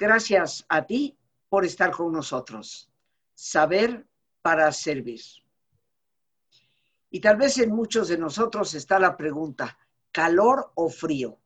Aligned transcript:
Gracias 0.00 0.64
a 0.70 0.86
ti 0.86 1.14
por 1.50 1.66
estar 1.66 1.90
con 1.90 2.10
nosotros. 2.10 2.90
Saber 3.34 4.06
para 4.40 4.72
servir. 4.72 5.20
Y 7.10 7.20
tal 7.20 7.36
vez 7.36 7.58
en 7.58 7.70
muchos 7.70 8.08
de 8.08 8.16
nosotros 8.16 8.72
está 8.72 8.98
la 8.98 9.14
pregunta, 9.14 9.76
¿calor 10.10 10.72
o 10.76 10.88
frío? 10.88 11.38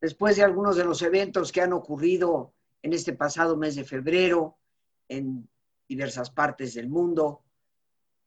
Después 0.00 0.34
de 0.34 0.42
algunos 0.42 0.74
de 0.74 0.84
los 0.84 1.00
eventos 1.02 1.52
que 1.52 1.60
han 1.60 1.72
ocurrido 1.72 2.54
en 2.82 2.92
este 2.92 3.12
pasado 3.12 3.56
mes 3.56 3.76
de 3.76 3.84
febrero 3.84 4.58
en 5.06 5.48
diversas 5.88 6.30
partes 6.30 6.74
del 6.74 6.88
mundo, 6.88 7.44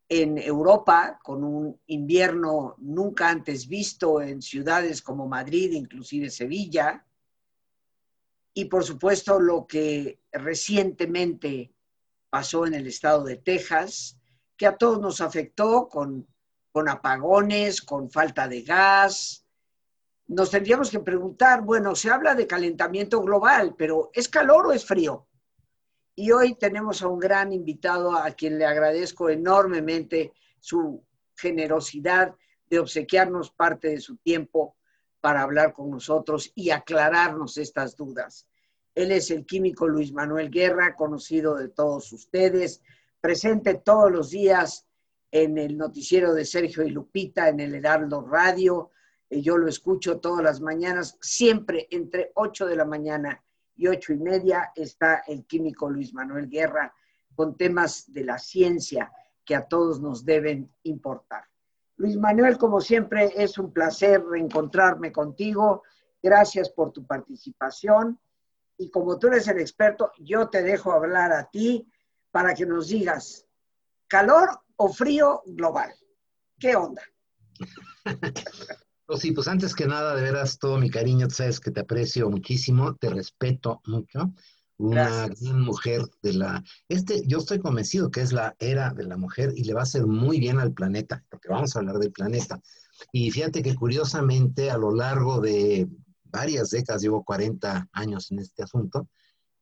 en 0.08 0.38
Europa, 0.38 1.20
con 1.22 1.44
un 1.44 1.78
invierno 1.88 2.76
nunca 2.78 3.30
antes 3.30 3.68
visto 3.68 4.22
en 4.22 4.42
ciudades 4.42 5.02
como 5.02 5.28
Madrid, 5.28 5.74
inclusive 5.74 6.30
Sevilla, 6.30 7.06
y 8.54 8.66
por 8.66 8.84
supuesto 8.84 9.40
lo 9.40 9.66
que 9.66 10.20
recientemente 10.32 11.74
pasó 12.30 12.66
en 12.66 12.74
el 12.74 12.88
estado 12.88 13.24
de 13.24 13.38
Texas, 13.38 14.18
que 14.58 14.68
a 14.68 14.78
todos 14.78 15.00
nos 15.00 15.22
afectó 15.22 15.88
con, 15.88 16.28
con 16.72 16.90
apagones, 16.90 17.82
con 17.82 18.10
falta 18.10 18.48
de 18.48 18.62
gas. 18.62 19.46
Nos 20.28 20.52
tendríamos 20.52 20.90
que 20.90 21.00
preguntar, 21.00 21.62
bueno, 21.62 21.96
se 21.96 22.10
habla 22.10 22.36
de 22.36 22.48
calentamiento 22.48 23.22
global, 23.22 23.76
pero 23.78 24.12
¿es 24.14 24.30
calor 24.30 24.68
o 24.68 24.72
es 24.72 24.86
frío? 24.86 25.28
Y 26.16 26.32
hoy 26.32 26.56
tenemos 26.56 27.02
a 27.02 27.08
un 27.08 27.20
gran 27.20 27.52
invitado 27.54 28.16
a 28.16 28.32
quien 28.32 28.60
le 28.60 28.66
agradezco 28.66 29.30
enormemente 29.30 30.34
su 30.60 31.04
generosidad 31.36 32.36
de 32.70 32.80
obsequiarnos 32.80 33.52
parte 33.52 33.90
de 33.90 34.00
su 34.00 34.18
tiempo 34.18 34.76
para 35.22 35.44
hablar 35.44 35.72
con 35.72 35.90
nosotros 35.90 36.52
y 36.56 36.72
aclararnos 36.72 37.58
estas 37.58 37.96
dudas. 37.96 38.48
Él 38.94 39.12
es 39.12 39.32
el 39.32 39.46
químico 39.46 39.88
Luis 39.88 40.12
Manuel 40.12 40.50
Guerra, 40.50 40.96
conocido 40.96 41.56
de 41.56 41.70
todos 41.70 42.12
ustedes, 42.12 42.82
presente 43.22 43.76
todos 43.76 44.12
los 44.12 44.32
días 44.32 44.86
en 45.32 45.58
el 45.58 45.78
noticiero 45.78 46.34
de 46.34 46.44
Sergio 46.44 46.84
y 46.84 46.90
Lupita, 46.90 47.48
en 47.48 47.62
el 47.62 47.76
Heraldo 47.76 48.22
Radio. 48.22 48.92
Eh, 49.30 49.42
yo 49.42 49.58
lo 49.58 49.70
escucho 49.70 50.20
todas 50.20 50.44
las 50.44 50.60
mañanas, 50.60 51.18
siempre 51.22 51.88
entre 51.92 52.32
8 52.36 52.66
de 52.66 52.76
la 52.76 52.86
mañana 52.86 53.42
y 53.78 53.88
8 53.88 54.14
y 54.14 54.18
media 54.18 54.72
está 54.76 55.24
el 55.28 55.46
químico 55.46 55.90
Luis 55.90 56.14
Manuel 56.14 56.50
Guerra 56.50 56.94
con 57.36 57.56
temas 57.56 58.12
de 58.12 58.26
la 58.26 58.38
ciencia 58.38 59.12
que 59.46 59.56
a 59.56 59.68
todos 59.68 60.02
nos 60.02 60.26
deben 60.26 60.70
importar. 60.84 61.51
Luis 61.98 62.18
Manuel, 62.18 62.58
como 62.58 62.82
siempre, 62.82 63.32
es 63.36 63.58
un 63.58 63.72
placer 63.72 64.24
reencontrarme 64.26 65.12
contigo. 65.12 65.84
Gracias 66.22 66.70
por 66.70 66.92
tu 66.92 67.06
participación 67.06 68.20
y 68.82 68.90
como 68.90 69.20
tú 69.20 69.28
eres 69.28 69.48
el 69.48 69.60
experto, 69.60 70.12
yo 70.18 70.50
te 70.50 70.64
dejo 70.64 70.92
hablar 70.92 71.32
a 71.32 71.50
ti 71.52 71.88
para 72.32 72.56
que 72.56 72.66
nos 72.66 72.88
digas, 72.88 73.46
¿calor 74.08 74.50
o 74.76 74.90
frío 74.92 75.44
global? 75.46 75.94
¿Qué 76.60 76.76
onda? 76.76 77.04
Pues 79.04 79.24
sí, 79.24 79.34
pues 79.34 79.50
antes 79.50 79.76
que 79.76 79.88
nada, 79.88 80.16
de 80.16 80.22
veras, 80.22 80.58
todo 80.58 80.78
mi 80.78 80.90
cariño, 80.90 81.30
sabes 81.30 81.60
que 81.60 81.70
te 81.70 81.82
aprecio 81.82 82.30
muchísimo, 82.30 82.96
te 82.96 83.10
respeto 83.10 83.82
mucho. 83.86 84.34
Una 84.82 85.28
gran 85.28 85.62
mujer 85.62 86.02
de 86.24 86.34
la... 86.34 86.64
Este, 86.90 87.22
yo 87.28 87.38
estoy 87.38 87.60
convencido 87.60 88.10
que 88.10 88.22
es 88.22 88.34
la 88.34 88.56
era 88.60 88.92
de 88.92 89.04
la 89.04 89.16
mujer 89.16 89.54
y 89.56 89.64
le 89.64 89.74
va 89.74 89.82
a 89.82 89.84
hacer 89.84 90.08
muy 90.08 90.40
bien 90.40 90.60
al 90.60 90.74
planeta, 90.74 91.24
porque 91.30 91.50
vamos 91.50 91.76
a 91.76 91.80
hablar 91.80 92.00
del 92.00 92.12
planeta. 92.12 92.60
Y 93.12 93.30
fíjate 93.30 93.62
que 93.62 93.76
curiosamente 93.76 94.72
a 94.72 94.78
lo 94.78 94.92
largo 94.92 95.40
de 95.40 95.88
varias 96.24 96.72
décadas, 96.72 97.02
llevo 97.02 97.24
40 97.24 97.90
años 97.92 98.32
en 98.32 98.40
este 98.40 98.64
asunto, 98.64 99.08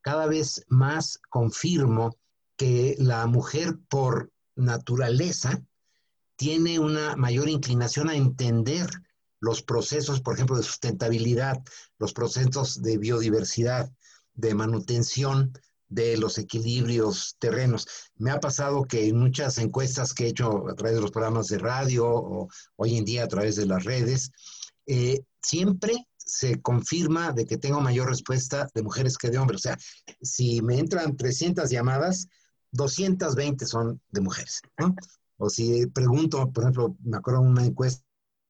cada 0.01 0.25
vez 0.27 0.63
más 0.69 1.19
confirmo 1.29 2.15
que 2.55 2.95
la 2.97 3.25
mujer 3.27 3.77
por 3.89 4.31
naturaleza 4.55 5.61
tiene 6.38 6.79
una 6.79 7.17
mayor 7.17 7.49
inclinación 7.49 8.09
a 8.09 8.15
entender 8.15 8.89
los 9.41 9.61
procesos, 9.61 10.21
por 10.21 10.35
ejemplo, 10.35 10.57
de 10.57 10.63
sustentabilidad, 10.63 11.61
los 11.97 12.13
procesos 12.13 12.81
de 12.81 12.97
biodiversidad, 12.97 13.91
de 14.34 14.53
manutención 14.53 15.53
de 15.90 16.17
los 16.17 16.38
equilibrios 16.38 17.35
terrenos. 17.40 17.88
Me 18.16 18.31
ha 18.31 18.40
pasado 18.40 18.84
que 18.85 19.07
en 19.07 19.17
muchas 19.17 19.57
encuestas 19.57 20.13
que 20.13 20.25
he 20.25 20.29
hecho 20.29 20.69
a 20.69 20.75
través 20.75 20.95
de 20.95 21.01
los 21.01 21.12
programas 21.12 21.47
de 21.47 21.57
radio 21.57 22.07
o 22.07 22.47
hoy 22.75 22.97
en 22.97 23.06
día 23.06 23.23
a 23.23 23.28
través 23.28 23.56
de 23.56 23.66
las 23.66 23.84
redes, 23.84 24.31
eh, 24.85 25.22
siempre 25.41 26.07
se 26.18 26.62
confirma 26.62 27.31
de 27.31 27.45
que 27.45 27.57
tengo 27.57 27.81
mayor 27.81 28.07
respuesta 28.07 28.68
de 28.73 28.84
mujeres 28.84 29.18
que 29.18 29.29
de 29.29 29.39
hombres. 29.39 29.62
O 29.62 29.63
sea, 29.63 29.78
si 30.22 30.62
me 30.62 30.78
entran 30.78 31.18
300 31.18 31.69
llamadas, 31.69 32.28
220 32.72 33.66
son 33.66 34.00
de 34.12 34.22
mujeres. 34.22 34.62
O 35.38 35.50
si 35.50 35.88
pregunto, 35.88 36.51
por 36.51 36.63
ejemplo, 36.63 36.95
me 37.03 37.18
acuerdo 37.18 37.41
de 37.41 37.50
una 37.50 37.66
encuesta 37.66 38.03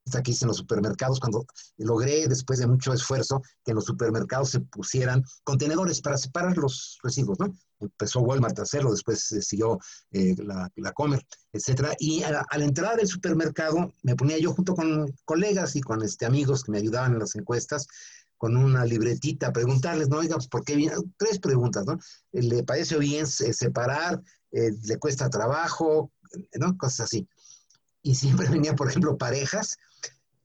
que 0.09 0.31
hice 0.31 0.45
en 0.45 0.49
los 0.49 0.57
supermercados 0.57 1.19
cuando 1.19 1.45
logré, 1.77 2.27
después 2.27 2.59
de 2.59 2.67
mucho 2.67 2.93
esfuerzo, 2.93 3.41
que 3.63 3.71
en 3.71 3.75
los 3.75 3.85
supermercados 3.85 4.51
se 4.51 4.59
pusieran 4.59 5.23
contenedores 5.43 6.01
para 6.01 6.17
separar 6.17 6.57
los 6.57 6.97
residuos, 7.03 7.39
¿no? 7.39 7.53
Empezó 7.79 8.19
Walmart 8.21 8.59
a 8.59 8.63
hacerlo, 8.63 8.91
después 8.91 9.23
siguió 9.41 9.79
eh, 10.11 10.35
la, 10.37 10.91
Comer, 10.93 11.25
etcétera. 11.53 11.93
Y 11.99 12.23
a, 12.23 12.31
la 12.31 12.65
entrada 12.65 12.95
del 12.95 13.07
supermercado 13.07 13.93
me 14.03 14.15
ponía 14.15 14.37
yo 14.37 14.51
junto 14.53 14.75
con 14.75 15.13
colegas 15.23 15.75
y 15.75 15.81
con 15.81 16.03
este, 16.03 16.25
amigos 16.25 16.63
que 16.63 16.71
me 16.71 16.79
ayudaban 16.79 17.13
en 17.13 17.19
las 17.19 17.35
encuestas, 17.35 17.87
con 18.39 18.55
una 18.55 18.85
libretita, 18.85 19.51
preguntarles, 19.51 20.07
no, 20.07 20.17
oiga, 20.17 20.35
pues, 20.35 20.47
¿por 20.47 20.63
qué 20.63 20.75
viene? 20.75 20.95
Tres 21.17 21.39
preguntas, 21.39 21.85
¿no? 21.85 21.99
¿Le 22.31 22.63
parece 22.63 22.97
bien 22.97 23.25
eh, 23.25 23.53
separar? 23.53 24.21
Eh, 24.51 24.71
¿Le 24.83 24.97
cuesta 24.97 25.29
trabajo? 25.29 26.11
¿No? 26.57 26.77
Cosas 26.77 27.01
así. 27.01 27.27
Y 28.01 28.15
siempre 28.15 28.47
venía, 28.49 28.75
por 28.75 28.89
ejemplo, 28.89 29.17
parejas 29.17 29.77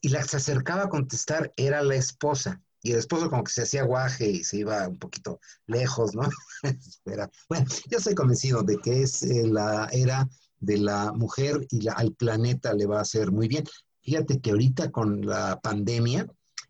y 0.05 0.11
la 0.11 0.21
que 0.21 0.29
se 0.29 0.37
acercaba 0.37 0.83
a 0.83 0.89
contestar 0.91 1.51
era 1.57 1.83
la 1.83 1.95
esposa. 1.95 2.61
Y 2.83 2.93
el 2.93 2.99
esposo 2.99 3.31
como 3.31 3.43
que 3.43 3.53
se 3.53 3.63
hacía 3.63 3.85
guaje 3.85 4.29
y 4.29 4.45
se 4.45 4.59
iba 4.59 4.87
un 4.87 4.99
poquito 4.99 5.41
lejos, 5.67 6.15
¿no? 6.15 6.29
bueno, 7.49 7.67
yo 7.91 7.97
estoy 7.97 8.15
convencido 8.15 8.63
de 8.63 8.77
que 8.77 9.01
es 9.01 9.23
eh, 9.23 9.47
la 9.47 9.89
era 9.93 10.29
de 10.61 10.77
la 10.77 11.11
mujer 11.15 11.67
y 11.71 11.89
al 11.89 12.13
planeta 12.13 12.75
le 12.75 12.85
va 12.85 12.99
a 12.99 13.03
hacer 13.03 13.33
muy 13.33 13.49
bien. 13.49 13.65
Fíjate 14.03 14.43
que 14.43 14.51
ahorita 14.51 14.91
con 14.91 15.25
la 15.25 15.59
pandemia 15.63 16.27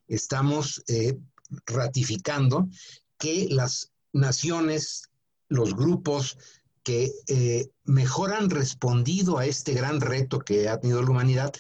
estamos 0.06 0.84
eh, 0.87 1.19
ratificando 1.67 2.69
que 3.19 3.49
las 3.50 3.91
naciones, 4.12 5.11
los 5.49 5.75
grupos 5.75 6.39
que 6.84 7.11
eh, 7.27 7.69
mejor 7.83 8.33
han 8.33 8.49
respondido 8.49 9.39
a 9.39 9.47
este 9.47 9.75
gran 9.75 10.00
reto 10.00 10.39
que 10.39 10.69
ha 10.69 10.78
tenido 10.78 11.03
la 11.03 11.11
humanidad 11.11 11.53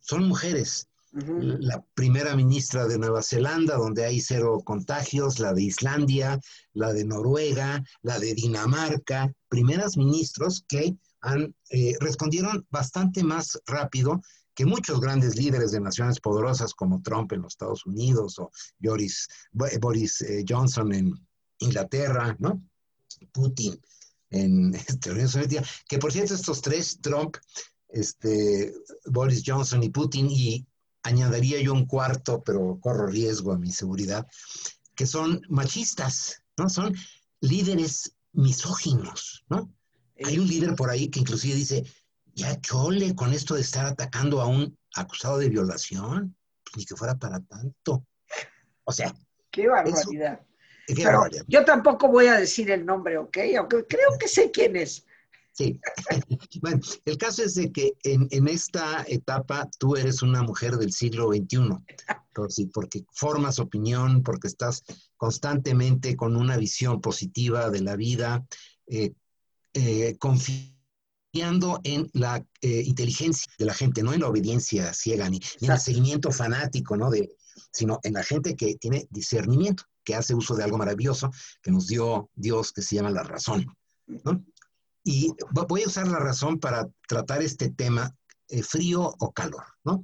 son 0.00 0.26
mujeres 0.26 0.89
la 1.12 1.84
primera 1.94 2.36
ministra 2.36 2.86
de 2.86 2.98
Nueva 2.98 3.22
Zelanda, 3.22 3.76
donde 3.76 4.04
hay 4.04 4.20
cero 4.20 4.62
contagios, 4.64 5.40
la 5.40 5.52
de 5.52 5.62
Islandia, 5.62 6.38
la 6.72 6.92
de 6.92 7.04
Noruega, 7.04 7.82
la 8.02 8.18
de 8.18 8.34
Dinamarca, 8.34 9.32
primeras 9.48 9.96
ministros 9.96 10.64
que 10.68 10.96
han, 11.20 11.54
eh, 11.70 11.94
respondieron 12.00 12.66
bastante 12.70 13.24
más 13.24 13.60
rápido 13.66 14.20
que 14.54 14.64
muchos 14.66 15.00
grandes 15.00 15.36
líderes 15.36 15.72
de 15.72 15.80
naciones 15.80 16.20
poderosas 16.20 16.74
como 16.74 17.02
Trump 17.02 17.32
en 17.32 17.42
los 17.42 17.54
Estados 17.54 17.86
Unidos 17.86 18.38
o 18.38 18.50
Boris, 18.78 20.20
eh, 20.22 20.44
Johnson 20.48 20.92
en 20.92 21.12
Inglaterra, 21.58 22.36
¿no? 22.38 22.62
Putin 23.32 23.80
en 24.30 24.74
este, 24.74 25.10
Unión 25.10 25.28
Soviética, 25.28 25.64
que 25.88 25.98
por 25.98 26.12
cierto 26.12 26.34
estos 26.34 26.62
tres, 26.62 27.00
Trump, 27.00 27.36
este, 27.88 28.72
Boris 29.06 29.42
Johnson 29.44 29.82
y 29.82 29.90
Putin, 29.90 30.28
y 30.30 30.66
añadiría 31.02 31.60
yo 31.60 31.72
un 31.72 31.86
cuarto, 31.86 32.42
pero 32.42 32.78
corro 32.80 33.06
riesgo 33.06 33.52
a 33.52 33.58
mi 33.58 33.70
seguridad, 33.70 34.26
que 34.94 35.06
son 35.06 35.40
machistas, 35.48 36.42
¿no? 36.56 36.68
Son 36.68 36.94
líderes 37.40 38.14
misóginos, 38.32 39.44
¿no? 39.48 39.72
Hay 40.22 40.38
un 40.38 40.46
líder 40.46 40.74
por 40.74 40.90
ahí 40.90 41.08
que 41.08 41.20
inclusive 41.20 41.54
dice, 41.54 41.84
ya 42.34 42.60
chole 42.60 43.14
con 43.14 43.32
esto 43.32 43.54
de 43.54 43.62
estar 43.62 43.86
atacando 43.86 44.40
a 44.40 44.46
un 44.46 44.76
acusado 44.94 45.38
de 45.38 45.48
violación, 45.48 46.36
pues 46.64 46.76
ni 46.76 46.84
que 46.84 46.96
fuera 46.96 47.14
para 47.14 47.40
tanto. 47.40 48.06
O 48.84 48.92
sea. 48.92 49.14
Qué 49.50 49.68
barbaridad. 49.68 50.40
qué 50.86 51.04
barbaridad. 51.04 51.44
Yo 51.48 51.64
tampoco 51.64 52.08
voy 52.08 52.26
a 52.26 52.38
decir 52.38 52.70
el 52.70 52.84
nombre, 52.84 53.18
¿ok? 53.18 53.38
Aunque 53.58 53.86
creo 53.86 54.18
que 54.18 54.28
sé 54.28 54.50
quién 54.50 54.76
es. 54.76 55.06
Sí. 55.60 55.78
bueno, 56.62 56.80
el 57.04 57.18
caso 57.18 57.42
es 57.42 57.54
de 57.54 57.70
que 57.70 57.92
en, 58.02 58.48
esta 58.48 59.04
etapa 59.06 59.68
tú 59.78 59.94
eres 59.94 60.22
una 60.22 60.42
mujer 60.42 60.78
del 60.78 60.92
siglo 60.92 61.28
XXI, 61.28 62.70
porque 62.72 63.04
formas 63.12 63.58
opinión, 63.58 64.22
porque 64.22 64.48
estás 64.48 64.82
constantemente 65.18 66.16
con 66.16 66.36
una 66.36 66.56
visión 66.56 67.02
positiva 67.02 67.68
de 67.68 67.80
la 67.82 67.96
vida, 67.96 68.42
eh, 68.86 69.12
eh, 69.74 70.16
confiando 70.18 71.80
en 71.84 72.08
la 72.14 72.42
eh, 72.62 72.82
inteligencia 72.86 73.52
de 73.58 73.66
la 73.66 73.74
gente, 73.74 74.02
no 74.02 74.14
en 74.14 74.20
la 74.20 74.28
obediencia 74.28 74.94
ciega 74.94 75.28
ni, 75.28 75.40
en 75.60 75.72
el 75.72 75.78
seguimiento 75.78 76.32
fanático, 76.32 76.96
¿no? 76.96 77.10
De, 77.10 77.28
sino 77.70 78.00
en 78.02 78.14
la 78.14 78.24
gente 78.24 78.56
que 78.56 78.76
tiene 78.76 79.06
discernimiento. 79.10 79.84
que 80.02 80.14
hace 80.14 80.34
uso 80.34 80.56
de 80.56 80.64
algo 80.64 80.78
maravilloso 80.78 81.30
que 81.62 81.70
nos 81.70 81.86
dio 81.86 82.30
Dios, 82.34 82.72
que 82.72 82.80
se 82.80 82.96
llama 82.96 83.10
la 83.10 83.22
razón. 83.22 83.66
Y 85.04 85.32
voy 85.68 85.82
a 85.82 85.86
usar 85.86 86.08
la 86.08 86.18
razón 86.18 86.58
para 86.58 86.88
tratar 87.08 87.42
este 87.42 87.70
tema, 87.70 88.14
eh, 88.48 88.62
frío 88.62 89.14
o 89.18 89.32
calor. 89.32 89.64
¿no? 89.84 90.02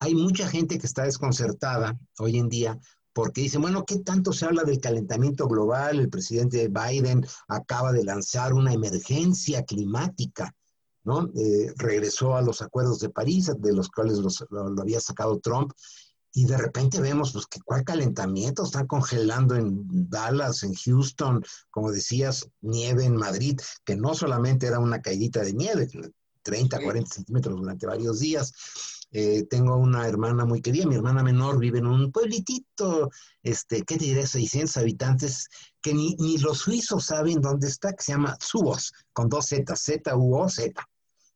Hay 0.00 0.14
mucha 0.14 0.48
gente 0.48 0.78
que 0.78 0.86
está 0.86 1.04
desconcertada 1.04 1.98
hoy 2.18 2.38
en 2.38 2.48
día 2.48 2.78
porque 3.12 3.40
dicen, 3.40 3.62
bueno, 3.62 3.84
¿qué 3.84 3.98
tanto 3.98 4.32
se 4.32 4.46
habla 4.46 4.62
del 4.62 4.80
calentamiento 4.80 5.48
global? 5.48 5.98
El 5.98 6.08
presidente 6.08 6.68
Biden 6.68 7.26
acaba 7.48 7.90
de 7.90 8.04
lanzar 8.04 8.54
una 8.54 8.72
emergencia 8.72 9.64
climática, 9.64 10.54
¿no? 11.02 11.28
Eh, 11.34 11.72
regresó 11.76 12.36
a 12.36 12.42
los 12.42 12.62
acuerdos 12.62 13.00
de 13.00 13.10
París, 13.10 13.50
de 13.58 13.72
los 13.72 13.88
cuales 13.88 14.18
lo, 14.18 14.80
había 14.80 15.00
sacado 15.00 15.40
Trump, 15.40 15.72
y 16.38 16.44
de 16.44 16.56
repente 16.56 17.00
vemos, 17.00 17.32
pues, 17.32 17.46
que 17.46 17.58
cuál 17.62 17.82
calentamiento, 17.82 18.62
están 18.62 18.86
congelando 18.86 19.56
en 19.56 20.08
Dallas, 20.08 20.62
en 20.62 20.72
Houston, 20.72 21.44
como 21.68 21.90
decías, 21.90 22.48
nieve 22.60 23.04
en 23.04 23.16
Madrid, 23.16 23.58
que 23.84 23.96
no 23.96 24.14
solamente 24.14 24.68
era 24.68 24.78
una 24.78 25.02
caidita 25.02 25.42
de 25.42 25.52
nieve, 25.52 25.88
30, 26.42 26.80
40 26.80 27.12
centímetros 27.12 27.58
durante 27.58 27.86
varios 27.88 28.20
días, 28.20 28.52
eh, 29.10 29.48
tengo 29.50 29.74
una 29.78 30.06
hermana 30.06 30.44
muy 30.44 30.62
querida, 30.62 30.86
mi 30.86 30.94
hermana 30.94 31.24
menor 31.24 31.58
vive 31.58 31.80
en 31.80 31.88
un 31.88 32.12
pueblitito, 32.12 33.10
este, 33.42 33.82
¿qué 33.82 33.96
te 33.96 34.04
diré? 34.04 34.24
600 34.24 34.76
habitantes, 34.76 35.48
que 35.82 35.92
ni, 35.92 36.14
ni 36.20 36.38
los 36.38 36.58
suizos 36.58 37.06
saben 37.06 37.40
dónde 37.40 37.66
está, 37.66 37.94
que 37.94 38.04
se 38.04 38.12
llama 38.12 38.36
Subos, 38.38 38.92
con 39.12 39.28
dos 39.28 39.46
Z, 39.46 39.74
Z-U-O-Z. 39.74 40.88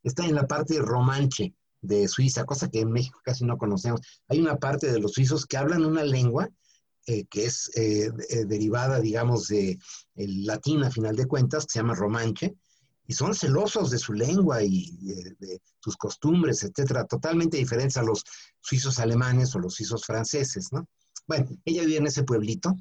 Está 0.05 0.27
en 0.27 0.37
la 0.37 0.47
parte 0.47 0.75
de 0.75 0.83
Romanche 0.83 1.57
de 1.83 2.09
Suiza, 2.09 2.45
cosa 2.45 2.71
que 2.71 2.81
en 2.81 2.91
México 2.91 3.21
casi 3.23 3.45
no 3.45 3.59
conocemos. 3.59 4.01
Hay 4.29 4.41
una 4.41 4.57
parte 4.57 4.91
de 4.91 5.01
los 5.01 5.13
suizos 5.13 5.45
que 5.45 5.57
hablan 5.59 5.85
una 5.85 6.05
lengua 6.05 6.49
eh, 7.07 7.25
que 7.29 7.47
es 7.47 7.69
eh, 7.75 8.11
derivada, 8.47 9.01
digamos, 9.01 9.49
de 9.49 9.77
el 10.15 10.47
latín 10.47 10.85
a 10.85 10.91
final 10.91 11.17
de 11.17 11.27
cuentas, 11.27 11.67
que 11.67 11.73
se 11.73 11.79
llama 11.81 11.97
Romanche, 11.97 12.55
y 13.09 13.13
son 13.15 13.35
celosos 13.35 13.91
de 13.91 13.99
su 13.99 14.13
lengua 14.13 14.63
y 14.63 14.97
de, 15.39 15.61
sus 15.81 15.97
costumbres, 15.97 16.63
etcétera, 16.63 17.05
totalmente 17.05 17.57
diferentes 17.57 17.97
a 17.97 18.03
los 18.03 18.25
suizos 18.61 19.01
alemanes 19.01 19.53
o 19.55 19.59
los 19.59 19.75
suizos 19.75 20.05
franceses, 20.05 20.69
¿no? 20.71 20.87
Bueno, 21.27 21.51
ella 21.65 21.83
vive 21.83 21.97
en 21.97 22.07
ese 22.07 22.23
pueblito 22.23 22.77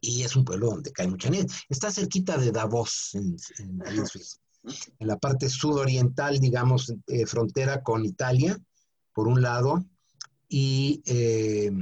y 0.00 0.22
es 0.22 0.36
un 0.36 0.44
pueblo 0.44 0.70
donde 0.70 0.92
cae 0.92 1.08
mucha 1.08 1.28
nieve. 1.28 1.48
Está 1.68 1.90
cerquita 1.90 2.38
de 2.38 2.52
Davos, 2.52 3.10
en, 3.14 3.36
en, 3.84 4.06
Suiza. 4.06 4.38
En 4.98 5.06
la 5.06 5.16
parte 5.16 5.48
sudoriental, 5.48 6.38
digamos, 6.38 6.94
eh, 7.06 7.26
frontera 7.26 7.82
con 7.82 8.04
Italia, 8.04 8.58
por 9.12 9.28
un 9.28 9.42
lado, 9.42 9.84
y... 10.48 11.02
Eh, 11.06 11.72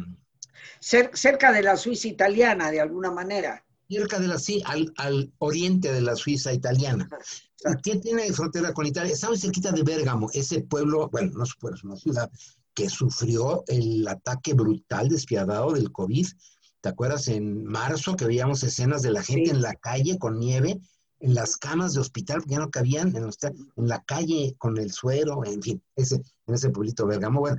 cerca 0.80 1.52
de 1.52 1.62
la 1.62 1.76
Suiza 1.76 2.08
italiana, 2.08 2.70
de 2.70 2.80
alguna 2.80 3.10
manera 3.10 3.64
cerca 3.88 4.18
de 4.18 4.28
la, 4.28 4.38
sí, 4.38 4.62
al, 4.66 4.92
al, 4.96 5.32
oriente 5.38 5.92
de 5.92 6.00
la 6.00 6.14
Suiza 6.14 6.52
italiana. 6.52 7.08
¿Quién 7.82 8.00
tiene 8.00 8.32
frontera 8.32 8.72
con 8.72 8.86
Italia? 8.86 9.12
Está 9.12 9.28
muy 9.28 9.38
cerquita 9.38 9.72
de 9.72 9.82
Bérgamo, 9.82 10.28
ese 10.32 10.60
pueblo, 10.60 11.08
bueno, 11.10 11.32
no 11.34 11.44
es 11.44 11.54
pueblo, 11.58 11.76
es 11.76 11.84
una 11.84 11.96
ciudad 11.96 12.30
que 12.74 12.88
sufrió 12.88 13.64
el 13.66 14.06
ataque 14.06 14.54
brutal, 14.54 15.08
despiadado 15.08 15.72
del 15.72 15.90
COVID. 15.90 16.26
¿Te 16.80 16.88
acuerdas 16.88 17.26
en 17.28 17.64
marzo 17.64 18.14
que 18.14 18.26
veíamos 18.26 18.62
escenas 18.62 19.02
de 19.02 19.10
la 19.10 19.22
gente 19.22 19.50
en 19.50 19.62
la 19.62 19.74
calle 19.74 20.18
con 20.18 20.38
nieve, 20.38 20.78
en 21.20 21.34
las 21.34 21.56
camas 21.56 21.94
de 21.94 22.00
hospital, 22.00 22.42
ya 22.46 22.58
no 22.58 22.70
cabían, 22.70 23.14
en, 23.16 23.24
en 23.24 23.88
la 23.88 24.02
calle 24.04 24.54
con 24.58 24.78
el 24.78 24.92
suero, 24.92 25.44
en 25.44 25.62
fin, 25.62 25.82
ese, 25.96 26.22
en 26.46 26.54
ese 26.54 26.70
pueblito 26.70 27.06
Bérgamo, 27.06 27.40
bueno, 27.40 27.58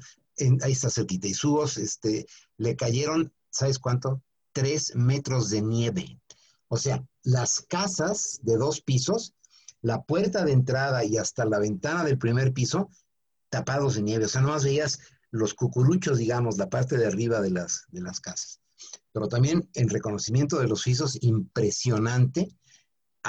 ahí 0.61 0.71
está 0.71 0.89
cerquita. 0.89 1.27
Y 1.27 1.33
subos, 1.33 1.77
este, 1.77 2.25
le 2.57 2.75
cayeron, 2.75 3.33
¿sabes 3.49 3.79
cuánto? 3.79 4.21
Tres 4.53 4.95
metros 4.95 5.49
de 5.49 5.61
nieve. 5.61 6.19
O 6.67 6.77
sea, 6.77 7.03
las 7.23 7.61
casas 7.61 8.39
de 8.43 8.55
dos 8.57 8.81
pisos 8.81 9.33
la 9.81 10.01
puerta 10.01 10.43
de 10.43 10.51
entrada 10.51 11.03
y 11.05 11.17
hasta 11.17 11.45
la 11.45 11.59
ventana 11.59 12.03
del 12.03 12.17
primer 12.17 12.53
piso 12.53 12.89
tapados 13.49 13.95
de 13.95 14.01
nieve. 14.01 14.25
O 14.25 14.27
sea, 14.27 14.41
nomás 14.41 14.63
veías 14.63 14.99
los 15.31 15.53
cucuruchos, 15.53 16.17
digamos, 16.17 16.57
la 16.57 16.69
parte 16.69 16.97
de 16.97 17.05
arriba 17.05 17.41
de 17.41 17.51
las, 17.51 17.85
de 17.89 18.01
las 18.01 18.19
casas. 18.19 18.61
Pero 19.11 19.27
también 19.27 19.69
en 19.73 19.89
reconocimiento 19.89 20.59
de 20.59 20.67
los 20.67 20.81
suizos, 20.81 21.17
impresionante. 21.21 22.49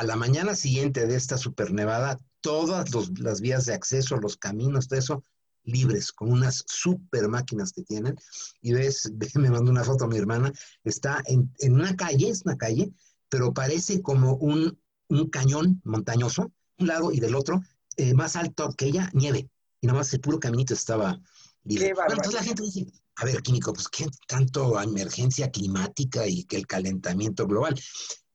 A 0.01 0.03
la 0.03 0.17
mañana 0.17 0.57
siguiente 0.57 1.07
de 1.07 1.15
esta 1.15 1.37
supernevada, 1.37 2.19
todas 2.41 2.91
las 3.19 3.43
vías 3.43 3.67
de 3.67 3.75
acceso, 3.75 4.17
los 4.17 4.39
caminos, 4.39 4.89
todo 4.89 4.99
eso, 4.99 5.25
libres, 5.63 6.11
con 6.11 6.33
unas 6.33 6.65
super 6.67 7.29
máquinas 7.29 7.71
que 7.71 7.83
tienen. 7.83 8.17
Y 8.63 8.73
ves, 8.73 9.13
me 9.35 9.51
mandó 9.51 9.71
una 9.71 9.85
foto 9.85 10.07
a 10.07 10.09
mi 10.09 10.17
hermana, 10.17 10.55
está 10.85 11.23
en, 11.27 11.53
en 11.59 11.75
una 11.75 11.95
calle, 11.97 12.31
es 12.31 12.47
una 12.47 12.57
calle, 12.57 12.91
pero 13.29 13.53
parece 13.53 14.01
como 14.01 14.37
un, 14.37 14.81
un 15.11 15.29
cañón 15.29 15.83
montañoso, 15.85 16.51
un 16.79 16.87
lado 16.87 17.13
y 17.13 17.21
del 17.21 17.35
otro, 17.35 17.61
eh, 17.99 18.15
más 18.15 18.37
alto 18.37 18.73
que 18.73 18.87
ella, 18.87 19.11
nieve. 19.13 19.51
Y 19.83 19.87
nada 19.87 19.99
más 19.99 20.15
el 20.15 20.21
puro 20.21 20.41
caminito 20.41 20.73
estaba 20.73 21.21
libre. 21.65 21.93
Bueno, 21.93 22.15
entonces 22.15 22.41
la 22.41 22.47
gente 22.47 22.63
dice, 22.63 22.87
a 23.17 23.27
ver, 23.27 23.43
químico, 23.43 23.75
pues 23.75 23.87
qué 23.91 24.07
tanto 24.27 24.81
emergencia 24.81 25.51
climática 25.51 26.27
y 26.27 26.45
que 26.45 26.57
el 26.57 26.67
calentamiento 26.67 27.47
global. 27.47 27.79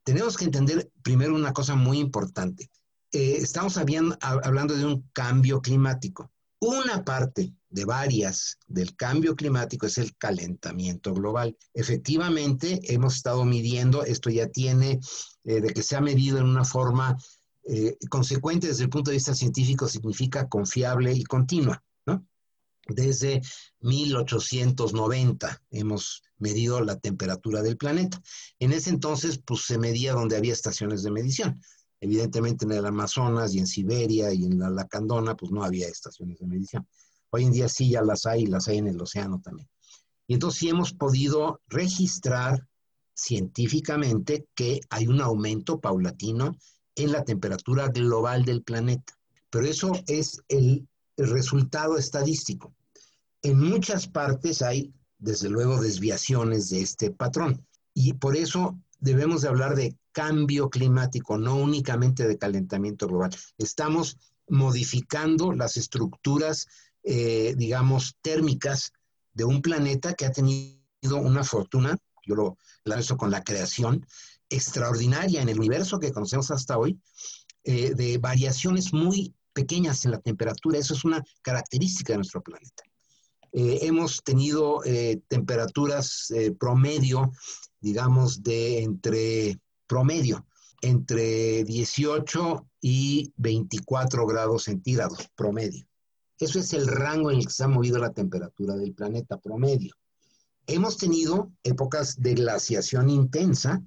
Tenemos 0.05 0.37
que 0.37 0.45
entender 0.45 0.91
primero 1.01 1.33
una 1.33 1.51
cosa 1.51 1.75
muy 1.75 1.97
importante. 1.97 2.69
Eh, 3.11 3.37
estamos 3.37 3.75
hablando 3.77 4.75
de 4.75 4.85
un 4.85 5.09
cambio 5.13 5.61
climático. 5.61 6.31
Una 6.59 7.03
parte 7.03 7.53
de 7.69 7.85
varias 7.85 8.57
del 8.67 8.95
cambio 8.95 9.35
climático 9.35 9.87
es 9.87 9.97
el 9.97 10.15
calentamiento 10.15 11.11
global. 11.11 11.57
Efectivamente, 11.73 12.79
hemos 12.83 13.15
estado 13.15 13.45
midiendo, 13.45 14.05
esto 14.05 14.29
ya 14.29 14.47
tiene, 14.47 14.99
eh, 15.43 15.61
de 15.61 15.73
que 15.73 15.81
se 15.81 15.95
ha 15.95 16.01
medido 16.01 16.37
en 16.37 16.45
una 16.45 16.65
forma 16.65 17.17
eh, 17.63 17.97
consecuente 18.07 18.67
desde 18.67 18.83
el 18.83 18.89
punto 18.89 19.09
de 19.09 19.17
vista 19.17 19.33
científico, 19.33 19.87
significa 19.87 20.47
confiable 20.47 21.13
y 21.13 21.23
continua, 21.23 21.83
¿no? 22.05 22.27
Desde 22.87 23.41
1890 23.79 25.61
hemos 25.71 26.23
medido 26.37 26.81
la 26.81 26.97
temperatura 26.97 27.61
del 27.61 27.77
planeta. 27.77 28.21
En 28.59 28.73
ese 28.73 28.91
entonces, 28.91 29.39
pues 29.43 29.65
se 29.65 29.77
medía 29.77 30.13
donde 30.13 30.37
había 30.37 30.53
estaciones 30.53 31.01
de 31.03 31.11
medición. 31.11 31.61
Evidentemente 31.99 32.65
en 32.65 32.73
el 32.73 32.85
Amazonas 32.85 33.53
y 33.55 33.59
en 33.59 33.67
Siberia 33.67 34.31
y 34.33 34.45
en 34.45 34.59
la 34.59 34.69
Lacandona, 34.69 35.35
pues 35.35 35.51
no 35.51 35.63
había 35.63 35.87
estaciones 35.87 36.37
de 36.39 36.47
medición. 36.47 36.87
Hoy 37.31 37.43
en 37.43 37.51
día 37.51 37.67
sí 37.67 37.89
ya 37.89 38.01
las 38.01 38.25
hay, 38.25 38.45
las 38.45 38.67
hay 38.67 38.77
en 38.77 38.87
el 38.87 39.01
océano 39.01 39.41
también. 39.41 39.67
Y 40.27 40.35
entonces 40.35 40.59
sí 40.59 40.69
hemos 40.69 40.93
podido 40.93 41.61
registrar 41.67 42.67
científicamente 43.15 44.47
que 44.53 44.81
hay 44.89 45.07
un 45.07 45.21
aumento 45.21 45.79
paulatino 45.79 46.55
en 46.95 47.11
la 47.11 47.23
temperatura 47.23 47.87
global 47.87 48.45
del 48.45 48.63
planeta. 48.63 49.17
Pero 49.49 49.65
eso 49.67 49.93
es 50.07 50.41
el, 50.49 50.87
resultado 51.17 51.97
estadístico. 51.97 52.73
En 53.41 53.59
muchas 53.59 54.07
partes 54.07 54.61
hay, 54.61 54.93
desde 55.17 55.49
luego, 55.49 55.81
desviaciones 55.81 56.69
de 56.69 56.81
este 56.81 57.11
patrón. 57.11 57.65
Y 57.93 58.13
por 58.13 58.35
eso 58.35 58.77
debemos 58.99 59.41
de 59.41 59.49
hablar 59.49 59.75
de 59.75 59.95
cambio 60.11 60.69
climático, 60.69 61.37
no 61.37 61.55
únicamente 61.57 62.27
de 62.27 62.37
calentamiento 62.37 63.07
global. 63.07 63.31
Estamos 63.57 64.17
modificando 64.47 65.51
las 65.51 65.77
estructuras 65.77 66.67
eh, 67.07 67.53
digamos, 67.55 68.17
térmicas 68.23 68.91
de 69.31 69.43
un 69.43 69.61
planeta 69.61 70.15
que 70.15 70.25
ha 70.25 70.31
tenido 70.31 70.81
una 71.17 71.43
fortuna, 71.43 71.95
yo 72.25 72.33
lo 72.33 72.57
lanzo 72.83 73.15
con 73.15 73.29
la 73.29 73.43
creación 73.43 74.03
extraordinaria 74.49 75.43
en 75.43 75.49
el 75.49 75.59
universo 75.59 75.99
que 75.99 76.11
conocemos 76.11 76.49
hasta 76.49 76.79
hoy, 76.79 76.99
eh, 77.63 77.93
de 77.93 78.17
variaciones 78.17 78.91
muy 78.91 79.35
pequeñas 79.55 80.05
en 80.05 80.11
la 80.11 80.19
temperatura. 80.19 80.77
Eso 80.77 80.93
es 80.93 81.03
una 81.03 81.23
característica 81.41 82.13
de 82.13 82.17
nuestro 82.17 82.43
planeta. 82.43 82.83
Eh, 83.53 83.79
hemos 83.83 84.21
tenido 84.23 84.81
temperaturas 85.29 86.31
promedio, 86.59 87.31
digamos, 87.79 88.43
de 88.43 88.83
entre 88.83 89.59
promedio, 89.87 90.45
entre 90.81 91.63
18 91.63 92.67
y 92.81 93.33
24 93.37 94.27
grados 94.27 94.65
centígrados 94.65 95.29
promedio. 95.35 95.87
Eso 96.39 96.59
es 96.59 96.73
el 96.73 96.87
rango 96.87 97.31
en 97.31 97.39
el 97.39 97.45
que 97.47 97.53
se 97.53 97.63
ha 97.63 97.67
movido 97.67 97.97
la 97.97 98.11
temperatura 98.11 98.75
del 98.75 98.93
planeta 98.93 99.37
promedio. 99.39 99.95
Hemos 100.67 100.97
tenido 100.97 101.51
épocas 101.63 102.21
de 102.21 102.33
glaciación 102.33 103.09
intensa. 103.09 103.81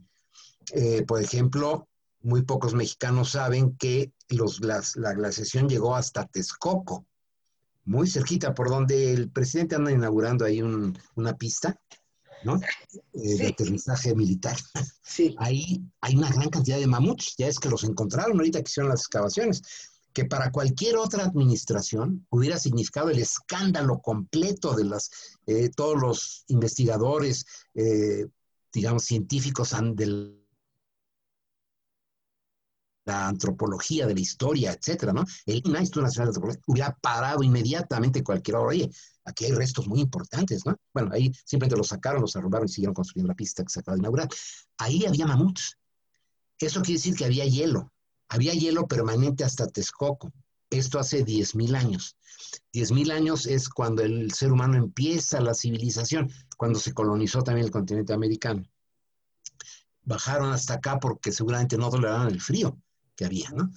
Eh, 0.73 1.05
por 1.07 1.21
ejemplo, 1.21 1.89
muy 2.29 2.43
pocos 2.43 2.75
mexicanos 2.75 3.31
saben 3.31 3.75
que 3.79 4.13
los, 4.29 4.61
la 4.61 5.15
glaciación 5.15 5.67
llegó 5.67 5.97
hasta 5.97 6.27
Texcoco, 6.27 7.07
muy 7.87 8.07
cerquita, 8.07 8.53
por 8.53 8.69
donde 8.69 9.15
el 9.15 9.31
presidente 9.31 9.77
anda 9.77 9.91
inaugurando 9.91 10.45
ahí 10.45 10.61
una 10.61 11.37
pista, 11.39 11.81
¿no? 12.45 12.61
Eh, 13.15 13.37
de 13.39 13.47
aterrizaje 13.49 14.15
militar. 14.15 14.57
Sí. 15.03 15.35
Ahí 15.39 15.83
hay 16.03 16.17
una 16.17 16.31
gran 16.31 16.51
cantidad 16.51 16.79
de 16.79 16.87
mamuts, 16.87 17.35
ya 17.39 17.47
es 17.47 17.59
que 17.59 17.71
los 17.71 17.83
encontraron 17.83 18.37
ahorita 18.37 18.63
que 18.63 18.69
hicieron 18.69 18.91
las 18.91 19.01
excavaciones 19.01 19.63
que 20.13 20.27
para 20.27 20.53
cualquier 20.53 20.97
otra 20.97 21.25
administración 21.25 22.27
hubiera 22.29 22.59
significado 22.59 23.09
el 23.09 23.21
escándalo 23.21 24.01
completo 24.01 24.75
de 24.75 24.85
las, 24.85 25.11
eh, 25.47 25.71
todos 25.75 25.99
los 25.99 26.45
investigadores, 26.49 27.47
eh, 27.75 28.27
digamos, 28.73 29.05
científicos 29.05 29.75
del 29.95 30.38
la 33.09 33.27
antropología 33.27 34.07
de 34.07 34.15
la 34.15 34.21
historia, 34.21 34.73
etcétera, 34.73 35.15
¿no? 35.15 35.25
El 35.47 35.57
Instituto 35.57 36.03
Nacional 36.03 36.27
de 36.27 36.31
Antropología 36.31 36.63
hubiera 36.67 36.99
parado 37.01 37.43
inmediatamente 37.43 38.23
cualquier 38.23 38.57
hora. 38.59 38.69
Oye, 38.69 38.91
aquí 39.25 39.47
hay 39.47 39.53
restos 39.53 39.89
muy 39.89 40.01
importantes, 40.01 40.67
¿no? 40.67 40.77
Bueno, 40.93 41.11
ahí 41.13 41.33
simplemente 41.45 41.77
los 41.77 41.89
sacaron, 41.89 42.21
los 42.21 42.37
arrobaron 42.37 42.67
y 42.67 42.69
siguieron 42.69 42.95
construyendo 42.95 43.29
la 43.29 43.35
pista 43.35 43.65
que 43.65 43.71
se 43.71 43.81
acaba 43.81 43.95
de 43.95 44.01
inaugurar. 44.01 44.29
Ahí 44.77 45.07
había 45.07 45.27
mamuts. 45.27 45.79
Eso 46.59 46.83
quiere 46.83 46.99
decir 46.99 47.17
que 47.17 47.25
había 47.25 47.47
hielo. 47.47 47.91
Había 48.29 48.53
hielo 48.53 48.87
permanente 48.87 49.43
hasta 49.43 49.67
Texcoco. 49.67 50.31
Esto 50.69 50.99
hace 50.99 51.25
10.000 51.25 51.77
años. 51.77 52.15
10.000 52.75 53.11
años 53.11 53.47
es 53.47 53.71
cuando 53.71 54.03
el 54.03 54.33
ser 54.33 54.53
humano 54.53 54.77
empieza 54.77 55.41
la 55.41 55.55
civilización, 55.55 56.31
cuando 56.59 56.79
se 56.79 56.93
colonizó 56.93 57.43
también 57.43 57.65
el 57.65 57.73
continente 57.73 58.13
americano. 58.13 58.65
Bajaron 60.03 60.53
hasta 60.53 60.75
acá 60.75 60.99
porque 60.99 61.33
seguramente 61.33 61.79
no 61.79 61.89
toleraban 61.89 62.29
el 62.29 62.43
frío 62.43 62.79
que 63.19 63.27
había, 63.27 63.51
¿no? 63.51 63.71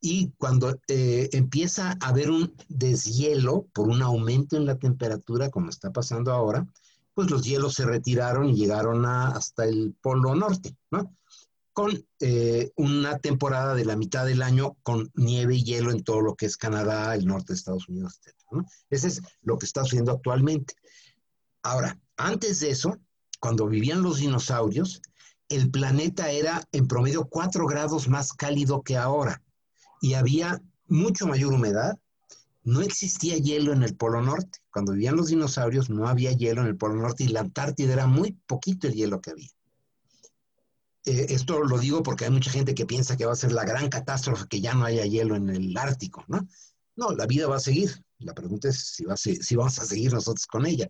Y 0.00 0.30
cuando 0.36 0.78
eh, 0.86 1.28
empieza 1.32 1.96
a 2.00 2.08
haber 2.08 2.30
un 2.30 2.54
deshielo 2.68 3.66
por 3.72 3.88
un 3.88 4.02
aumento 4.02 4.56
en 4.56 4.66
la 4.66 4.78
temperatura, 4.78 5.50
como 5.50 5.70
está 5.70 5.90
pasando 5.90 6.32
ahora, 6.32 6.68
pues 7.14 7.30
los 7.30 7.44
hielos 7.44 7.74
se 7.74 7.84
retiraron 7.84 8.48
y 8.48 8.54
llegaron 8.54 9.04
hasta 9.06 9.64
el 9.64 9.96
Polo 10.00 10.36
Norte, 10.36 10.76
¿no? 10.92 11.12
Con 11.72 12.06
eh, 12.20 12.70
una 12.76 13.18
temporada 13.18 13.74
de 13.74 13.84
la 13.84 13.96
mitad 13.96 14.24
del 14.26 14.42
año 14.42 14.76
con 14.84 15.10
nieve 15.14 15.56
y 15.56 15.64
hielo 15.64 15.90
en 15.90 16.04
todo 16.04 16.20
lo 16.20 16.36
que 16.36 16.46
es 16.46 16.56
Canadá, 16.56 17.14
el 17.14 17.26
norte 17.26 17.52
de 17.52 17.56
Estados 17.56 17.88
Unidos, 17.88 18.20
etc. 18.20 18.36
¿no? 18.52 18.66
Ese 18.90 19.08
es 19.08 19.22
lo 19.42 19.58
que 19.58 19.66
está 19.66 19.82
sucediendo 19.82 20.12
actualmente. 20.12 20.74
Ahora, 21.62 21.98
antes 22.16 22.60
de 22.60 22.70
eso, 22.70 22.98
cuando 23.40 23.66
vivían 23.66 24.02
los 24.02 24.18
dinosaurios, 24.18 25.00
el 25.48 25.70
planeta 25.70 26.30
era 26.30 26.62
en 26.72 26.86
promedio 26.86 27.26
4 27.28 27.66
grados 27.66 28.08
más 28.08 28.32
cálido 28.32 28.82
que 28.82 28.96
ahora 28.96 29.42
y 30.00 30.14
había 30.14 30.62
mucho 30.86 31.26
mayor 31.26 31.52
humedad. 31.52 31.98
No 32.62 32.82
existía 32.82 33.36
hielo 33.36 33.72
en 33.72 33.82
el 33.82 33.96
Polo 33.96 34.20
Norte. 34.20 34.58
Cuando 34.70 34.92
vivían 34.92 35.16
los 35.16 35.28
dinosaurios 35.28 35.88
no 35.88 36.06
había 36.06 36.32
hielo 36.32 36.60
en 36.60 36.68
el 36.68 36.76
Polo 36.76 36.96
Norte 36.96 37.24
y 37.24 37.28
la 37.28 37.40
Antártida 37.40 37.94
era 37.94 38.06
muy 38.06 38.32
poquito 38.46 38.86
el 38.86 38.94
hielo 38.94 39.20
que 39.20 39.30
había. 39.30 39.48
Eh, 41.04 41.26
esto 41.30 41.64
lo 41.64 41.78
digo 41.78 42.02
porque 42.02 42.26
hay 42.26 42.30
mucha 42.30 42.50
gente 42.50 42.74
que 42.74 42.84
piensa 42.84 43.16
que 43.16 43.24
va 43.24 43.32
a 43.32 43.36
ser 43.36 43.52
la 43.52 43.64
gran 43.64 43.88
catástrofe 43.88 44.46
que 44.48 44.60
ya 44.60 44.74
no 44.74 44.84
haya 44.84 45.06
hielo 45.06 45.36
en 45.36 45.48
el 45.48 45.76
Ártico, 45.76 46.24
¿no? 46.28 46.46
No, 46.96 47.12
la 47.12 47.26
vida 47.26 47.46
va 47.46 47.56
a 47.56 47.60
seguir. 47.60 48.04
La 48.18 48.34
pregunta 48.34 48.68
es 48.68 48.94
si, 48.94 49.04
va 49.04 49.16
si 49.16 49.56
vamos 49.56 49.78
a 49.78 49.86
seguir 49.86 50.12
nosotros 50.12 50.46
con 50.46 50.66
ella. 50.66 50.88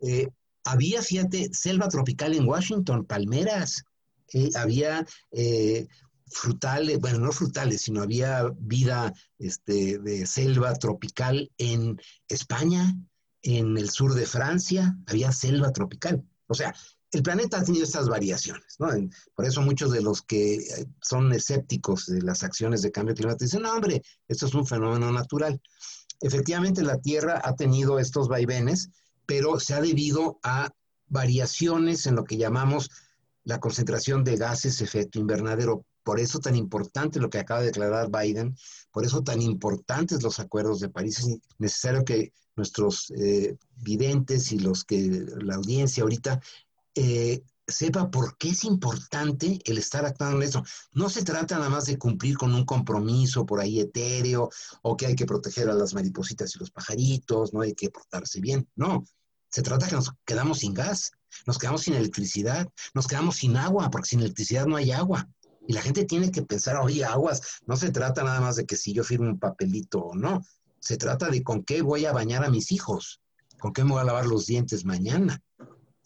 Eh, 0.00 0.28
había, 0.66 1.02
fíjate, 1.02 1.50
selva 1.52 1.88
tropical 1.88 2.34
en 2.34 2.46
Washington, 2.46 3.04
palmeras, 3.04 3.84
eh, 4.32 4.50
había 4.54 5.06
eh, 5.32 5.86
frutales, 6.26 6.98
bueno, 6.98 7.20
no 7.20 7.32
frutales, 7.32 7.82
sino 7.82 8.02
había 8.02 8.50
vida 8.58 9.14
este, 9.38 9.98
de 9.98 10.26
selva 10.26 10.74
tropical 10.74 11.50
en 11.58 12.00
España, 12.28 12.94
en 13.42 13.78
el 13.78 13.90
sur 13.90 14.14
de 14.14 14.26
Francia, 14.26 14.96
había 15.06 15.32
selva 15.32 15.72
tropical. 15.72 16.24
O 16.48 16.54
sea, 16.54 16.74
el 17.12 17.22
planeta 17.22 17.58
ha 17.58 17.64
tenido 17.64 17.84
estas 17.84 18.08
variaciones, 18.08 18.76
¿no? 18.78 18.88
Por 19.34 19.46
eso 19.46 19.62
muchos 19.62 19.92
de 19.92 20.02
los 20.02 20.22
que 20.22 20.56
eh, 20.56 20.86
son 21.00 21.32
escépticos 21.32 22.06
de 22.06 22.22
las 22.22 22.42
acciones 22.42 22.82
de 22.82 22.90
cambio 22.90 23.14
climático 23.14 23.44
dicen, 23.44 23.62
no, 23.62 23.72
hombre, 23.72 24.02
esto 24.26 24.46
es 24.46 24.54
un 24.54 24.66
fenómeno 24.66 25.12
natural. 25.12 25.60
Efectivamente, 26.20 26.82
la 26.82 26.98
Tierra 26.98 27.40
ha 27.44 27.54
tenido 27.54 27.98
estos 27.98 28.28
vaivenes, 28.28 28.90
pero 29.26 29.60
se 29.60 29.74
ha 29.74 29.80
debido 29.80 30.38
a 30.42 30.70
variaciones 31.08 32.06
en 32.06 32.16
lo 32.16 32.24
que 32.24 32.36
llamamos 32.36 32.90
la 33.44 33.60
concentración 33.60 34.24
de 34.24 34.36
gases 34.36 34.80
efecto 34.80 35.18
invernadero. 35.18 35.84
Por 36.02 36.20
eso 36.20 36.38
tan 36.38 36.56
importante 36.56 37.20
lo 37.20 37.30
que 37.30 37.38
acaba 37.38 37.60
de 37.60 37.66
declarar 37.66 38.10
Biden, 38.10 38.56
por 38.92 39.04
eso 39.04 39.22
tan 39.22 39.42
importantes 39.42 40.22
los 40.22 40.38
acuerdos 40.38 40.80
de 40.80 40.88
París. 40.88 41.18
Es 41.18 41.38
necesario 41.58 42.04
que 42.04 42.32
nuestros 42.56 43.10
eh, 43.16 43.56
videntes 43.76 44.52
y 44.52 44.58
los 44.58 44.84
que 44.84 45.26
la 45.40 45.56
audiencia 45.56 46.02
ahorita 46.02 46.40
eh, 46.94 47.42
sepa 47.66 48.10
por 48.10 48.36
qué 48.38 48.50
es 48.50 48.64
importante 48.64 49.58
el 49.64 49.78
estar 49.78 50.04
actuando 50.04 50.36
en 50.36 50.48
eso. 50.48 50.62
No 50.92 51.08
se 51.08 51.24
trata 51.24 51.56
nada 51.56 51.68
más 51.68 51.86
de 51.86 51.98
cumplir 51.98 52.36
con 52.36 52.54
un 52.54 52.64
compromiso 52.64 53.44
por 53.44 53.60
ahí 53.60 53.80
etéreo 53.80 54.50
o 54.82 54.96
que 54.96 55.06
hay 55.06 55.14
que 55.14 55.26
proteger 55.26 55.68
a 55.68 55.74
las 55.74 55.94
maripositas 55.94 56.54
y 56.54 56.58
los 56.58 56.70
pajaritos, 56.70 57.52
no 57.52 57.60
hay 57.62 57.74
que 57.74 57.90
portarse 57.90 58.40
bien. 58.40 58.68
No, 58.76 59.04
se 59.50 59.62
trata 59.62 59.88
que 59.88 59.96
nos 59.96 60.12
quedamos 60.24 60.60
sin 60.60 60.74
gas, 60.74 61.10
nos 61.46 61.58
quedamos 61.58 61.82
sin 61.82 61.94
electricidad, 61.94 62.68
nos 62.94 63.06
quedamos 63.06 63.36
sin 63.36 63.56
agua, 63.56 63.90
porque 63.90 64.10
sin 64.10 64.20
electricidad 64.20 64.66
no 64.66 64.76
hay 64.76 64.92
agua. 64.92 65.28
Y 65.68 65.72
la 65.72 65.82
gente 65.82 66.04
tiene 66.04 66.30
que 66.30 66.42
pensar, 66.42 66.76
oye, 66.76 67.04
aguas, 67.04 67.60
no 67.66 67.76
se 67.76 67.90
trata 67.90 68.22
nada 68.22 68.40
más 68.40 68.56
de 68.56 68.66
que 68.66 68.76
si 68.76 68.92
yo 68.92 69.02
firmo 69.02 69.28
un 69.28 69.40
papelito 69.40 69.98
o 69.98 70.14
no, 70.14 70.42
se 70.78 70.96
trata 70.96 71.28
de 71.28 71.42
con 71.42 71.64
qué 71.64 71.82
voy 71.82 72.04
a 72.04 72.12
bañar 72.12 72.44
a 72.44 72.50
mis 72.50 72.70
hijos, 72.70 73.20
con 73.58 73.72
qué 73.72 73.82
me 73.82 73.90
voy 73.90 74.00
a 74.02 74.04
lavar 74.04 74.26
los 74.26 74.46
dientes 74.46 74.84
mañana 74.84 75.42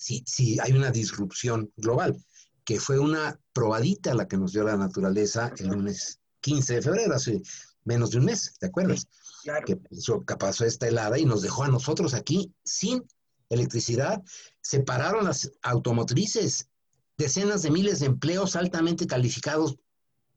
si, 0.01 0.59
hay 0.61 0.73
una 0.73 0.91
disrupción 0.91 1.71
global, 1.77 2.17
que 2.65 2.81
fue 2.81 2.99
una 2.99 3.39
probadita 3.53 4.15
la 4.15 4.27
que 4.27 4.39
nos 4.39 4.53
dio 4.53 4.65
la 4.65 4.77
naturaleza 4.77 5.53
el 5.59 5.69
lunes 5.69 6.21
15 6.41 6.77
de 6.77 6.83
febrero, 6.83 7.15
hace 7.15 7.43
menos 7.85 8.11
de 8.11 8.19
un 8.19 8.25
mes, 8.27 8.55
¿te 8.59 8.67
acuerdas? 8.67 9.07
Claro. 9.43 9.67
Que 9.67 10.37
pasó 10.37 10.65
esta 10.65 10.89
helada 10.89 11.19
y 11.19 11.25
nos 11.25 11.43
dejó 11.43 11.65
a 11.65 11.69
nosotros 11.69 12.15
aquí 12.15 12.53
sin 12.65 13.03
electricidad. 13.49 14.23
Se 14.61 14.81
pararon 14.81 15.25
las 15.25 15.51
automotrices, 15.63 16.69
decenas 17.19 17.63
de 17.63 17.71
miles 17.71 18.01
de 18.01 18.07
empleos 18.07 18.57
altamente 18.57 19.07
calificados 19.07 19.77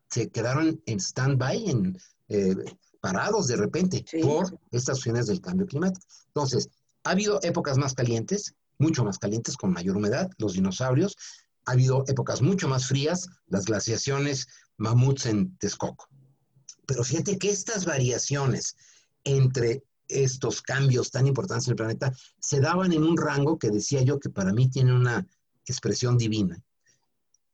se 0.10 0.30
quedaron 0.30 0.80
en 0.86 1.00
stand-by, 1.00 1.70
en, 1.70 1.98
eh, 2.28 2.56
parados 3.02 3.48
de 3.48 3.56
repente 3.56 4.06
por 4.22 4.60
estas 4.72 4.98
acciones 4.98 5.26
del 5.26 5.42
cambio 5.42 5.66
climático. 5.66 6.06
Entonces, 6.28 6.70
ha 7.04 7.12
habido 7.12 7.40
épocas 7.42 7.78
más 7.78 7.96
calientes, 7.96 8.54
mucho 8.78 9.04
más 9.04 9.18
calientes, 9.18 9.58
con 9.58 9.72
mayor 9.72 9.98
humedad, 9.98 10.30
los 10.38 10.54
dinosaurios. 10.54 11.16
Ha 11.66 11.72
habido 11.72 12.04
épocas 12.08 12.42
mucho 12.42 12.68
más 12.68 12.88
frías, 12.88 13.28
las 13.48 13.66
glaciaciones, 13.66 14.48
mamuts 14.78 15.26
en 15.26 15.58
Texcoco. 15.58 16.08
Pero 16.86 17.04
fíjate 17.04 17.38
que 17.38 17.50
estas 17.50 17.86
variaciones 17.86 18.76
entre 19.24 19.84
estos 20.08 20.62
cambios 20.62 21.12
tan 21.12 21.28
importantes 21.28 21.68
en 21.68 21.72
el 21.72 21.78
planeta 21.78 22.14
se 22.40 22.60
daban 22.60 22.92
en 22.92 23.04
un 23.04 23.18
rango 23.18 23.58
que 23.58 23.72
decía 23.72 24.02
yo 24.02 24.20
que 24.20 24.30
para 24.30 24.52
mí 24.52 24.70
tiene 24.70 24.94
una 24.94 25.26
expresión 25.66 26.18
divina. 26.18 26.62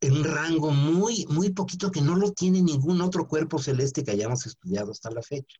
En 0.01 0.13
un 0.13 0.23
rango 0.23 0.71
muy, 0.71 1.25
muy 1.29 1.51
poquito 1.51 1.91
que 1.91 2.01
no 2.01 2.15
lo 2.15 2.31
tiene 2.31 2.61
ningún 2.61 3.01
otro 3.01 3.27
cuerpo 3.27 3.59
celeste 3.59 4.03
que 4.03 4.11
hayamos 4.11 4.45
estudiado 4.45 4.91
hasta 4.91 5.11
la 5.11 5.21
fecha. 5.21 5.59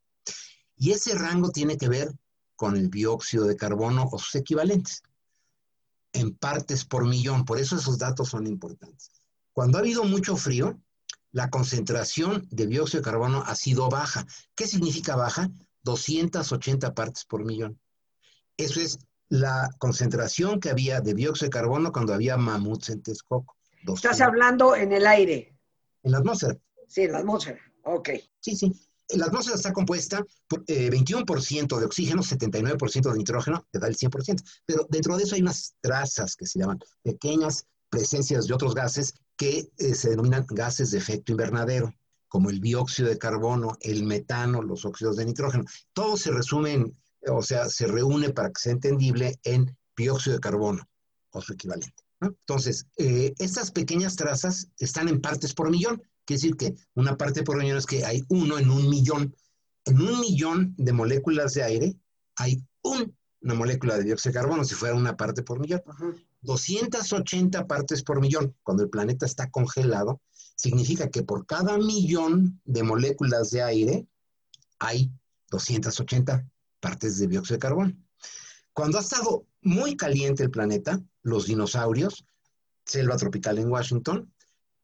Y 0.78 0.92
ese 0.92 1.14
rango 1.14 1.52
tiene 1.52 1.78
que 1.78 1.90
ver 1.90 2.12
con 2.56 2.76
el 2.76 2.90
dióxido 2.90 3.46
de 3.46 3.56
carbono 3.56 4.10
o 4.12 4.18
sus 4.18 4.36
equivalentes 4.36 5.04
en 6.14 6.36
partes 6.36 6.86
por 6.86 7.06
millón. 7.06 7.46
Por 7.46 7.60
eso 7.60 7.76
esos 7.76 7.98
datos 7.98 8.30
son 8.30 8.48
importantes. 8.48 9.12
Cuando 9.54 9.78
ha 9.78 9.82
habido 9.82 10.04
mucho 10.04 10.36
frío, 10.36 10.80
la 11.32 11.50
concentración 11.50 12.48
de 12.50 12.68
dióxido 12.68 13.02
de 13.02 13.06
carbono 13.06 13.44
ha 13.46 13.56
sido 13.56 13.90
baja. 13.90 14.26
¿Qué 14.56 14.68
significa 14.68 15.16
baja? 15.16 15.50
280 15.84 16.94
partes 16.94 17.26
por 17.26 17.46
millón. 17.46 17.80
Eso 18.58 18.82
es 18.82 19.00
la 19.30 19.70
concentración 19.78 20.60
que 20.60 20.70
había 20.70 21.02
de 21.02 21.14
dióxido 21.14 21.48
de 21.48 21.52
carbono 21.52 21.92
cuando 21.92 22.14
había 22.14 22.38
mamuts 22.38 22.90
en 22.90 23.04
Texcoco. 23.04 23.56
Estás 23.94 24.22
hablando 24.22 24.76
en 24.76 24.92
el 24.92 25.06
aire. 25.08 25.56
En 26.04 26.12
la 26.12 26.18
atmósfera. 26.18 26.58
Sí, 26.88 27.04
en 27.04 27.12
la 27.14 27.20
atmósfera. 27.20 27.60
Ok. 27.84 28.10
Sí, 28.40 28.56
sí 28.56 28.89
la 29.18 29.26
atmósfera 29.26 29.56
está 29.56 29.74
compuesta 29.74 30.26
por 30.48 30.66
21% 30.66 31.76
eh, 31.76 31.80
de 31.80 31.86
oxígeno, 31.86 32.22
79% 32.22 33.12
de 33.12 33.18
nitrógeno, 33.18 33.68
que 33.72 33.80
da 33.80 33.88
el 33.88 33.98
100%. 33.98 34.44
Pero 34.66 34.88
dentro 34.90 35.18
de 35.18 35.24
eso 35.24 35.36
hay 35.36 35.42
unas 35.42 35.76
trazas 35.82 36.36
que 36.36 36.46
se 36.46 36.60
llaman 36.60 36.80
pequeñas 37.02 37.66
presencias 37.90 38.46
de 38.46 38.54
otros 38.54 38.76
gases 38.76 39.14
que 39.36 39.70
eh, 39.78 39.96
se 39.96 40.10
denominan 40.10 40.46
gases 40.50 40.92
de 40.92 41.00
efecto 41.00 41.32
invernadero, 41.32 41.94
como 42.28 42.50
el 42.50 42.60
dióxido 42.60 43.10
de 43.10 43.18
carbono, 43.18 43.78
el 43.82 44.04
metano, 44.04 44.62
los 44.62 44.86
óxidos 44.86 45.16
de 45.16 45.26
nitrógeno. 45.26 45.64
Todo 45.94 46.16
se 46.18 46.32
resume, 46.32 46.94
o 47.28 47.42
sea, 47.42 47.68
se 47.68 47.88
reúne 47.88 48.30
para 48.30 48.50
que 48.50 48.62
sea 48.62 48.74
entendible 48.74 49.40
en 49.44 49.76
dióxido 49.98 50.36
de 50.36 50.42
carbono 50.42 50.88
o 51.32 51.42
su 51.42 51.54
equivalente. 51.54 52.04
Entonces, 52.22 52.86
eh, 52.98 53.34
estas 53.40 53.72
pequeñas 53.72 54.16
trazas 54.16 54.68
están 54.78 55.08
en 55.08 55.22
partes 55.22 55.54
por 55.54 55.72
millón. 55.72 56.02
Quiere 56.30 56.42
decir 56.42 56.58
que 56.58 56.76
una 56.94 57.18
parte 57.18 57.42
por 57.42 57.58
millón 57.58 57.80
es 57.80 57.88
que 57.88 58.06
hay 58.06 58.24
uno 58.30 58.60
en 58.60 58.70
un 58.70 58.88
millón. 58.88 59.36
En 59.84 60.00
un 60.00 60.20
millón 60.20 60.76
de 60.78 60.94
moléculas 60.94 61.56
de 61.56 61.64
aire 61.64 61.96
hay 62.36 62.64
una 62.84 63.56
molécula 63.56 63.98
de 63.98 64.04
dióxido 64.04 64.32
de 64.32 64.40
carbono, 64.40 64.64
si 64.64 64.76
fuera 64.76 64.94
una 64.94 65.18
parte 65.18 65.42
por 65.42 65.60
millón. 65.60 65.82
280 66.42 67.66
partes 67.66 68.04
por 68.04 68.22
millón, 68.22 68.56
cuando 68.62 68.84
el 68.84 68.92
planeta 68.92 69.26
está 69.26 69.50
congelado, 69.50 70.22
significa 70.56 71.10
que 71.10 71.24
por 71.24 71.48
cada 71.48 71.80
millón 71.80 72.62
de 72.64 72.84
moléculas 72.84 73.50
de 73.50 73.64
aire 73.64 74.08
hay 74.78 75.12
280 75.50 76.48
partes 76.80 77.18
de 77.18 77.26
dióxido 77.26 77.56
de 77.56 77.60
carbono. 77.60 77.98
Cuando 78.74 79.00
ha 79.00 79.02
estado 79.02 79.48
muy 79.64 79.98
caliente 79.98 80.44
el 80.44 80.52
planeta, 80.52 81.02
los 81.24 81.48
dinosaurios 81.48 82.24
selva 82.86 83.18
tropical 83.18 83.58
en 83.58 83.72
Washington, 83.72 84.32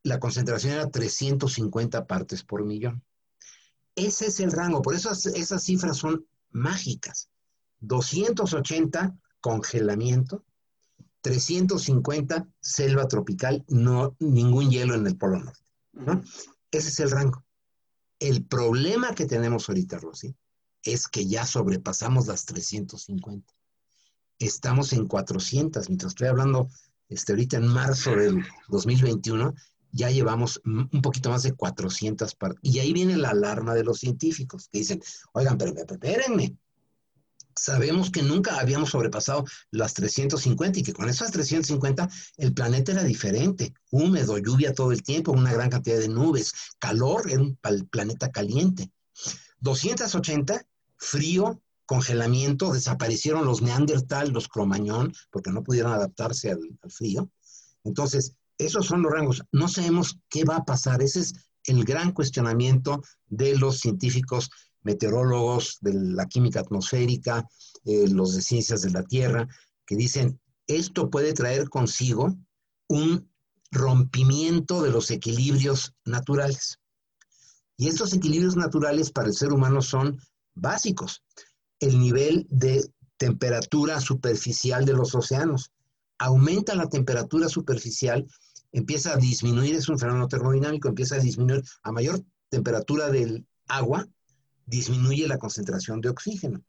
la 0.06 0.20
concentración 0.20 0.74
era 0.74 0.90
350 0.92 2.06
partes 2.06 2.44
por 2.44 2.64
millón. 2.64 3.04
Ese 3.96 4.28
es 4.28 4.40
el 4.40 4.52
rango, 4.52 4.84
por 4.84 4.94
eso 4.94 5.12
esas 5.12 5.64
cifras 5.64 5.98
son 5.98 6.28
mágicas. 6.52 7.30
280 7.80 9.18
congelamiento, 9.42 10.44
350 11.22 12.48
selva 12.60 13.08
tropical, 13.08 13.66
no 13.68 14.16
ningún 14.20 14.70
hielo 14.70 14.94
en 14.94 15.08
el 15.08 15.18
Polo 15.18 15.40
Norte. 15.40 16.28
Ese 16.70 16.90
es 16.90 17.00
el 17.00 17.10
rango. 17.10 17.44
El 18.20 18.46
problema 18.46 19.16
que 19.16 19.26
tenemos 19.26 19.68
ahorita, 19.68 19.98
Rosy, 19.98 20.36
es 20.84 21.08
que 21.08 21.26
ya 21.26 21.48
sobrepasamos 21.48 22.28
las 22.28 22.46
350. 22.46 23.52
Estamos 24.38 24.94
en 24.94 25.08
400. 25.08 25.90
Mientras 25.90 26.12
estoy 26.12 26.28
hablando 26.28 26.70
este, 27.10 27.32
ahorita 27.32 27.58
en 27.58 27.68
marzo 27.68 28.12
del 28.12 28.46
2021, 28.68 29.56
ya 29.96 30.10
llevamos 30.10 30.62
un 30.66 31.02
poquito 31.02 31.30
más 31.30 31.44
de 31.44 31.54
400 31.54 32.36
Y 32.62 32.80
ahí 32.80 32.92
viene 32.92 33.16
la 33.16 33.30
alarma 33.30 33.74
de 33.74 33.86
los 33.86 34.00
científicos 34.00 34.68
que 34.70 34.80
dicen, 34.80 35.02
oigan, 35.32 35.58
pero 35.58 35.74
espérenme, 35.74 36.58
sabemos 37.56 38.12
que 38.12 38.22
nunca 38.22 38.60
habíamos 38.60 38.90
sobrepasado 38.90 39.46
las 39.72 39.94
350 39.94 40.80
y 40.80 40.84
que 40.84 40.92
con 40.92 41.08
esas 41.08 41.32
350 41.32 42.10
el 42.38 42.54
planeta 42.54 42.92
era 42.92 43.04
diferente, 43.04 43.74
húmedo, 43.90 44.38
lluvia 44.38 44.74
todo 44.74 44.92
el 44.92 45.02
tiempo, 45.02 45.32
una 45.32 45.54
gran 45.54 45.70
cantidad 45.70 45.98
de 45.98 46.10
nubes, 46.10 46.54
calor, 46.78 47.32
era 47.32 47.42
un 47.42 47.58
planeta 47.90 48.32
caliente. 48.32 48.92
280, 49.60 50.66
frío, 50.98 51.62
congelamiento, 51.86 52.74
desaparecieron 52.74 53.46
los 53.46 53.62
neandertal, 53.62 54.32
los 54.32 54.50
cromañón, 54.50 55.14
porque 55.32 55.52
no 55.52 55.64
pudieron 55.64 55.94
adaptarse 55.94 56.52
al 56.52 56.78
frío. 56.90 57.30
Entonces, 57.86 58.36
esos 58.58 58.86
son 58.86 59.02
los 59.02 59.12
rangos. 59.12 59.44
No 59.52 59.68
sabemos 59.68 60.18
qué 60.30 60.44
va 60.44 60.58
a 60.58 60.66
pasar. 60.66 61.02
Ese 61.02 61.22
es 61.22 61.34
el 61.66 61.84
gran 61.84 62.12
cuestionamiento 62.12 63.02
de 63.28 63.58
los 63.58 63.80
científicos 63.80 64.50
meteorólogos 64.84 65.80
de 65.82 65.94
la 65.94 66.28
química 66.28 66.60
atmosférica, 66.60 67.48
eh, 67.86 68.08
los 68.08 68.36
de 68.36 68.42
ciencias 68.42 68.82
de 68.84 68.92
la 68.92 69.04
Tierra, 69.04 69.48
que 69.86 69.96
dicen, 69.96 70.40
esto 70.68 71.10
puede 71.10 71.34
traer 71.34 71.70
consigo 71.70 72.36
un 72.88 73.30
rompimiento 73.72 74.84
de 74.84 74.92
los 74.92 75.12
equilibrios 75.12 75.94
naturales. 76.06 76.80
Y 77.78 77.88
estos 77.88 78.14
equilibrios 78.14 78.56
naturales 78.56 79.12
para 79.12 79.28
el 79.28 79.34
ser 79.34 79.52
humano 79.52 79.82
son 79.82 80.20
básicos. 80.54 81.24
El 81.80 82.00
nivel 82.00 82.48
de 82.50 82.90
temperatura 83.18 84.00
superficial 84.00 84.86
de 84.86 84.94
los 84.94 85.16
océanos. 85.16 85.72
Aumenta 86.18 86.76
la 86.76 86.88
temperatura 86.88 87.50
superficial, 87.50 88.26
empieza 88.76 89.14
a 89.14 89.18
disminuir, 89.18 89.74
es 89.76 89.88
un 89.88 89.98
fenómeno 89.98 90.28
termodinámico, 90.28 90.90
empieza 90.90 91.16
a 91.16 91.20
disminuir 91.20 91.64
a 91.84 91.94
mayor 91.94 92.22
temperatura 92.50 93.10
del 93.10 93.48
agua, 93.68 94.06
disminuye 94.66 95.30
la 95.30 95.38
concentración 95.38 96.02
de 96.02 96.10
oxígeno. 96.10 96.62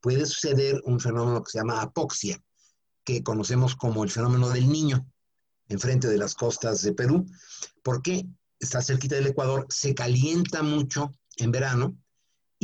Puede 0.00 0.26
suceder 0.26 0.82
un 0.84 1.00
fenómeno 1.00 1.42
que 1.42 1.52
se 1.52 1.58
llama 1.58 1.80
apoxia, 1.80 2.38
que 3.02 3.22
conocemos 3.22 3.76
como 3.76 4.04
el 4.04 4.10
fenómeno 4.10 4.50
del 4.50 4.68
niño, 4.68 5.06
enfrente 5.68 6.06
de 6.08 6.18
las 6.18 6.34
costas 6.34 6.82
de 6.82 6.92
Perú, 6.92 7.24
porque 7.82 8.26
está 8.60 8.82
cerquita 8.82 9.14
del 9.14 9.28
Ecuador, 9.28 9.66
se 9.70 9.94
calienta 9.94 10.62
mucho 10.62 11.14
en 11.38 11.50
verano 11.50 11.96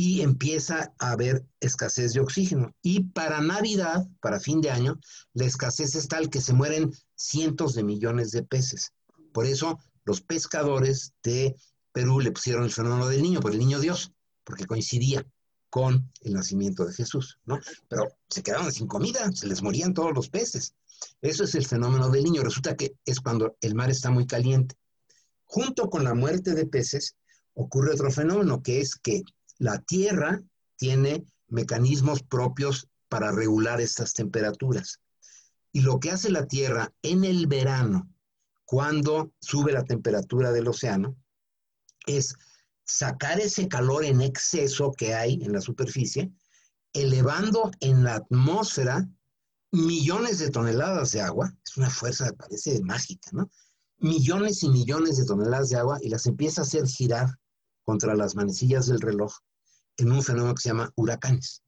y 0.03 0.21
empieza 0.21 0.95
a 0.97 1.11
haber 1.11 1.45
escasez 1.59 2.13
de 2.13 2.21
oxígeno. 2.21 2.73
Y 2.81 3.03
para 3.03 3.39
Navidad, 3.39 4.07
para 4.19 4.39
fin 4.39 4.59
de 4.59 4.71
año, 4.71 4.99
la 5.33 5.45
escasez 5.45 5.93
es 5.93 6.07
tal 6.07 6.31
que 6.31 6.41
se 6.41 6.53
mueren 6.53 6.91
cientos 7.15 7.75
de 7.75 7.83
millones 7.83 8.31
de 8.31 8.41
peces. 8.41 8.93
Por 9.31 9.45
eso 9.45 9.77
los 10.03 10.21
pescadores 10.21 11.13
de 11.21 11.55
Perú 11.91 12.19
le 12.19 12.31
pusieron 12.31 12.63
el 12.63 12.71
fenómeno 12.71 13.09
del 13.09 13.21
niño, 13.21 13.41
por 13.41 13.51
el 13.51 13.59
niño 13.59 13.79
Dios 13.79 14.11
porque 14.43 14.65
coincidía 14.65 15.23
con 15.69 16.11
el 16.21 16.33
nacimiento 16.33 16.83
de 16.83 16.93
Jesús, 16.93 17.37
¿no? 17.45 17.59
Pero 17.87 18.07
se 18.27 18.41
quedaron 18.41 18.71
sin 18.71 18.87
comida, 18.87 19.31
se 19.33 19.45
les 19.45 19.61
morían 19.61 19.93
todos 19.93 20.15
los 20.15 20.29
peces. 20.29 20.73
Eso 21.21 21.43
es 21.43 21.53
el 21.53 21.67
fenómeno 21.67 22.09
del 22.09 22.23
niño. 22.23 22.41
Resulta 22.41 22.75
que 22.75 22.95
es 23.05 23.19
cuando 23.19 23.55
el 23.61 23.75
mar 23.75 23.91
está 23.91 24.09
muy 24.09 24.25
caliente. 24.25 24.75
Junto 25.43 25.91
con 25.91 26.03
la 26.03 26.15
muerte 26.15 26.55
de 26.55 26.65
peces 26.65 27.17
ocurre 27.53 27.93
otro 27.93 28.09
fenómeno, 28.09 28.63
que 28.63 28.81
es 28.81 28.95
que 28.95 29.21
la 29.61 29.77
Tierra 29.77 30.41
tiene 30.75 31.23
mecanismos 31.47 32.23
propios 32.23 32.87
para 33.07 33.31
regular 33.31 33.79
estas 33.79 34.15
temperaturas. 34.15 34.99
Y 35.71 35.81
lo 35.81 35.99
que 35.99 36.09
hace 36.09 36.31
la 36.31 36.47
Tierra 36.47 36.91
en 37.03 37.23
el 37.23 37.45
verano, 37.45 38.09
cuando 38.65 39.33
sube 39.39 39.71
la 39.71 39.83
temperatura 39.83 40.51
del 40.51 40.67
océano, 40.67 41.15
es 42.07 42.33
sacar 42.83 43.39
ese 43.39 43.67
calor 43.67 44.03
en 44.03 44.21
exceso 44.21 44.91
que 44.93 45.13
hay 45.13 45.35
en 45.43 45.53
la 45.53 45.61
superficie, 45.61 46.31
elevando 46.91 47.69
en 47.81 48.03
la 48.03 48.15
atmósfera 48.15 49.07
millones 49.71 50.39
de 50.39 50.49
toneladas 50.49 51.11
de 51.11 51.21
agua, 51.21 51.55
es 51.63 51.77
una 51.77 51.91
fuerza, 51.91 52.33
parece 52.33 52.81
mágica, 52.81 53.29
¿no? 53.31 53.47
Millones 53.99 54.63
y 54.63 54.69
millones 54.69 55.17
de 55.17 55.25
toneladas 55.25 55.69
de 55.69 55.77
agua 55.77 55.99
y 56.01 56.09
las 56.09 56.25
empieza 56.25 56.61
a 56.61 56.63
hacer 56.63 56.87
girar 56.87 57.29
contra 57.85 58.15
las 58.15 58.35
manecillas 58.35 58.87
del 58.87 59.01
reloj 59.01 59.31
en 60.01 60.11
un 60.11 60.23
fenómeno 60.23 60.55
que 60.55 60.61
se 60.61 60.69
llama 60.69 60.91
huracanes. 60.95 61.63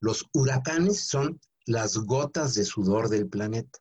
Los 0.00 0.26
huracanes 0.32 1.06
son 1.06 1.40
las 1.66 1.96
gotas 1.98 2.54
de 2.54 2.64
sudor 2.64 3.08
del 3.08 3.28
planeta. 3.28 3.78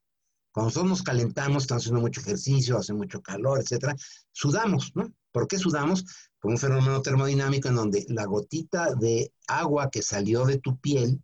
Cuando 0.51 0.69
nosotros 0.69 0.89
nos 0.89 1.03
calentamos, 1.03 1.63
estamos 1.63 1.83
haciendo 1.83 2.01
mucho 2.01 2.21
ejercicio, 2.21 2.77
hace 2.77 2.93
mucho 2.93 3.21
calor, 3.21 3.59
etcétera, 3.59 3.95
sudamos, 4.31 4.91
¿no? 4.95 5.13
¿Por 5.31 5.47
qué 5.47 5.59
sudamos? 5.59 6.03
Por 6.39 6.51
un 6.51 6.57
fenómeno 6.57 7.01
termodinámico 7.01 7.67
en 7.67 7.75
donde 7.75 8.05
la 8.09 8.25
gotita 8.25 8.95
de 8.95 9.31
agua 9.47 9.91
que 9.91 10.01
salió 10.01 10.45
de 10.45 10.57
tu 10.57 10.79
piel 10.79 11.21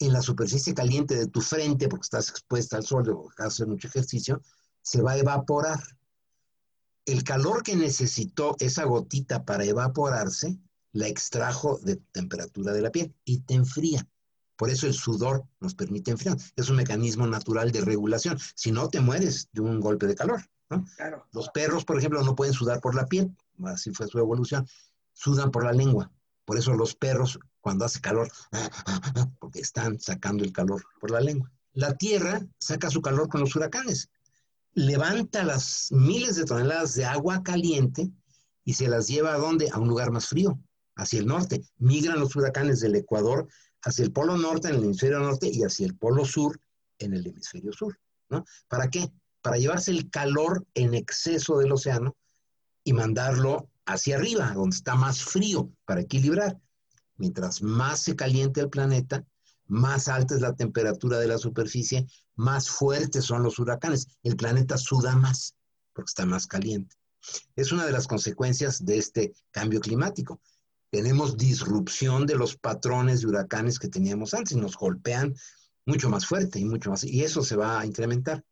en 0.00 0.12
la 0.12 0.20
superficie 0.20 0.74
caliente 0.74 1.14
de 1.14 1.28
tu 1.28 1.40
frente, 1.40 1.88
porque 1.88 2.04
estás 2.04 2.28
expuesta 2.28 2.76
al 2.76 2.84
sol 2.84 3.08
o 3.10 3.28
hacer 3.38 3.68
mucho 3.68 3.86
ejercicio, 3.86 4.42
se 4.82 5.00
va 5.00 5.12
a 5.12 5.18
evaporar. 5.18 5.80
El 7.06 7.22
calor 7.22 7.62
que 7.62 7.76
necesitó 7.76 8.56
esa 8.58 8.84
gotita 8.84 9.44
para 9.44 9.64
evaporarse, 9.64 10.58
la 10.94 11.08
extrajo 11.08 11.78
de 11.82 11.96
temperatura 12.12 12.72
de 12.72 12.80
la 12.80 12.90
piel 12.90 13.14
y 13.24 13.40
te 13.40 13.54
enfría. 13.54 14.08
Por 14.56 14.70
eso 14.70 14.86
el 14.86 14.94
sudor 14.94 15.44
nos 15.60 15.74
permite 15.74 16.12
enfriar. 16.12 16.36
Es 16.54 16.70
un 16.70 16.76
mecanismo 16.76 17.26
natural 17.26 17.72
de 17.72 17.80
regulación. 17.80 18.38
Si 18.54 18.70
no, 18.70 18.88
te 18.88 19.00
mueres 19.00 19.48
de 19.52 19.60
un 19.60 19.80
golpe 19.80 20.06
de 20.06 20.14
calor. 20.14 20.40
Los 21.32 21.50
perros, 21.50 21.84
por 21.84 21.98
ejemplo, 21.98 22.22
no 22.22 22.36
pueden 22.36 22.54
sudar 22.54 22.80
por 22.80 22.94
la 22.94 23.06
piel, 23.06 23.36
así 23.64 23.92
fue 23.92 24.06
su 24.06 24.18
evolución, 24.18 24.66
sudan 25.12 25.50
por 25.50 25.64
la 25.64 25.72
lengua. 25.72 26.10
Por 26.44 26.58
eso 26.58 26.72
los 26.74 26.94
perros, 26.94 27.38
cuando 27.60 27.84
hace 27.84 28.00
calor, 28.00 28.30
porque 29.40 29.60
están 29.60 29.98
sacando 29.98 30.44
el 30.44 30.52
calor 30.52 30.84
por 31.00 31.10
la 31.10 31.20
lengua. 31.20 31.50
La 31.72 31.96
Tierra 31.96 32.40
saca 32.58 32.88
su 32.88 33.02
calor 33.02 33.28
con 33.28 33.40
los 33.40 33.54
huracanes. 33.56 34.10
Levanta 34.74 35.42
las 35.42 35.88
miles 35.90 36.36
de 36.36 36.44
toneladas 36.44 36.94
de 36.94 37.04
agua 37.04 37.42
caliente 37.42 38.10
y 38.64 38.74
se 38.74 38.88
las 38.88 39.08
lleva 39.08 39.34
a 39.34 39.38
dónde? 39.38 39.70
A 39.72 39.78
un 39.78 39.88
lugar 39.88 40.10
más 40.10 40.28
frío, 40.28 40.58
hacia 40.96 41.20
el 41.20 41.26
norte. 41.26 41.64
Migran 41.78 42.20
los 42.20 42.34
huracanes 42.36 42.80
del 42.80 42.96
Ecuador 42.96 43.48
hacia 43.82 44.04
el 44.04 44.12
polo 44.12 44.36
norte 44.36 44.68
en 44.68 44.76
el 44.76 44.84
hemisferio 44.84 45.20
norte 45.20 45.50
y 45.52 45.62
hacia 45.62 45.86
el 45.86 45.96
polo 45.96 46.24
sur 46.24 46.60
en 46.98 47.14
el 47.14 47.26
hemisferio 47.26 47.72
sur. 47.72 47.98
¿no? 48.28 48.44
¿Para 48.68 48.88
qué? 48.88 49.10
para 49.44 49.58
llevarse 49.58 49.90
el 49.90 50.08
calor 50.08 50.66
en 50.72 50.94
exceso 50.94 51.58
del 51.58 51.70
océano 51.70 52.16
y 52.82 52.94
mandarlo 52.94 53.68
hacia 53.84 54.16
arriba, 54.16 54.50
donde 54.54 54.74
está 54.74 54.94
más 54.94 55.22
frío, 55.22 55.70
para 55.84 56.00
equilibrar. 56.00 56.58
Mientras 57.18 57.60
más 57.60 58.00
se 58.00 58.16
caliente 58.16 58.62
el 58.62 58.70
planeta, 58.70 59.22
más 59.66 60.08
alta 60.08 60.34
es 60.34 60.40
la 60.40 60.54
temperatura 60.54 61.18
de 61.18 61.28
la 61.28 61.36
superficie, 61.36 62.06
más 62.36 62.70
fuertes 62.70 63.26
son 63.26 63.42
los 63.42 63.58
huracanes. 63.58 64.08
El 64.22 64.34
planeta 64.36 64.78
suda 64.78 65.14
más 65.14 65.54
porque 65.92 66.08
está 66.08 66.24
más 66.24 66.46
caliente. 66.46 66.96
Es 67.54 67.70
una 67.70 67.84
de 67.84 67.92
las 67.92 68.06
consecuencias 68.06 68.82
de 68.82 68.96
este 68.96 69.34
cambio 69.50 69.80
climático. 69.80 70.40
Tenemos 70.94 71.36
disrupción 71.36 72.24
de 72.24 72.36
los 72.36 72.56
patrones 72.56 73.20
de 73.20 73.26
huracanes 73.26 73.80
que 73.80 73.88
teníamos 73.88 74.32
antes 74.32 74.52
y 74.52 74.60
nos 74.60 74.76
golpean 74.76 75.34
mucho 75.86 76.08
más 76.08 76.24
fuerte 76.24 76.60
y 76.60 76.64
mucho 76.64 76.90
más, 76.90 77.02
y 77.02 77.24
eso 77.24 77.42
se 77.42 77.56
va 77.56 77.80
a 77.80 77.84
incrementar. 77.84 78.44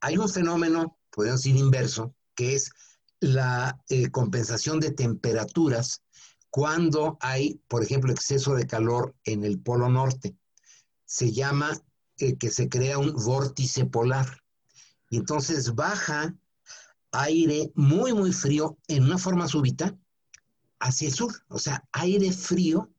Hay 0.00 0.18
un 0.18 0.28
fenómeno, 0.28 0.98
podemos 1.10 1.44
decir 1.44 1.56
inverso, 1.56 2.12
que 2.34 2.56
es 2.56 2.72
la 3.20 3.80
eh, 3.88 4.10
compensación 4.10 4.80
de 4.80 4.90
temperaturas 4.90 6.02
cuando 6.50 7.18
hay, 7.20 7.60
por 7.68 7.84
ejemplo, 7.84 8.10
exceso 8.10 8.56
de 8.56 8.66
calor 8.66 9.14
en 9.22 9.44
el 9.44 9.60
polo 9.60 9.88
norte. 9.88 10.36
Se 11.04 11.30
llama 11.30 11.70
eh, 12.18 12.36
que 12.36 12.50
se 12.50 12.68
crea 12.68 12.98
un 12.98 13.12
vórtice 13.12 13.86
polar. 13.86 14.42
Y 15.08 15.18
entonces 15.18 15.72
baja 15.76 16.34
aire 17.12 17.70
muy, 17.76 18.12
muy 18.12 18.32
frío 18.32 18.76
en 18.88 19.04
una 19.04 19.18
forma 19.18 19.46
súbita 19.46 19.96
hacia 20.84 21.08
el 21.08 21.14
sur. 21.14 21.34
O 21.48 21.58
sea, 21.58 21.82
aire 21.92 22.30
frío 22.30 22.90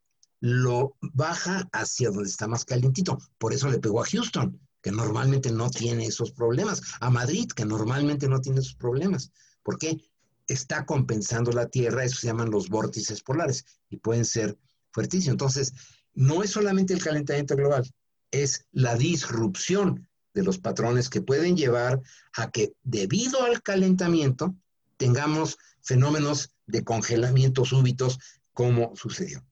lo 0.41 0.98
baja 1.02 1.69
hacia 1.71 2.10
donde 2.10 2.30
está 2.30 2.48
más 2.48 2.65
calientito. 2.65 3.17
Por 3.38 3.54
eso 3.54 3.69
le 3.69 3.80
pegó 3.80 4.02
a 4.02 4.06
Houston 4.06 4.60
que 4.82 4.91
normalmente 4.91 5.52
no 5.52 5.69
tiene 5.69 6.06
esos 6.06 6.32
problemas, 6.32 6.82
a 7.00 7.10
Madrid, 7.10 7.48
que 7.56 7.65
normalmente 7.65 8.28
no 8.28 8.39
tiene 8.39 8.60
esos 8.60 8.76
problemas. 8.76 9.32
¿Por 9.63 9.80
qué? 9.80 10.00
Está 10.48 10.86
compensando 10.86 11.52
la 11.52 11.67
Tierra, 11.67 12.04
eso 12.04 12.17
se 12.17 12.28
llaman 12.28 12.52
los 12.52 12.69
vórtices 12.69 13.24
polares, 13.24 13.65
y 13.89 13.98
pueden 13.98 14.26
ser 14.26 14.60
fuertísimos. 14.91 15.34
Entonces, 15.34 15.74
no 16.13 16.43
es 16.43 16.52
solamente 16.52 16.93
el 16.93 17.04
calentamiento 17.04 17.56
global, 17.56 17.91
es 18.30 18.67
la 18.71 18.95
disrupción 18.95 20.08
de 20.36 20.43
los 20.43 20.60
patrones 20.60 21.10
que 21.10 21.21
pueden 21.21 21.58
llevar 21.58 22.00
a 22.34 22.52
que 22.52 22.76
debido 22.84 23.41
al 23.41 23.63
calentamiento 23.63 24.56
tengamos 24.98 25.58
fenómenos 25.86 26.50
de 26.65 26.84
congelamiento 26.84 27.63
súbitos 27.63 28.19
como 28.54 28.95
sucedió. 28.95 29.43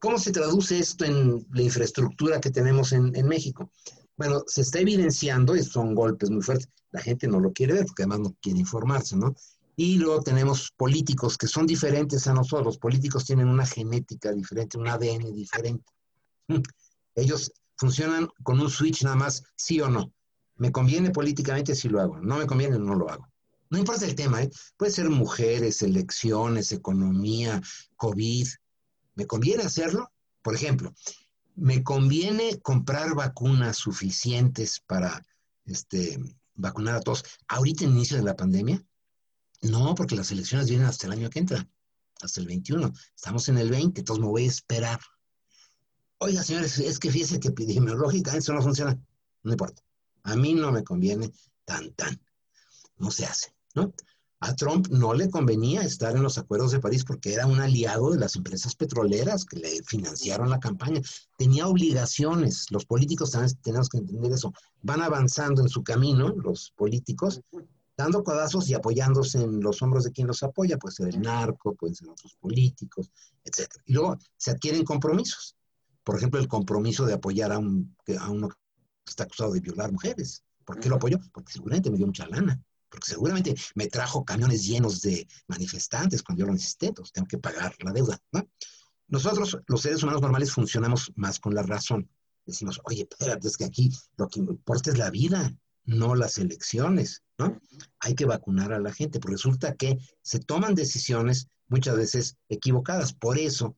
¿Cómo 0.00 0.18
se 0.18 0.32
traduce 0.32 0.78
esto 0.78 1.04
en 1.04 1.46
la 1.52 1.62
infraestructura 1.62 2.40
que 2.40 2.50
tenemos 2.50 2.92
en, 2.92 3.12
México? 3.26 3.70
Bueno, 4.16 4.42
se 4.46 4.62
está 4.62 4.80
evidenciando, 4.80 5.56
y 5.56 5.62
son 5.62 5.94
golpes 5.94 6.30
muy 6.30 6.42
fuertes, 6.42 6.68
la 6.90 7.00
gente 7.00 7.28
no 7.28 7.40
lo 7.40 7.52
quiere 7.52 7.74
ver 7.74 7.86
porque 7.86 8.02
además 8.02 8.20
no 8.20 8.36
quiere 8.40 8.58
informarse, 8.58 9.16
¿no? 9.16 9.34
Y 9.76 9.98
luego 9.98 10.22
tenemos 10.22 10.72
políticos 10.76 11.36
que 11.36 11.46
son 11.46 11.66
diferentes 11.66 12.26
a 12.26 12.32
nosotros, 12.32 12.66
los 12.66 12.78
políticos 12.78 13.24
tienen 13.24 13.48
una 13.48 13.66
genética 13.66 14.32
diferente, 14.32 14.78
un 14.78 14.88
ADN 14.88 15.34
diferente. 15.34 15.92
Ellos 17.14 17.52
funcionan 17.76 18.28
con 18.42 18.60
un 18.60 18.70
switch 18.70 19.02
nada 19.02 19.16
más, 19.16 19.42
sí 19.54 19.80
o 19.80 19.88
no. 19.88 20.12
Me 20.56 20.72
conviene 20.72 21.10
políticamente 21.10 21.74
si 21.74 21.88
lo 21.88 22.00
hago, 22.00 22.18
no 22.20 22.38
me 22.38 22.46
conviene, 22.46 22.78
no 22.78 22.94
lo 22.94 23.10
hago. 23.10 23.28
No 23.70 23.78
importa 23.78 24.04
el 24.04 24.14
tema, 24.14 24.42
¿eh? 24.42 24.50
puede 24.76 24.92
ser 24.92 25.10
mujeres, 25.10 25.82
elecciones, 25.82 26.72
economía, 26.72 27.60
COVID. 27.96 28.46
¿Me 29.14 29.26
conviene 29.26 29.64
hacerlo? 29.64 30.12
Por 30.42 30.54
ejemplo, 30.54 30.94
¿me 31.56 31.82
conviene 31.82 32.60
comprar 32.60 33.14
vacunas 33.14 33.76
suficientes 33.78 34.80
para 34.86 35.24
este, 35.64 36.18
vacunar 36.54 36.96
a 36.96 37.00
todos 37.00 37.24
ahorita 37.48 37.84
en 37.84 37.90
el 37.90 37.96
inicio 37.96 38.16
de 38.18 38.22
la 38.22 38.36
pandemia? 38.36 38.84
No, 39.62 39.94
porque 39.94 40.14
las 40.14 40.30
elecciones 40.30 40.68
vienen 40.68 40.86
hasta 40.86 41.06
el 41.06 41.14
año 41.14 41.30
que 41.30 41.40
entra, 41.40 41.68
hasta 42.20 42.40
el 42.40 42.46
21. 42.46 42.92
Estamos 43.14 43.48
en 43.48 43.58
el 43.58 43.70
20, 43.70 44.00
entonces 44.00 44.22
me 44.22 44.30
voy 44.30 44.44
a 44.44 44.48
esperar. 44.48 45.00
Oiga, 46.18 46.42
señores, 46.42 46.78
es 46.78 46.98
que 46.98 47.10
fíjese 47.10 47.40
que 47.40 47.48
epidemiológicamente 47.48 48.38
eso 48.38 48.52
no 48.52 48.62
funciona. 48.62 48.98
No 49.42 49.52
importa. 49.52 49.82
A 50.22 50.36
mí 50.36 50.54
no 50.54 50.70
me 50.72 50.84
conviene 50.84 51.32
tan, 51.64 51.92
tan. 51.92 52.20
No 52.98 53.10
se 53.10 53.26
hace. 53.26 53.55
¿No? 53.76 53.92
A 54.40 54.54
Trump 54.54 54.88
no 54.88 55.14
le 55.14 55.30
convenía 55.30 55.80
estar 55.80 56.14
en 56.14 56.22
los 56.22 56.36
acuerdos 56.36 56.72
de 56.72 56.80
París 56.80 57.04
porque 57.04 57.32
era 57.32 57.46
un 57.46 57.58
aliado 57.58 58.10
de 58.10 58.18
las 58.18 58.36
empresas 58.36 58.74
petroleras 58.76 59.46
que 59.46 59.58
le 59.58 59.82
financiaron 59.82 60.50
la 60.50 60.60
campaña. 60.60 61.00
Tenía 61.38 61.66
obligaciones. 61.66 62.66
Los 62.70 62.84
políticos 62.84 63.32
tenemos 63.62 63.88
que 63.88 63.98
entender 63.98 64.32
eso. 64.32 64.52
Van 64.82 65.00
avanzando 65.00 65.62
en 65.62 65.70
su 65.70 65.82
camino, 65.82 66.34
los 66.36 66.70
políticos, 66.76 67.40
dando 67.96 68.22
codazos 68.22 68.68
y 68.68 68.74
apoyándose 68.74 69.42
en 69.42 69.60
los 69.60 69.80
hombros 69.80 70.04
de 70.04 70.12
quien 70.12 70.26
los 70.26 70.42
apoya. 70.42 70.76
Puede 70.76 70.96
ser 70.96 71.08
el 71.08 71.22
narco, 71.22 71.74
pueden 71.74 71.94
ser 71.94 72.10
otros 72.10 72.36
políticos, 72.38 73.10
etc. 73.42 73.72
Y 73.86 73.94
luego 73.94 74.18
se 74.36 74.50
adquieren 74.50 74.84
compromisos. 74.84 75.56
Por 76.04 76.16
ejemplo, 76.16 76.38
el 76.38 76.46
compromiso 76.46 77.06
de 77.06 77.14
apoyar 77.14 77.52
a, 77.52 77.58
un, 77.58 77.96
a 78.20 78.30
uno 78.30 78.48
que 78.50 78.54
está 79.06 79.24
acusado 79.24 79.54
de 79.54 79.60
violar 79.60 79.90
mujeres. 79.90 80.44
¿Por 80.66 80.78
qué 80.78 80.90
lo 80.90 80.96
apoyó? 80.96 81.18
Porque 81.32 81.54
seguramente 81.54 81.90
me 81.90 81.96
dio 81.96 82.06
mucha 82.06 82.28
lana 82.28 82.62
porque 82.96 83.10
seguramente 83.10 83.54
me 83.74 83.88
trajo 83.88 84.24
camiones 84.24 84.64
llenos 84.64 85.02
de 85.02 85.28
manifestantes 85.48 86.22
cuando 86.22 86.40
yo 86.40 86.46
lo 86.46 86.54
necesité, 86.54 86.86
entonces 86.86 87.12
tengo 87.12 87.28
que 87.28 87.36
pagar 87.36 87.74
la 87.80 87.92
deuda, 87.92 88.18
¿no? 88.32 88.48
Nosotros, 89.08 89.58
los 89.66 89.82
seres 89.82 90.02
humanos 90.02 90.22
normales, 90.22 90.50
funcionamos 90.50 91.12
más 91.14 91.38
con 91.38 91.54
la 91.54 91.62
razón. 91.62 92.08
Decimos, 92.46 92.80
oye, 92.84 93.06
espérate, 93.08 93.48
es 93.48 93.58
que 93.58 93.66
aquí 93.66 93.92
lo 94.16 94.28
que 94.28 94.40
importa 94.40 94.90
es 94.90 94.96
la 94.96 95.10
vida, 95.10 95.54
no 95.84 96.14
las 96.14 96.38
elecciones. 96.38 97.22
Hay 98.00 98.14
que 98.14 98.24
vacunar 98.24 98.72
a 98.72 98.80
la 98.80 98.94
gente, 98.94 99.20
pero 99.20 99.32
resulta 99.32 99.74
que 99.74 99.98
se 100.22 100.38
toman 100.38 100.74
decisiones 100.74 101.48
muchas 101.68 101.96
veces 101.96 102.38
equivocadas. 102.48 103.12
Por 103.12 103.38
eso, 103.38 103.76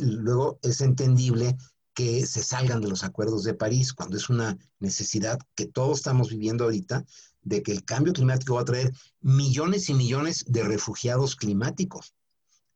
luego 0.00 0.58
es 0.62 0.80
entendible 0.80 1.58
que 1.92 2.24
se 2.24 2.42
salgan 2.42 2.80
de 2.80 2.88
los 2.88 3.04
acuerdos 3.04 3.44
de 3.44 3.52
París 3.52 3.92
cuando 3.92 4.16
es 4.16 4.30
una 4.30 4.56
necesidad 4.78 5.38
que 5.54 5.66
todos 5.66 5.98
estamos 5.98 6.30
viviendo 6.30 6.64
ahorita 6.64 7.04
de 7.42 7.62
que 7.62 7.72
el 7.72 7.84
cambio 7.84 8.12
climático 8.12 8.54
va 8.54 8.62
a 8.62 8.66
traer 8.66 8.92
millones 9.20 9.88
y 9.88 9.94
millones 9.94 10.44
de 10.46 10.62
refugiados 10.62 11.36
climáticos 11.36 12.14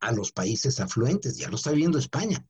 a 0.01 0.13
los 0.13 0.33
países 0.33 0.81
afluentes. 0.81 1.37
Ya 1.37 1.49
lo 1.49 1.57
está 1.57 1.71
viviendo 1.71 1.99
España. 1.99 2.45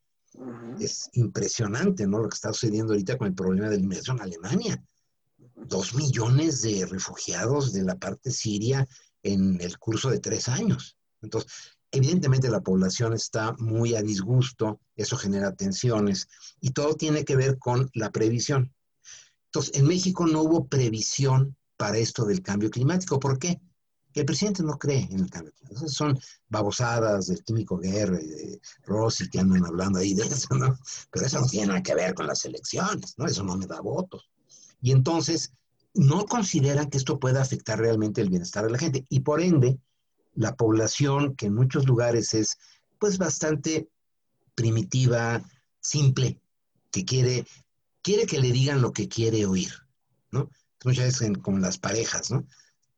Es 0.78 1.08
impresionante, 1.12 2.06
¿no? 2.06 2.18
Lo 2.18 2.28
que 2.28 2.34
está 2.34 2.52
sucediendo 2.52 2.92
ahorita 2.92 3.16
con 3.16 3.28
el 3.28 3.34
problema 3.34 3.68
de 3.68 3.76
la 3.76 3.82
inmigración. 3.82 4.20
Alemania, 4.20 4.82
dos 5.54 5.94
millones 5.94 6.62
de 6.62 6.86
refugiados 6.86 7.72
de 7.72 7.82
la 7.82 7.96
parte 7.96 8.30
siria 8.30 8.86
en 9.22 9.60
el 9.60 9.78
curso 9.78 10.10
de 10.10 10.20
tres 10.20 10.48
años. 10.48 10.96
Entonces, 11.22 11.50
evidentemente 11.90 12.50
la 12.50 12.60
población 12.60 13.14
está 13.14 13.54
muy 13.58 13.94
a 13.94 14.02
disgusto, 14.02 14.80
eso 14.94 15.16
genera 15.16 15.54
tensiones 15.54 16.28
y 16.60 16.70
todo 16.70 16.94
tiene 16.94 17.24
que 17.24 17.36
ver 17.36 17.58
con 17.58 17.90
la 17.94 18.10
previsión. 18.10 18.74
Entonces, 19.46 19.76
en 19.76 19.86
México 19.86 20.26
no 20.26 20.42
hubo 20.42 20.66
previsión 20.66 21.56
para 21.76 21.98
esto 21.98 22.24
del 22.24 22.42
cambio 22.42 22.70
climático. 22.70 23.18
¿Por 23.18 23.38
qué? 23.38 23.60
El 24.14 24.24
presidente 24.24 24.62
no 24.62 24.78
cree 24.78 25.06
en 25.10 25.20
el 25.20 25.30
cambio 25.30 25.52
climático. 25.52 25.88
son 25.88 26.18
babosadas 26.48 27.26
del 27.26 27.44
químico 27.44 27.76
Guerra 27.76 28.18
y 28.20 28.26
de 28.26 28.60
Rossi 28.84 29.28
que 29.28 29.40
andan 29.40 29.66
hablando 29.66 29.98
ahí 29.98 30.14
de 30.14 30.24
eso, 30.24 30.54
¿no? 30.54 30.78
Pero 31.10 31.26
eso 31.26 31.40
no 31.40 31.46
tiene 31.46 31.66
nada 31.66 31.82
que 31.82 31.94
ver 31.94 32.14
con 32.14 32.26
las 32.26 32.44
elecciones, 32.46 33.14
¿no? 33.18 33.26
Eso 33.26 33.42
no 33.42 33.56
me 33.56 33.66
da 33.66 33.80
votos. 33.80 34.30
Y 34.80 34.92
entonces 34.92 35.52
no 35.92 36.24
consideran 36.26 36.88
que 36.88 36.98
esto 36.98 37.18
pueda 37.18 37.42
afectar 37.42 37.78
realmente 37.78 38.20
el 38.20 38.30
bienestar 38.30 38.64
de 38.64 38.70
la 38.70 38.78
gente. 38.78 39.04
Y 39.08 39.20
por 39.20 39.40
ende, 39.42 39.78
la 40.34 40.54
población, 40.54 41.34
que 41.36 41.46
en 41.46 41.54
muchos 41.54 41.86
lugares 41.86 42.32
es 42.34 42.58
pues 42.98 43.18
bastante 43.18 43.88
primitiva, 44.54 45.42
simple, 45.80 46.40
que 46.90 47.04
quiere, 47.04 47.46
quiere 48.02 48.26
que 48.26 48.40
le 48.40 48.52
digan 48.52 48.80
lo 48.80 48.92
que 48.92 49.08
quiere 49.08 49.44
oír, 49.44 49.72
¿no? 50.30 50.50
Muchas 50.86 51.06
veces 51.06 51.38
con 51.42 51.60
las 51.60 51.78
parejas, 51.78 52.30
¿no? 52.30 52.46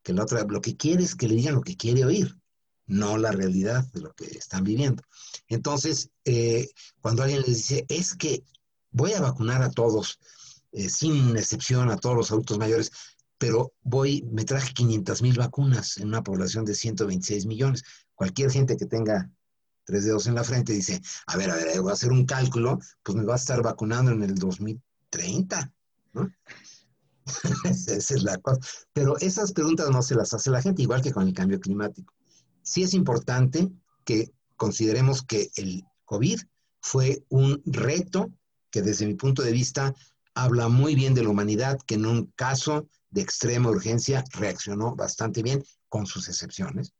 Que 0.03 0.13
la 0.13 0.23
otra 0.23 0.45
lo 0.47 0.61
que 0.61 0.77
quiere 0.77 1.03
es 1.03 1.15
que 1.15 1.27
le 1.27 1.35
digan 1.35 1.55
lo 1.55 1.61
que 1.61 1.75
quiere 1.75 2.05
oír, 2.05 2.37
no 2.85 3.17
la 3.17 3.31
realidad 3.31 3.85
de 3.93 4.01
lo 4.01 4.13
que 4.13 4.25
están 4.25 4.63
viviendo. 4.63 5.03
Entonces, 5.47 6.09
eh, 6.25 6.69
cuando 7.01 7.23
alguien 7.23 7.41
les 7.41 7.57
dice, 7.57 7.85
es 7.89 8.15
que 8.15 8.43
voy 8.91 9.13
a 9.13 9.21
vacunar 9.21 9.61
a 9.61 9.71
todos, 9.71 10.19
eh, 10.71 10.89
sin 10.89 11.35
excepción 11.35 11.89
a 11.89 11.97
todos 11.97 12.15
los 12.15 12.31
adultos 12.31 12.57
mayores, 12.57 12.91
pero 13.37 13.73
voy, 13.81 14.23
me 14.31 14.43
traje 14.45 14.73
500 14.73 15.21
mil 15.21 15.37
vacunas 15.37 15.97
en 15.97 16.07
una 16.07 16.23
población 16.23 16.65
de 16.65 16.75
126 16.75 17.45
millones. 17.45 17.83
Cualquier 18.13 18.51
gente 18.51 18.77
que 18.77 18.85
tenga 18.85 19.29
tres 19.85 20.05
dedos 20.05 20.27
en 20.27 20.35
la 20.35 20.43
frente 20.43 20.73
dice, 20.73 21.01
a 21.25 21.37
ver, 21.37 21.49
a 21.49 21.55
ver, 21.55 21.81
voy 21.81 21.89
a 21.89 21.93
hacer 21.93 22.11
un 22.11 22.25
cálculo, 22.25 22.79
pues 23.01 23.17
me 23.17 23.23
va 23.23 23.33
a 23.33 23.37
estar 23.37 23.61
vacunando 23.63 24.11
en 24.11 24.23
el 24.23 24.35
2030, 24.35 25.71
¿no? 26.13 26.31
Esa 27.63 27.95
es 27.95 28.23
la 28.23 28.37
cosa. 28.37 28.59
Pero 28.93 29.17
esas 29.19 29.51
preguntas 29.51 29.89
no 29.89 30.01
se 30.01 30.15
las 30.15 30.33
hace 30.33 30.49
la 30.49 30.61
gente, 30.61 30.81
igual 30.81 31.01
que 31.01 31.11
con 31.11 31.27
el 31.27 31.33
cambio 31.33 31.59
climático. 31.59 32.13
Sí 32.61 32.83
es 32.83 32.93
importante 32.93 33.69
que 34.05 34.31
consideremos 34.55 35.23
que 35.23 35.49
el 35.55 35.83
COVID 36.05 36.39
fue 36.81 37.23
un 37.29 37.61
reto 37.65 38.31
que 38.71 38.81
desde 38.81 39.05
mi 39.05 39.15
punto 39.15 39.41
de 39.41 39.51
vista 39.51 39.93
habla 40.35 40.69
muy 40.69 40.95
bien 40.95 41.13
de 41.13 41.23
la 41.23 41.29
humanidad, 41.29 41.79
que 41.85 41.95
en 41.95 42.05
un 42.05 42.27
caso 42.35 42.87
de 43.09 43.21
extrema 43.21 43.69
urgencia 43.69 44.23
reaccionó 44.33 44.95
bastante 44.95 45.41
bien, 45.41 45.63
con 45.89 46.05
sus 46.05 46.29
excepciones. 46.29 46.93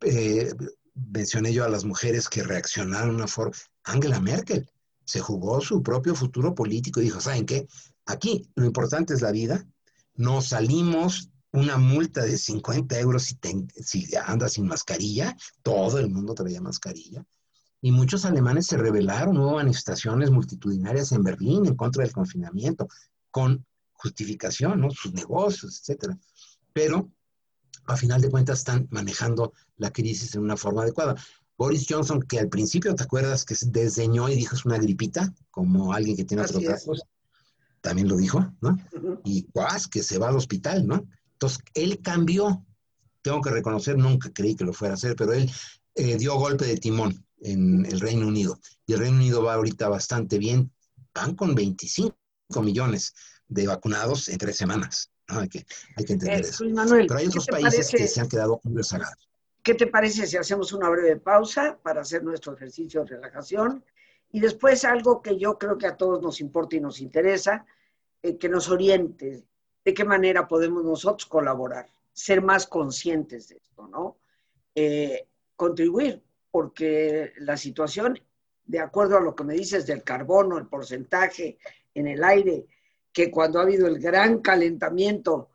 Eh, 0.00 0.52
mencioné 0.94 1.52
yo 1.52 1.64
a 1.64 1.68
las 1.68 1.84
mujeres 1.84 2.28
que 2.28 2.42
reaccionaron 2.42 3.10
de 3.10 3.14
una 3.16 3.28
forma. 3.28 3.56
Angela 3.84 4.20
Merkel 4.20 4.68
se 5.04 5.20
jugó 5.20 5.60
su 5.60 5.82
propio 5.82 6.14
futuro 6.14 6.54
político 6.54 7.00
y 7.00 7.04
dijo, 7.04 7.20
¿saben 7.20 7.46
qué? 7.46 7.66
Aquí 8.06 8.48
lo 8.54 8.64
importante 8.64 9.14
es 9.14 9.22
la 9.22 9.32
vida. 9.32 9.66
No 10.14 10.42
salimos 10.42 11.30
una 11.52 11.76
multa 11.76 12.22
de 12.22 12.36
50 12.36 12.98
euros 12.98 13.24
si, 13.24 13.38
si 13.82 14.16
andas 14.16 14.54
sin 14.54 14.66
mascarilla. 14.66 15.36
Todo 15.62 15.98
el 15.98 16.10
mundo 16.10 16.34
traía 16.34 16.60
mascarilla. 16.60 17.24
Y 17.80 17.92
muchos 17.92 18.24
alemanes 18.24 18.66
se 18.66 18.78
rebelaron, 18.78 19.36
hubo 19.36 19.56
manifestaciones 19.56 20.30
multitudinarias 20.30 21.12
en 21.12 21.22
Berlín 21.22 21.66
en 21.66 21.76
contra 21.76 22.02
del 22.02 22.14
confinamiento, 22.14 22.88
con 23.30 23.66
justificación, 23.92 24.80
¿no? 24.80 24.90
sus 24.90 25.12
negocios, 25.12 25.80
etcétera. 25.80 26.18
Pero 26.72 27.10
a 27.86 27.96
final 27.96 28.20
de 28.20 28.30
cuentas 28.30 28.60
están 28.60 28.88
manejando 28.90 29.52
la 29.76 29.92
crisis 29.92 30.34
en 30.34 30.42
una 30.42 30.56
forma 30.56 30.82
adecuada. 30.82 31.14
Boris 31.56 31.86
Johnson, 31.88 32.20
que 32.22 32.40
al 32.40 32.48
principio, 32.48 32.94
¿te 32.94 33.04
acuerdas 33.04 33.44
que 33.44 33.54
desdeñó 33.66 34.28
y 34.28 34.36
dijo 34.36 34.56
es 34.56 34.64
una 34.64 34.78
gripita? 34.78 35.32
Como 35.50 35.92
alguien 35.92 36.16
que 36.16 36.24
tiene 36.24 36.42
otro 36.42 36.60
caso 36.60 36.94
también 37.84 38.08
lo 38.08 38.16
dijo, 38.16 38.50
¿no? 38.62 38.78
Y 39.24 39.46
guas, 39.52 39.86
que 39.86 40.02
se 40.02 40.16
va 40.16 40.28
al 40.28 40.36
hospital, 40.36 40.86
¿no? 40.86 41.06
Entonces, 41.32 41.58
él 41.74 42.00
cambió, 42.02 42.64
tengo 43.20 43.42
que 43.42 43.50
reconocer, 43.50 43.98
nunca 43.98 44.30
creí 44.32 44.56
que 44.56 44.64
lo 44.64 44.72
fuera 44.72 44.94
a 44.94 44.96
hacer, 44.96 45.14
pero 45.14 45.34
él 45.34 45.50
eh, 45.94 46.16
dio 46.16 46.34
golpe 46.36 46.64
de 46.64 46.78
timón 46.78 47.26
en 47.42 47.84
el 47.84 48.00
Reino 48.00 48.26
Unido. 48.26 48.58
Y 48.86 48.94
el 48.94 49.00
Reino 49.00 49.18
Unido 49.18 49.42
va 49.42 49.54
ahorita 49.54 49.90
bastante 49.90 50.38
bien, 50.38 50.72
van 51.14 51.36
con 51.36 51.54
25 51.54 52.16
millones 52.62 53.12
de 53.48 53.66
vacunados 53.66 54.28
en 54.28 54.38
tres 54.38 54.56
semanas. 54.56 55.10
Hay, 55.26 55.48
que, 55.50 55.66
hay 55.96 56.04
que 56.06 56.14
entender 56.14 56.42
eh, 56.42 56.48
eso. 56.48 56.64
Pero 56.64 57.16
hay 57.16 57.26
otros 57.26 57.46
países 57.46 57.90
que 57.90 58.08
se 58.08 58.20
han 58.22 58.28
quedado 58.28 58.62
rezagados. 58.64 59.28
¿Qué 59.64 59.72
te 59.72 59.86
parece 59.86 60.26
si 60.26 60.36
hacemos 60.36 60.74
una 60.74 60.90
breve 60.90 61.16
pausa 61.16 61.78
para 61.82 62.02
hacer 62.02 62.22
nuestro 62.22 62.52
ejercicio 62.52 63.00
de 63.02 63.16
relajación? 63.16 63.82
Y 64.30 64.40
después 64.40 64.84
algo 64.84 65.22
que 65.22 65.38
yo 65.38 65.58
creo 65.58 65.78
que 65.78 65.86
a 65.86 65.96
todos 65.96 66.20
nos 66.20 66.42
importa 66.42 66.76
y 66.76 66.80
nos 66.80 67.00
interesa, 67.00 67.64
eh, 68.22 68.36
que 68.36 68.50
nos 68.50 68.68
oriente 68.68 69.42
de 69.82 69.94
qué 69.94 70.04
manera 70.04 70.46
podemos 70.46 70.84
nosotros 70.84 71.24
colaborar, 71.24 71.86
ser 72.12 72.42
más 72.42 72.66
conscientes 72.66 73.48
de 73.48 73.56
esto, 73.56 73.88
¿no? 73.88 74.18
Eh, 74.74 75.28
contribuir, 75.56 76.22
porque 76.50 77.32
la 77.38 77.56
situación, 77.56 78.20
de 78.66 78.80
acuerdo 78.80 79.16
a 79.16 79.22
lo 79.22 79.34
que 79.34 79.44
me 79.44 79.54
dices 79.54 79.86
del 79.86 80.02
carbono, 80.02 80.58
el 80.58 80.66
porcentaje 80.66 81.56
en 81.94 82.06
el 82.06 82.22
aire, 82.22 82.66
que 83.10 83.30
cuando 83.30 83.60
ha 83.60 83.62
habido 83.62 83.86
el 83.86 83.98
gran 83.98 84.40
calentamiento, 84.42 85.48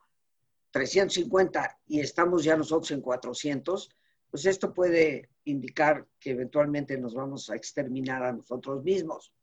350 0.71 1.79
y 1.87 1.99
estamos 1.99 2.43
ya 2.43 2.57
nosotros 2.57 2.89
en 2.89 3.01
400, 3.01 3.91
pues 4.29 4.45
esto 4.45 4.73
puede 4.73 5.29
indicar 5.45 6.05
que 6.19 6.31
eventualmente 6.31 6.97
nos 6.97 7.15
vamos 7.15 7.49
a 7.49 7.55
exterminar 7.55 8.23
a 8.23 8.33
nosotros 8.33 8.83
mismos. 8.83 9.33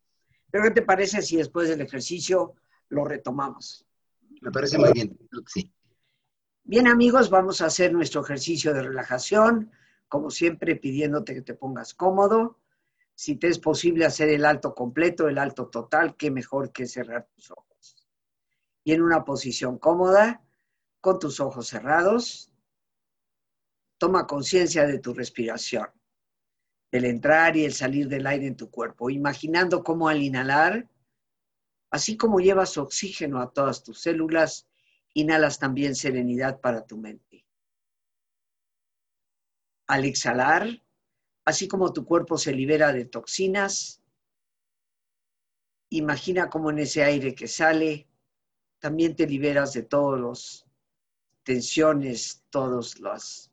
Pero 0.51 0.64
¿qué 0.64 0.70
te 0.70 0.83
parece 0.83 1.22
si 1.22 1.37
después 1.37 1.68
del 1.68 1.81
ejercicio 1.81 2.55
lo 2.88 3.05
retomamos? 3.05 3.85
Me 4.40 4.51
parece 4.51 4.79
muy 4.79 4.92
bien, 4.92 5.18
sí. 5.46 5.72
Bien 6.62 6.88
amigos, 6.88 7.31
vamos 7.31 7.61
a 7.61 7.66
hacer 7.66 7.92
nuestro 7.92 8.22
ejercicio 8.22 8.75
de 8.75 8.83
relajación, 8.83 9.70
como 10.09 10.31
siempre 10.31 10.77
pidiéndote 10.77 11.35
que 11.35 11.42
te 11.42 11.55
pongas 11.55 11.94
cómodo. 11.94 12.59
Si 13.14 13.37
te 13.37 13.49
es 13.49 13.59
posible 13.59 14.05
hacer 14.05 14.29
el 14.29 14.44
alto 14.44 14.75
completo, 14.75 15.29
el 15.29 15.38
alto 15.38 15.68
total, 15.68 16.16
qué 16.16 16.31
mejor 16.31 16.72
que 16.72 16.87
cerrar 16.87 17.29
tus 17.35 17.51
ojos. 17.51 18.09
Y 18.85 18.92
en 18.92 19.03
una 19.03 19.25
posición 19.25 19.79
cómoda, 19.79 20.42
con 21.01 21.18
tus 21.18 21.40
ojos 21.40 21.68
cerrados, 21.68 22.53
Toma 23.98 24.26
conciencia 24.26 24.87
de 24.87 24.98
tu 24.98 25.14
respiración, 25.14 25.88
del 26.92 27.06
entrar 27.06 27.56
y 27.56 27.64
el 27.64 27.72
salir 27.72 28.09
del 28.09 28.26
aire 28.26 28.46
en 28.46 28.56
tu 28.56 28.70
cuerpo, 28.70 29.11
imaginando 29.11 29.82
cómo 29.82 30.09
al 30.09 30.22
inhalar, 30.22 30.88
así 31.90 32.16
como 32.16 32.40
llevas 32.40 32.76
oxígeno 32.76 33.40
a 33.40 33.52
todas 33.52 33.82
tus 33.82 34.00
células, 34.00 34.68
inhalas 35.14 35.59
también 35.59 35.94
serenidad 35.94 36.61
para 36.61 36.87
tu 36.87 36.98
mente. 36.98 37.46
Al 39.87 40.04
exhalar, 40.04 40.82
así 41.44 41.68
como 41.68 41.92
tu 41.92 42.04
cuerpo 42.04 42.37
se 42.37 42.52
libera 42.52 42.92
de 42.92 43.06
toxinas, 43.06 44.02
imagina 45.90 46.50
cómo 46.50 46.70
en 46.70 46.80
ese 46.80 47.02
aire 47.02 47.35
que 47.35 47.48
sale, 47.48 48.09
también 48.78 49.16
te 49.16 49.26
liberas 49.26 49.72
de 49.72 49.85
todas 49.85 50.20
las 50.20 50.66
tensiones, 51.44 52.44
todos 52.50 52.98
los 53.00 53.52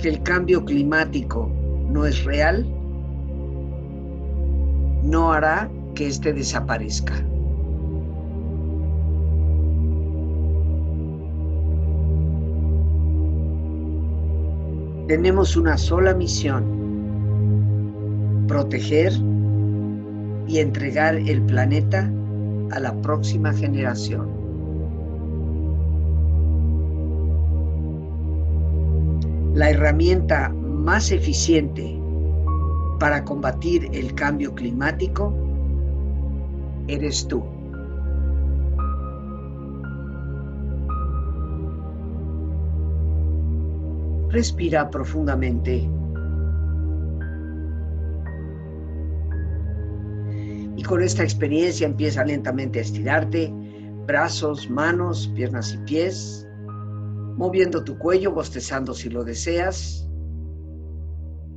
que 0.00 0.08
el 0.08 0.22
cambio 0.22 0.64
climático 0.64 1.50
no 1.88 2.06
es 2.06 2.24
real, 2.24 2.66
no 5.02 5.32
hará 5.32 5.70
que 5.94 6.06
éste 6.06 6.32
desaparezca. 6.32 7.14
Tenemos 15.08 15.56
una 15.56 15.76
sola 15.76 16.14
misión, 16.14 16.64
proteger 18.46 19.12
y 20.46 20.58
entregar 20.58 21.16
el 21.16 21.42
planeta 21.42 22.10
a 22.70 22.80
la 22.80 22.94
próxima 23.02 23.52
generación. 23.52 24.39
La 29.54 29.70
herramienta 29.70 30.48
más 30.50 31.10
eficiente 31.10 32.00
para 33.00 33.24
combatir 33.24 33.88
el 33.92 34.14
cambio 34.14 34.54
climático 34.54 35.34
eres 36.86 37.26
tú. 37.26 37.42
Respira 44.28 44.88
profundamente. 44.90 45.90
Y 50.76 50.82
con 50.84 51.02
esta 51.02 51.24
experiencia 51.24 51.86
empieza 51.86 52.24
lentamente 52.24 52.78
a 52.78 52.82
estirarte, 52.82 53.52
brazos, 54.06 54.70
manos, 54.70 55.30
piernas 55.34 55.74
y 55.74 55.78
pies 55.78 56.46
moviendo 57.40 57.82
tu 57.82 57.96
cuello, 57.96 58.32
bostezando 58.32 58.92
si 58.92 59.08
lo 59.08 59.24
deseas, 59.24 60.06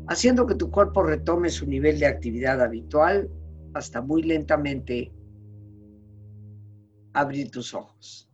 haciendo 0.07 0.47
que 0.47 0.55
tu 0.55 0.71
cuerpo 0.71 1.03
retome 1.03 1.49
su 1.49 1.67
nivel 1.67 1.99
de 1.99 2.05
actividad 2.05 2.61
habitual 2.61 3.29
hasta 3.73 4.01
muy 4.01 4.23
lentamente 4.23 5.11
abrir 7.11 7.51
tus 7.51 7.73
ojos. 7.73 8.31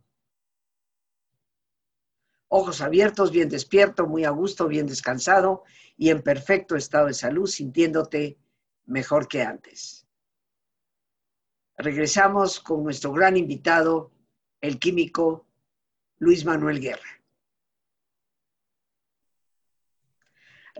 Ojos 2.46 2.80
abiertos, 2.80 3.32
bien 3.32 3.48
despierto, 3.48 4.06
muy 4.06 4.24
a 4.24 4.30
gusto, 4.30 4.68
bien 4.68 4.86
descansado 4.86 5.64
y 5.96 6.10
en 6.10 6.22
perfecto 6.22 6.76
estado 6.76 7.08
de 7.08 7.14
salud, 7.14 7.48
sintiéndote 7.48 8.38
mejor 8.86 9.26
que 9.26 9.42
antes. 9.42 10.06
Regresamos 11.76 12.60
con 12.60 12.84
nuestro 12.84 13.12
gran 13.12 13.36
invitado, 13.36 14.12
el 14.60 14.78
químico 14.78 15.48
Luis 16.20 16.44
Manuel 16.44 16.78
Guerra. 16.78 17.19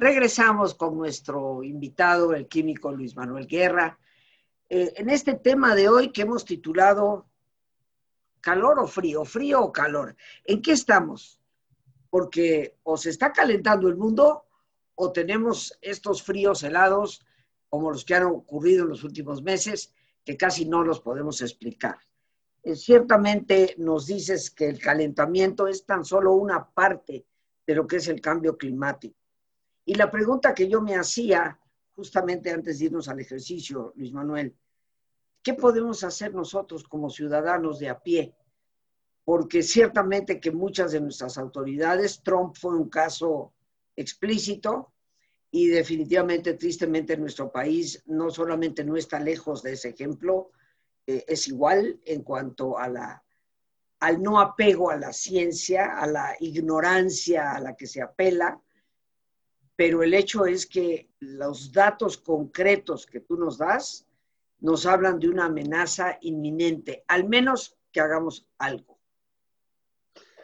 Regresamos 0.01 0.73
con 0.73 0.97
nuestro 0.97 1.63
invitado, 1.63 2.33
el 2.33 2.49
químico 2.49 2.91
Luis 2.91 3.15
Manuel 3.15 3.47
Guerra, 3.47 3.99
eh, 4.67 4.95
en 4.97 5.11
este 5.11 5.35
tema 5.35 5.75
de 5.75 5.91
hoy 5.91 6.11
que 6.11 6.23
hemos 6.23 6.47
titulado 6.47 7.29
¿Calor 8.41 8.79
o 8.79 8.87
frío? 8.87 9.27
¿Frío 9.27 9.61
o 9.61 9.71
calor? 9.71 10.17
¿En 10.47 10.63
qué 10.63 10.73
estamos? 10.73 11.39
Porque 12.09 12.79
o 12.83 12.97
se 12.97 13.11
está 13.11 13.31
calentando 13.31 13.89
el 13.89 13.97
mundo 13.99 14.47
o 14.95 15.13
tenemos 15.13 15.79
estos 15.83 16.23
fríos 16.23 16.63
helados 16.63 17.23
como 17.69 17.91
los 17.91 18.07
que 18.07 18.15
han 18.15 18.25
ocurrido 18.25 18.85
en 18.85 18.89
los 18.89 19.05
últimos 19.05 19.43
meses, 19.43 19.93
que 20.25 20.35
casi 20.35 20.65
no 20.65 20.83
los 20.83 21.03
podemos 21.03 21.43
explicar. 21.43 21.99
Eh, 22.63 22.75
ciertamente 22.75 23.75
nos 23.77 24.07
dices 24.07 24.51
que 24.51 24.67
el 24.67 24.81
calentamiento 24.81 25.69
es 25.69 25.85
tan 25.85 26.07
solo 26.07 26.33
una 26.33 26.71
parte 26.71 27.27
de 27.67 27.75
lo 27.75 27.87
que 27.87 27.97
es 27.97 28.09
el 28.09 28.23
cambio 28.23 28.57
climático. 28.57 29.20
Y 29.91 29.95
la 29.97 30.09
pregunta 30.09 30.55
que 30.55 30.69
yo 30.69 30.81
me 30.81 30.95
hacía 30.95 31.59
justamente 31.97 32.53
antes 32.53 32.79
de 32.79 32.85
irnos 32.85 33.09
al 33.09 33.19
ejercicio, 33.19 33.93
Luis 33.97 34.13
Manuel, 34.13 34.55
¿qué 35.43 35.55
podemos 35.55 36.05
hacer 36.05 36.33
nosotros 36.33 36.85
como 36.85 37.11
ciudadanos 37.11 37.81
de 37.81 37.89
a 37.89 37.99
pie? 37.99 38.37
Porque 39.25 39.65
ciertamente 39.65 40.39
que 40.39 40.53
muchas 40.53 40.93
de 40.93 41.01
nuestras 41.01 41.39
autoridades, 41.39 42.23
Trump 42.23 42.55
fue 42.55 42.77
un 42.77 42.89
caso 42.89 43.53
explícito 43.97 44.93
y 45.51 45.67
definitivamente, 45.67 46.55
tristemente, 46.55 47.17
nuestro 47.17 47.51
país 47.51 48.01
no 48.07 48.31
solamente 48.31 48.85
no 48.85 48.97
está 48.97 49.19
lejos 49.19 49.61
de 49.61 49.73
ese 49.73 49.89
ejemplo, 49.89 50.53
eh, 51.05 51.25
es 51.27 51.49
igual 51.49 51.99
en 52.05 52.23
cuanto 52.23 52.79
a 52.79 52.87
la, 52.89 53.25
al 53.99 54.23
no 54.23 54.39
apego 54.39 54.93
a 54.93 54.97
la 54.97 55.13
ciencia, 55.13 55.99
a 55.99 56.07
la 56.07 56.37
ignorancia 56.39 57.51
a 57.51 57.61
la 57.61 57.75
que 57.75 57.89
se 57.89 58.01
apela, 58.01 58.63
pero 59.81 60.03
el 60.03 60.13
hecho 60.13 60.45
es 60.45 60.67
que 60.67 61.09
los 61.21 61.73
datos 61.73 62.19
concretos 62.19 63.07
que 63.07 63.21
tú 63.21 63.39
nos 63.39 63.57
das 63.57 64.07
nos 64.59 64.85
hablan 64.85 65.19
de 65.19 65.31
una 65.31 65.47
amenaza 65.47 66.19
inminente, 66.21 67.03
al 67.09 67.27
menos 67.27 67.79
que 67.91 68.01
hagamos 68.01 68.47
algo. 68.59 68.99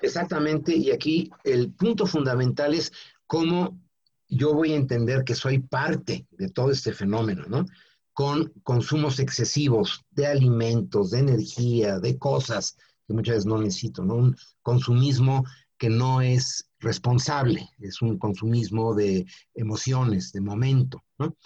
Exactamente, 0.00 0.74
y 0.74 0.90
aquí 0.90 1.30
el 1.44 1.70
punto 1.74 2.06
fundamental 2.06 2.72
es 2.72 2.90
cómo 3.26 3.78
yo 4.26 4.54
voy 4.54 4.72
a 4.72 4.76
entender 4.76 5.22
que 5.22 5.34
soy 5.34 5.58
parte 5.58 6.26
de 6.30 6.48
todo 6.48 6.70
este 6.70 6.94
fenómeno, 6.94 7.44
¿no? 7.46 7.66
Con 8.14 8.54
consumos 8.62 9.18
excesivos 9.18 10.02
de 10.12 10.28
alimentos, 10.28 11.10
de 11.10 11.18
energía, 11.18 11.98
de 11.98 12.16
cosas 12.16 12.78
que 13.06 13.12
muchas 13.12 13.34
veces 13.34 13.46
no 13.46 13.58
necesito, 13.58 14.02
¿no? 14.02 14.14
Un 14.14 14.36
consumismo 14.62 15.44
que 15.78 15.88
no 15.88 16.20
es 16.20 16.68
responsable, 16.78 17.68
es 17.78 18.02
un 18.02 18.18
consumismo 18.18 18.94
de 18.94 19.26
emociones, 19.54 20.32
de 20.32 20.40
momento, 20.40 21.04
¿no? 21.18 21.36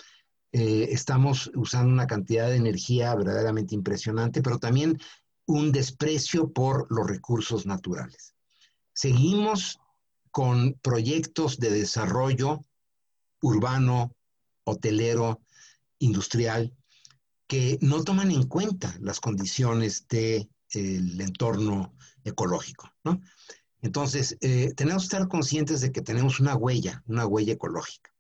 Eh, 0.53 0.89
estamos 0.91 1.51
usando 1.55 1.93
una 1.93 2.09
cantidad 2.09 2.49
de 2.49 2.57
energía 2.57 3.15
verdaderamente 3.15 3.75
impresionante, 3.75 4.43
pero 4.43 4.59
también 4.59 4.99
un 5.47 5.71
desprecio 5.71 6.53
por 6.53 6.91
los 6.91 7.07
recursos 7.07 7.67
naturales. 7.67 8.35
Seguimos 8.93 9.79
con 10.31 10.75
proyectos 10.75 11.59
de 11.59 11.71
desarrollo 11.71 12.65
urbano, 13.41 14.15
hotelero, 14.65 15.41
industrial, 15.99 16.75
que 17.47 17.79
no 17.81 18.03
toman 18.05 18.31
en 18.31 18.47
cuenta 18.47 18.95
las 19.01 19.21
condiciones 19.21 20.07
del 20.09 21.21
entorno 21.21 21.95
ecológico. 22.25 22.93
Entonces, 23.83 24.37
eh, 24.41 24.73
tenemos 24.77 25.03
que 25.03 25.17
estar 25.17 25.29
conscientes 25.29 25.81
de 25.81 25.93
que 25.93 26.03
tenemos 26.03 26.41
una 26.41 26.55
huella, 26.55 27.03
una 27.07 27.27
huella 27.27 27.55
ecológica. 27.55 28.11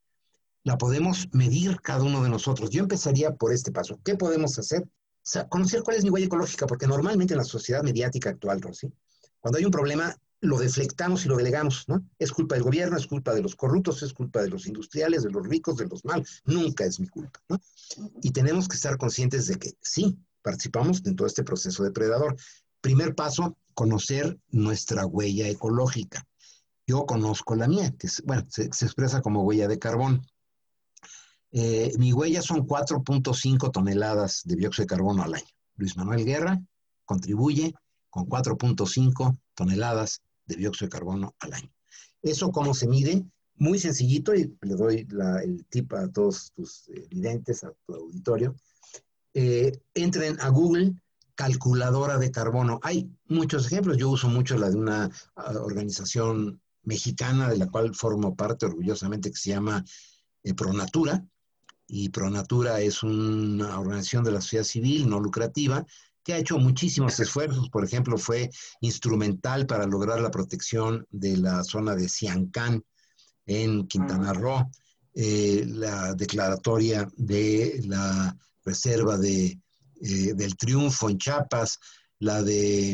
La 0.62 0.78
podemos 0.78 1.28
medir 1.32 1.80
cada 1.80 2.02
uno 2.02 2.22
de 2.22 2.28
nosotros. 2.28 2.70
Yo 2.70 2.82
empezaría 2.82 3.34
por 3.34 3.52
este 3.52 3.72
paso. 3.72 4.00
¿Qué 4.04 4.16
podemos 4.16 4.58
hacer? 4.58 4.86
conocer 5.48 5.82
cuál 5.82 5.96
es 5.96 6.04
mi 6.04 6.10
huella 6.10 6.26
ecológica, 6.26 6.66
porque 6.66 6.86
normalmente 6.86 7.34
en 7.34 7.38
la 7.38 7.44
sociedad 7.44 7.82
mediática 7.82 8.30
actual, 8.30 8.60
Rosy, 8.60 8.92
cuando 9.38 9.58
hay 9.58 9.64
un 9.64 9.70
problema, 9.70 10.16
lo 10.40 10.58
deflectamos 10.58 11.24
y 11.24 11.28
lo 11.28 11.36
delegamos, 11.36 11.84
¿no? 11.86 12.02
Es 12.18 12.32
culpa 12.32 12.54
del 12.54 12.64
gobierno, 12.64 12.96
es 12.96 13.06
culpa 13.06 13.34
de 13.34 13.42
los 13.42 13.54
corruptos, 13.54 14.02
es 14.02 14.12
culpa 14.12 14.40
de 14.42 14.48
los 14.48 14.66
industriales, 14.66 15.22
de 15.22 15.30
los 15.30 15.46
ricos, 15.46 15.76
de 15.76 15.86
los 15.86 16.04
malos. 16.04 16.42
Nunca 16.44 16.84
es 16.84 16.98
mi 16.98 17.08
culpa, 17.08 17.40
¿no? 17.48 17.60
Y 18.22 18.30
tenemos 18.30 18.66
que 18.66 18.76
estar 18.76 18.96
conscientes 18.96 19.46
de 19.46 19.56
que 19.56 19.72
sí, 19.82 20.18
participamos 20.42 21.02
en 21.04 21.16
todo 21.16 21.26
este 21.26 21.44
proceso 21.44 21.84
depredador. 21.84 22.36
Primer 22.80 23.14
paso, 23.14 23.56
conocer 23.74 24.38
nuestra 24.50 25.06
huella 25.06 25.48
ecológica. 25.48 26.26
Yo 26.86 27.06
conozco 27.06 27.54
la 27.54 27.68
mía, 27.68 27.94
que 27.98 28.08
bueno, 28.24 28.44
se, 28.48 28.64
expresa 28.64 29.22
como 29.22 29.42
huella 29.42 29.68
de 29.68 29.78
carbón. 29.78 30.26
Eh, 31.52 31.92
mi 31.98 32.12
huella 32.12 32.42
son 32.42 32.66
4.5 32.66 33.70
toneladas 33.70 34.42
de 34.44 34.56
dióxido 34.56 34.84
de 34.84 34.88
carbono 34.88 35.22
al 35.22 35.34
año. 35.34 35.46
Luis 35.76 35.96
Manuel 35.96 36.24
Guerra 36.24 36.60
contribuye 37.04 37.74
con 38.08 38.26
4.5 38.26 39.38
toneladas 39.54 40.20
de 40.46 40.56
dióxido 40.56 40.86
de 40.86 40.92
carbono 40.92 41.34
al 41.38 41.54
año. 41.54 41.72
¿Eso 42.22 42.50
cómo 42.50 42.74
se 42.74 42.88
mide? 42.88 43.24
Muy 43.56 43.78
sencillito, 43.78 44.34
y 44.34 44.56
le 44.62 44.74
doy 44.74 45.06
el 45.42 45.64
tip 45.66 45.92
a 45.92 46.08
todos 46.10 46.52
tus 46.54 46.88
evidentes, 46.88 47.62
a 47.62 47.72
tu 47.86 47.94
auditorio. 47.94 48.54
Eh, 49.34 49.72
entren 49.94 50.40
a 50.40 50.48
Google, 50.48 50.94
calculadora 51.40 52.18
de 52.18 52.30
carbono. 52.30 52.80
Hay 52.82 53.10
muchos 53.28 53.64
ejemplos, 53.64 53.96
yo 53.96 54.10
uso 54.10 54.28
mucho 54.28 54.58
la 54.58 54.68
de 54.68 54.76
una 54.76 55.10
ah, 55.36 55.52
organización 55.58 56.60
mexicana 56.82 57.48
de 57.48 57.56
la 57.56 57.66
cual 57.66 57.94
formo 57.94 58.36
parte 58.36 58.66
orgullosamente 58.66 59.30
que 59.30 59.38
se 59.38 59.48
llama 59.48 59.82
eh, 60.42 60.52
Pronatura. 60.52 61.24
Y 61.86 62.10
Pronatura 62.10 62.80
es 62.80 63.02
una 63.02 63.80
organización 63.80 64.22
de 64.22 64.32
la 64.32 64.42
sociedad 64.42 64.64
civil 64.64 65.08
no 65.08 65.18
lucrativa 65.18 65.86
que 66.22 66.34
ha 66.34 66.38
hecho 66.38 66.58
muchísimos 66.58 67.18
esfuerzos. 67.18 67.70
Por 67.70 67.86
ejemplo, 67.86 68.18
fue 68.18 68.50
instrumental 68.82 69.64
para 69.64 69.86
lograr 69.86 70.20
la 70.20 70.30
protección 70.30 71.06
de 71.10 71.38
la 71.38 71.64
zona 71.64 71.94
de 71.94 72.10
Siancán 72.10 72.84
en 73.46 73.86
Quintana 73.86 74.34
Roo, 74.34 74.70
eh, 75.14 75.64
la 75.66 76.12
declaratoria 76.14 77.08
de 77.16 77.80
la 77.86 78.36
reserva 78.62 79.16
de, 79.16 79.58
eh, 80.00 80.34
del 80.34 80.56
Triunfo 80.56 81.08
en 81.10 81.18
Chiapas, 81.18 81.78
la 82.18 82.42
de 82.42 82.92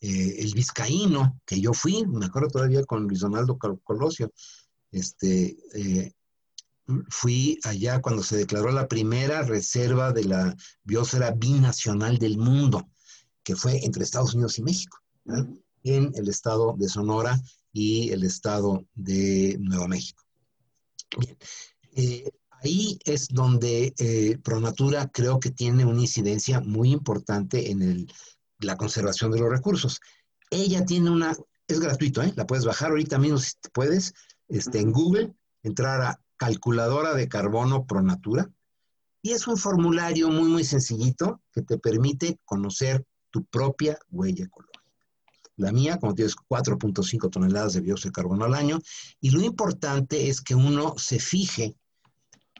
eh, 0.00 0.34
el 0.38 0.52
Vizcaíno, 0.54 1.40
que 1.44 1.60
yo 1.60 1.72
fui, 1.72 2.06
me 2.06 2.26
acuerdo 2.26 2.48
todavía 2.48 2.84
con 2.84 3.04
Luis 3.04 3.20
Donaldo 3.20 3.58
Colosio, 3.58 4.32
este, 4.90 5.56
fui 7.08 7.58
allá 7.64 8.00
cuando 8.00 8.22
se 8.22 8.36
declaró 8.36 8.70
la 8.70 8.88
primera 8.88 9.42
reserva 9.42 10.12
de 10.12 10.24
la 10.24 10.56
biosfera 10.84 11.32
binacional 11.32 12.18
del 12.18 12.38
mundo, 12.38 12.88
que 13.42 13.56
fue 13.56 13.84
entre 13.84 14.04
Estados 14.04 14.34
Unidos 14.34 14.58
y 14.58 14.62
México, 14.62 14.98
en 15.82 16.12
el 16.14 16.28
estado 16.28 16.74
de 16.78 16.88
Sonora 16.88 17.40
y 17.72 18.10
el 18.10 18.24
estado 18.24 18.86
de 18.94 19.56
Nuevo 19.60 19.86
México. 19.88 20.24
Bien. 21.18 21.36
Eh, 21.92 22.30
ahí 22.62 22.98
es 23.04 23.28
donde 23.28 23.94
eh, 23.98 24.38
Pronatura 24.42 25.08
creo 25.08 25.40
que 25.40 25.50
tiene 25.50 25.84
una 25.84 26.00
incidencia 26.00 26.60
muy 26.60 26.92
importante 26.92 27.70
en 27.70 28.06
la 28.58 28.76
conservación 28.76 29.30
de 29.30 29.40
los 29.40 29.50
recursos. 29.50 30.00
Ella 30.50 30.84
tiene 30.84 31.10
una, 31.10 31.36
es 31.66 31.80
gratuito, 31.80 32.22
¿eh? 32.22 32.32
la 32.36 32.46
puedes 32.46 32.64
bajar 32.64 32.90
ahorita 32.90 33.18
mismo 33.18 33.38
si 33.38 33.52
puedes, 33.72 34.14
este, 34.48 34.80
en 34.80 34.92
Google, 34.92 35.34
entrar 35.62 36.00
a 36.02 36.20
calculadora 36.36 37.14
de 37.14 37.28
carbono 37.28 37.86
Pronatura. 37.86 38.50
Y 39.22 39.32
es 39.32 39.46
un 39.48 39.56
formulario 39.56 40.28
muy, 40.28 40.48
muy 40.48 40.64
sencillito 40.64 41.40
que 41.52 41.62
te 41.62 41.78
permite 41.78 42.38
conocer 42.44 43.04
tu 43.30 43.44
propia 43.44 43.98
huella 44.10 44.44
ecológica. 44.44 44.76
La 45.56 45.72
mía, 45.72 45.98
como 45.98 46.14
tienes 46.14 46.36
4.5 46.36 47.30
toneladas 47.30 47.72
de 47.72 47.80
dióxido 47.80 48.10
de 48.10 48.12
carbono 48.12 48.44
al 48.44 48.54
año. 48.54 48.78
Y 49.20 49.30
lo 49.30 49.40
importante 49.40 50.28
es 50.28 50.42
que 50.42 50.54
uno 50.54 50.94
se 50.98 51.18
fije 51.18 51.74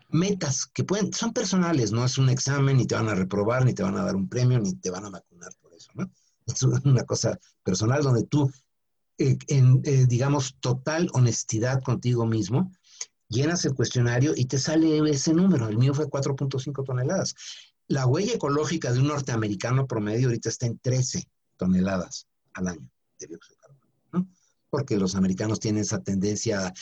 metas 0.08 0.66
que 0.66 0.84
pueden, 0.84 1.12
son 1.12 1.32
personales, 1.32 1.92
no 1.92 2.04
es 2.04 2.18
un 2.18 2.28
examen, 2.28 2.76
ni 2.76 2.86
te 2.86 2.94
van 2.94 3.08
a 3.08 3.14
reprobar, 3.14 3.64
ni 3.64 3.74
te 3.74 3.82
van 3.82 3.96
a 3.96 4.04
dar 4.04 4.16
un 4.16 4.28
premio, 4.28 4.58
ni 4.58 4.74
te 4.74 4.90
van 4.90 5.04
a 5.04 5.10
vacunar 5.10 5.52
por 5.60 5.74
eso, 5.74 5.90
¿no? 5.94 6.10
Es 6.46 6.62
una 6.62 7.04
cosa 7.04 7.38
personal 7.62 8.02
donde 8.02 8.24
tú, 8.24 8.50
eh, 9.18 9.36
en, 9.48 9.80
eh, 9.84 10.06
digamos, 10.06 10.56
total 10.60 11.08
honestidad 11.12 11.82
contigo 11.82 12.24
mismo, 12.24 12.70
llenas 13.28 13.64
el 13.64 13.74
cuestionario 13.74 14.32
y 14.36 14.46
te 14.46 14.58
sale 14.58 14.98
ese 15.10 15.34
número. 15.34 15.68
El 15.68 15.78
mío 15.78 15.92
fue 15.92 16.08
4.5 16.08 16.84
toneladas. 16.84 17.34
La 17.88 18.06
huella 18.06 18.34
ecológica 18.34 18.92
de 18.92 19.00
un 19.00 19.08
norteamericano 19.08 19.86
promedio 19.86 20.28
ahorita 20.28 20.48
está 20.48 20.66
en 20.66 20.78
13 20.78 21.28
toneladas 21.56 22.26
al 22.54 22.68
año 22.68 22.90
de 23.18 23.26
dióxido 23.26 23.56
¿no? 24.12 24.28
Porque 24.70 24.96
los 24.96 25.14
americanos 25.14 25.60
tienen 25.60 25.82
esa 25.82 26.02
tendencia 26.02 26.72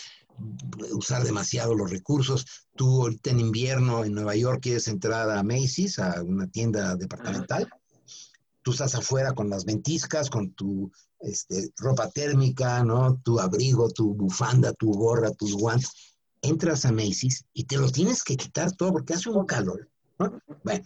usar 0.92 1.22
demasiado 1.22 1.74
los 1.74 1.90
recursos. 1.90 2.46
Tú 2.76 3.02
ahorita 3.02 3.30
en 3.30 3.40
invierno 3.40 4.04
en 4.04 4.14
Nueva 4.14 4.36
York 4.36 4.60
quieres 4.62 4.88
entrar 4.88 5.30
a 5.30 5.42
Macy's, 5.42 5.98
a 5.98 6.22
una 6.22 6.46
tienda 6.48 6.96
departamental. 6.96 7.68
Tú 8.62 8.72
estás 8.72 8.94
afuera 8.94 9.34
con 9.34 9.50
las 9.50 9.64
ventiscas, 9.64 10.30
con 10.30 10.52
tu 10.54 10.90
este, 11.20 11.70
ropa 11.76 12.10
térmica, 12.10 12.82
¿no? 12.82 13.20
Tu 13.22 13.38
abrigo, 13.38 13.90
tu 13.90 14.14
bufanda, 14.14 14.72
tu 14.72 14.92
gorra, 14.92 15.30
tus 15.32 15.54
guantes 15.54 16.14
entras 16.44 16.84
a 16.84 16.92
Macy's 16.92 17.44
y 17.54 17.64
te 17.64 17.78
lo 17.78 17.90
tienes 17.90 18.22
que 18.22 18.36
quitar 18.36 18.72
todo 18.72 18.92
porque 18.92 19.14
hace 19.14 19.30
un 19.30 19.46
calor. 19.46 19.88
¿no? 20.18 20.38
Bueno, 20.62 20.84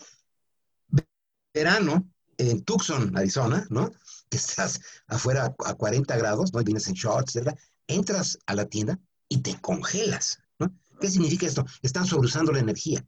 verano 1.52 2.08
en 2.38 2.62
Tucson, 2.62 3.16
Arizona, 3.16 3.66
¿no? 3.68 3.90
Que 4.30 4.36
estás 4.36 4.80
afuera 5.08 5.54
a 5.64 5.74
40 5.74 6.16
grados, 6.16 6.52
¿no? 6.52 6.60
Y 6.60 6.64
vienes 6.64 6.86
en 6.86 6.94
shorts, 6.94 7.34
¿verdad? 7.34 7.58
Entras 7.88 8.38
a 8.46 8.54
la 8.54 8.66
tienda 8.66 8.98
y 9.28 9.38
te 9.38 9.60
congelas, 9.60 10.38
¿no? 10.58 10.72
¿Qué 11.00 11.10
significa 11.10 11.46
esto? 11.46 11.64
Están 11.82 12.06
sobreusando 12.06 12.52
la 12.52 12.60
energía. 12.60 13.04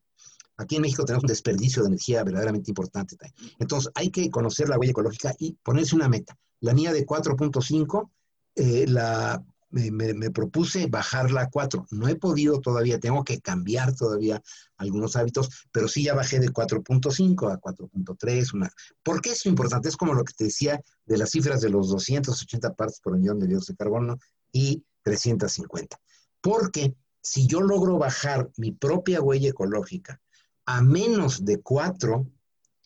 Aquí 0.57 0.77
en 0.77 0.83
México 0.83 1.05
tenemos 1.05 1.25
un 1.25 1.29
desperdicio 1.29 1.83
de 1.83 1.89
energía 1.89 2.23
verdaderamente 2.23 2.71
importante. 2.71 3.17
Entonces, 3.59 3.91
hay 3.95 4.11
que 4.11 4.31
conocer 4.31 4.69
la 4.69 4.79
huella 4.79 4.91
ecológica 4.91 5.35
y 5.39 5.55
ponerse 5.63 5.97
una 5.97 6.09
meta. 6.09 6.37
La 6.61 6.75
mía 6.75 6.93
de 6.93 7.07
4.5 7.07 8.11
eh, 8.57 8.87
la 8.87 9.43
me, 9.71 10.31
propuse 10.31 10.87
bajarla 10.87 11.43
a 11.43 11.51
4. 11.51 11.87
No 11.91 12.09
he 12.09 12.17
podido 12.17 12.61
todavía, 12.61 12.99
tengo 12.99 13.25
que 13.25 13.41
cambiar 13.41 13.95
todavía 13.95 14.43
algunos 14.77 15.17
hábitos, 15.17 15.67
pero 15.73 15.89
sí 15.89 16.05
ya 16.05 16.15
bajé 16.15 16.41
de 16.41 16.51
4.5 16.51 17.53
a 17.53 17.61
4.3. 17.61 18.55
Una... 18.55 18.71
¿Por 19.03 19.21
qué 19.21 19.31
es 19.31 19.47
importante? 19.47 19.89
Es 19.89 19.97
como 19.97 20.15
lo 20.15 20.25
que 20.25 20.35
te 20.35 20.45
decía 20.45 20.81
de 21.07 21.19
las 21.19 21.31
cifras 21.31 21.61
de 21.61 21.71
los 21.71 21.89
280 21.89 22.75
partes 22.75 23.01
por 23.01 23.17
millón 23.17 23.39
de 23.39 23.47
dióxido 23.47 23.75
de 23.75 23.85
carbono 23.85 24.19
y 24.53 24.85
350. 25.03 25.99
Porque 26.41 26.95
si 27.23 27.47
yo 27.47 27.61
logro 27.61 27.99
bajar 27.99 28.51
mi 28.57 28.73
propia 28.73 29.21
huella 29.21 29.51
ecológica 29.51 30.21
a 30.67 30.83
menos 30.83 31.45
de 31.45 31.61
4 31.61 32.27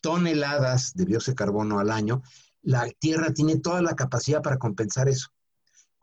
toneladas 0.01 0.95
de 0.95 1.05
dióxido 1.05 1.33
de 1.33 1.37
carbono 1.37 1.79
al 1.79 1.91
año, 1.91 2.23
la 2.63 2.89
Tierra 2.99 3.33
tiene 3.33 3.59
toda 3.59 3.83
la 3.83 3.95
capacidad 3.95 4.43
para 4.43 4.59
compensar 4.59 5.09
eso 5.09 5.29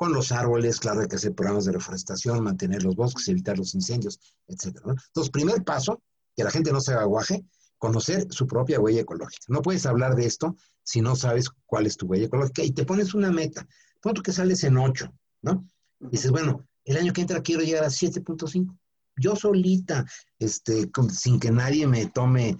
con 0.02 0.14
los 0.14 0.32
árboles, 0.32 0.80
claro, 0.80 1.02
hay 1.02 1.08
que 1.08 1.18
hacer 1.18 1.36
programas 1.36 1.66
de 1.66 1.74
reforestación, 1.74 2.43
mantener 2.43 2.82
los 2.82 2.95
bosques, 2.95 3.28
evitar 3.28 3.60
los 3.60 3.76
incendios, 3.76 4.20
etc. 4.47 4.80
Entonces, 4.84 5.30
primer 5.32 5.64
paso, 5.64 6.02
que 6.36 6.43
la 6.43 6.49
gente 6.49 6.72
no 6.72 6.82
se 6.82 6.93
haga 6.93 7.04
guaje, 7.04 7.45
conocer 7.78 8.26
su 8.32 8.47
propia 8.47 8.80
huella 8.80 9.02
ecológica. 9.02 9.45
No 9.47 9.62
puedes 9.62 9.86
hablar 9.86 10.16
de 10.16 10.26
esto 10.26 10.56
si 10.82 11.02
no 11.02 11.16
sabes 11.16 11.52
cuál 11.68 11.86
es 11.86 11.97
tu 11.97 12.08
huella 12.08 12.26
ecológica 12.26 12.64
y 12.64 12.72
te 12.72 12.84
pones 12.84 13.14
una 13.14 13.30
meta. 13.30 13.68
Punto 14.02 14.24
que 14.24 14.32
sales 14.32 14.64
en 14.64 14.78
8, 14.78 15.14
¿no? 15.43 15.68
Dices, 15.99 16.32
bueno, 16.32 16.68
el 16.86 16.97
año 16.97 17.13
que 17.13 17.21
entra 17.21 17.41
quiero 17.41 17.61
llegar 17.61 17.84
a 17.84 17.89
7.5. 17.89 18.77
Yo 19.17 19.36
solita, 19.36 20.05
este, 20.39 20.89
sin 21.11 21.39
que 21.39 21.51
nadie 21.51 21.86
me 21.86 22.07
tome 22.07 22.57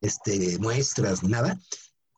este, 0.00 0.58
muestras 0.58 1.22
ni 1.22 1.30
nada, 1.30 1.58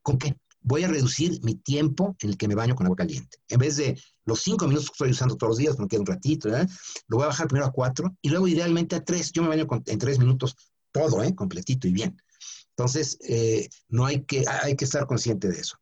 ¿con 0.03 0.19
qué? 0.19 0.37
voy 0.69 0.85
a 0.85 0.89
reducir 0.89 1.41
mi 1.43 1.55
tiempo 1.55 2.17
en 2.21 2.31
el 2.31 2.37
que 2.37 2.47
me 2.49 2.55
baño 2.55 2.75
con 2.75 2.87
agua 2.87 2.97
caliente. 2.97 3.39
En 3.49 3.59
vez 3.59 3.77
de 3.77 3.99
los 4.25 4.43
cinco 4.43 4.67
minutos 4.67 4.91
que 4.91 4.95
estoy 4.95 5.11
usando 5.11 5.37
todos 5.37 5.53
los 5.53 5.59
días, 5.59 5.79
me 5.79 5.89
queda 5.89 6.01
un 6.01 6.07
ratito, 6.07 6.49
lo 6.49 7.17
voy 7.17 7.25
a 7.25 7.29
bajar 7.29 7.49
primero 7.49 7.67
a 7.67 7.73
cuatro 7.73 8.15
y 8.21 8.29
luego 8.29 8.49
idealmente 8.49 8.97
a 8.97 9.05
tres. 9.05 9.33
Yo 9.33 9.43
me 9.43 9.49
baño 9.49 9.67
en 9.87 9.99
tres 9.99 10.19
minutos 10.19 10.57
todo, 10.93 11.23
¿eh? 11.23 11.35
completito 11.35 11.89
y 11.89 11.93
bien. 11.93 12.21
Entonces, 12.71 13.19
eh, 13.27 13.69
no 13.89 14.05
hay 14.05 14.25
que, 14.25 14.45
hay 14.47 14.77
que 14.77 14.85
estar 14.85 15.07
consciente 15.07 15.49
de 15.49 15.59
eso. 15.59 15.79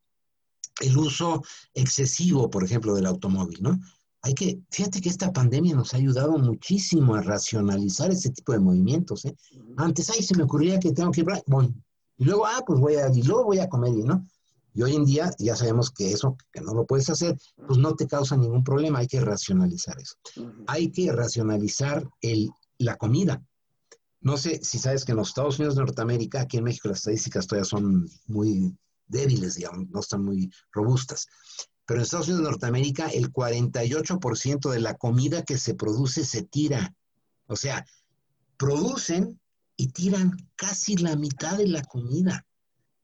El 0.81 0.97
uso 0.97 1.43
excesivo, 1.75 2.51
por 2.51 2.65
ejemplo, 2.65 2.95
del 2.95 3.07
automóvil, 3.07 3.59
¿no? 3.63 3.79
Hay 4.23 4.35
que, 4.35 4.61
fíjate 4.71 5.01
que 5.01 5.09
esta 5.09 5.33
pandemia 5.33 5.75
nos 5.75 5.95
ha 5.95 5.99
ayudado 5.99 6.37
muchísimo 6.39 7.15
a 7.15 7.23
racionalizar 7.23 8.11
ese 8.11 8.31
tipo 8.31 8.53
de 8.53 8.59
movimientos, 8.59 9.25
¿eh? 9.25 9.37
Antes, 9.77 10.11
ay, 10.11 10.23
se 10.23 10.37
me 10.37 10.43
ocurría 10.43 10.81
que 10.81 10.93
tengo 10.93 11.13
que 11.13 11.21
ir, 11.21 11.27
bueno, 11.47 11.73
y 12.19 12.25
luego, 12.25 12.47
ah, 12.47 12.63
pues 12.67 12.81
voy 12.81 12.97
a, 12.97 13.09
y 13.13 13.23
luego 13.23 13.45
voy 13.45 13.59
a 13.59 13.69
comer, 13.69 13.93
¿no? 13.93 14.27
Y 14.75 14.83
hoy 14.83 14.95
en 14.95 15.07
día 15.07 15.31
ya 15.39 15.57
sabemos 15.57 15.91
que 15.91 16.13
eso, 16.13 16.37
que 16.53 16.61
no 16.61 16.75
lo 16.75 16.85
puedes 16.85 17.09
hacer, 17.09 17.39
pues 17.67 17.79
no 17.79 17.95
te 17.95 18.07
causa 18.07 18.37
ningún 18.37 18.63
problema, 18.63 18.99
hay 18.99 19.07
que 19.07 19.21
racionalizar 19.21 19.99
eso. 19.99 20.17
Hay 20.67 20.91
que 20.93 21.11
racionalizar 21.13 22.07
el, 22.21 22.51
la 22.79 22.97
comida. 22.97 23.43
No 24.21 24.37
sé 24.37 24.61
si 24.63 24.79
sabes 24.79 25.05
que 25.05 25.13
en 25.13 25.19
los 25.19 25.29
Estados 25.29 25.59
Unidos 25.59 25.77
de 25.77 25.83
Norteamérica, 25.83 26.43
aquí 26.43 26.59
en 26.59 26.65
México 26.65 26.89
las 26.89 26.99
estadísticas 26.99 27.47
todavía 27.47 27.65
son 27.65 28.07
muy 28.27 28.77
débiles, 29.07 29.55
digamos, 29.55 29.89
no 29.89 30.01
están 30.01 30.25
muy 30.25 30.51
robustas. 30.73 31.27
Pero 31.87 32.01
en 32.01 32.03
Estados 32.03 32.27
Unidos 32.29 32.45
de 32.45 32.51
Norteamérica 32.51 33.09
el 33.09 33.33
48% 33.33 34.71
de 34.71 34.81
la 34.81 34.95
comida 34.95 35.45
que 35.45 35.57
se 35.57 35.75
produce 35.75 36.25
se 36.25 36.43
tira. 36.43 36.95
O 37.47 37.57
sea, 37.57 37.87
producen 38.57 39.41
y 39.77 39.89
tiran 39.89 40.37
casi 40.57 40.97
la 40.97 41.17
mitad 41.17 41.59
de 41.59 41.69
la 41.69 41.83
comida. 41.83 42.45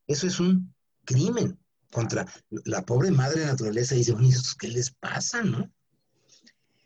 Eso 0.06 0.26
es 0.26 0.40
un 0.40 0.74
crimen 1.04 1.58
contra 1.92 2.26
la 2.64 2.82
pobre 2.82 3.10
madre 3.10 3.44
naturaleza. 3.44 3.94
Dice, 3.94 4.12
bueno, 4.12 4.28
¿qué 4.58 4.68
les 4.68 4.90
pasa, 4.90 5.42
no? 5.42 5.70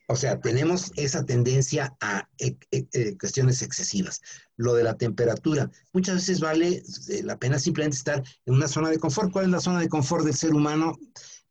O 0.09 0.15
sea, 0.15 0.41
tenemos 0.41 0.93
esa 0.95 1.25
tendencia 1.25 1.97
a 2.01 2.29
eh, 2.39 2.57
eh, 2.71 2.87
eh, 2.93 3.17
cuestiones 3.19 3.61
excesivas. 3.63 4.21
Lo 4.57 4.75
de 4.75 4.85
la 4.85 4.97
temperatura, 4.97 5.71
muchas 5.93 6.17
veces 6.17 6.41
vale 6.41 6.83
la 7.25 7.37
pena 7.39 7.59
simplemente 7.59 7.97
estar 7.97 8.23
en 8.47 8.55
una 8.55 8.69
zona 8.69 8.91
de 8.91 8.99
confort. 8.99 9.33
¿Cuál 9.33 9.47
es 9.47 9.51
la 9.51 9.61
zona 9.61 9.81
de 9.81 9.89
confort 9.89 10.25
del 10.25 10.35
ser 10.35 10.55
humano? 10.55 10.97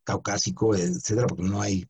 Caucásico, 0.05 0.75
etcétera, 0.75 1.27
porque 1.27 1.43
no 1.43 1.61
hay 1.61 1.85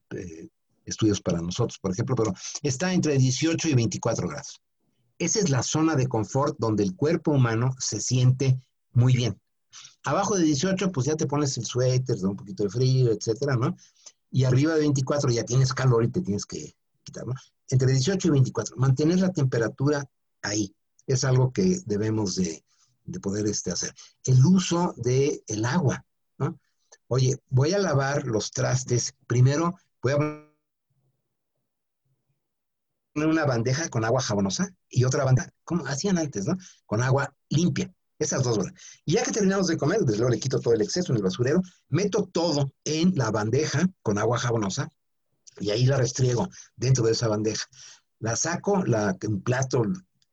estudios 0.86 1.22
para 1.22 1.41
nosotros, 1.41 1.78
por 1.80 1.91
ejemplo, 1.91 2.16
pero 2.16 2.34
está 2.63 2.93
entre 2.93 3.18
18 3.18 3.70
y 3.70 3.76
24 3.76 4.28
grados. 4.28 4.61
Esa 5.20 5.39
es 5.39 5.49
la 5.49 5.63
zona 5.63 5.95
de 5.95 6.07
confort 6.07 6.55
donde 6.57 6.84
el 6.84 6.95
cuerpo 6.95 7.32
humano 7.32 7.76
se 7.80 7.99
siente 7.99 8.59
muy 8.93 9.13
bien. 9.13 9.39
Abajo 10.03 10.38
de 10.38 10.43
18, 10.43 10.91
pues 10.91 11.07
ya 11.07 11.16
te 11.16 11.28
pones 11.28 11.57
el 11.57 11.66
suéter, 11.66 12.20
da 12.20 12.30
un 12.30 12.36
poquito 12.36 12.63
de 12.63 12.70
frío, 12.70 13.11
etcétera, 13.11 13.55
¿no? 13.55 13.76
Y 14.32 14.43
arriba 14.43 14.73
de 14.73 14.82
24 14.82 15.32
ya 15.32 15.43
tienes 15.43 15.73
calor 15.73 16.03
y 16.03 16.09
te 16.09 16.21
tienes 16.21 16.45
que 16.45 16.76
quitar, 17.03 17.26
¿no? 17.26 17.34
Entre 17.69 17.91
18 17.91 18.28
y 18.28 18.32
24, 18.32 18.78
mantener 18.78 19.19
la 19.19 19.32
temperatura 19.32 20.05
ahí 20.41 20.76
es 21.07 21.23
algo 21.23 21.51
que 21.51 21.80
debemos 21.86 22.36
de, 22.36 22.63
poder 23.21 23.45
este, 23.47 23.71
hacer. 23.71 23.93
El 24.23 24.43
uso 24.45 24.93
del 24.97 25.43
el 25.47 25.65
agua, 25.65 26.05
¿no? 26.38 26.59
Oye, 27.07 27.38
voy 27.49 27.73
a 27.73 27.80
lavar 27.80 28.26
los 28.26 28.51
trastes, 28.51 29.13
primero 29.28 29.78
voy 30.01 30.13
a 30.13 30.17
poner 30.17 30.49
una 33.30 33.45
bandeja 33.45 33.89
con 33.89 34.03
agua 34.03 34.21
jabonosa 34.21 34.69
y 34.89 35.03
otra 35.03 35.23
bandeja, 35.23 35.51
como 35.63 35.86
hacían 35.88 36.17
antes, 36.17 36.45
¿no? 36.45 36.57
Con 36.86 37.03
agua 37.03 37.34
limpia. 37.49 37.93
Esas 38.26 38.43
dos 38.43 38.57
horas. 38.57 38.73
Y 39.05 39.13
ya 39.13 39.23
que 39.23 39.32
terminamos 39.32 39.67
de 39.67 39.78
comer, 39.78 40.01
desde 40.01 40.17
luego 40.17 40.32
le 40.32 40.39
quito 40.39 40.59
todo 40.59 40.73
el 40.73 40.82
exceso 40.82 41.11
en 41.11 41.17
el 41.17 41.23
basurero, 41.23 41.61
meto 41.89 42.28
todo 42.32 42.73
en 42.84 43.13
la 43.15 43.30
bandeja 43.30 43.88
con 44.01 44.17
agua 44.17 44.39
jabonosa 44.39 44.89
y 45.59 45.69
ahí 45.69 45.86
la 45.86 45.97
restriego 45.97 46.49
dentro 46.76 47.05
de 47.05 47.11
esa 47.11 47.28
bandeja. 47.28 47.65
La 48.19 48.36
saco, 48.36 48.84
la, 48.84 49.15
un 49.28 49.41
plato, 49.41 49.84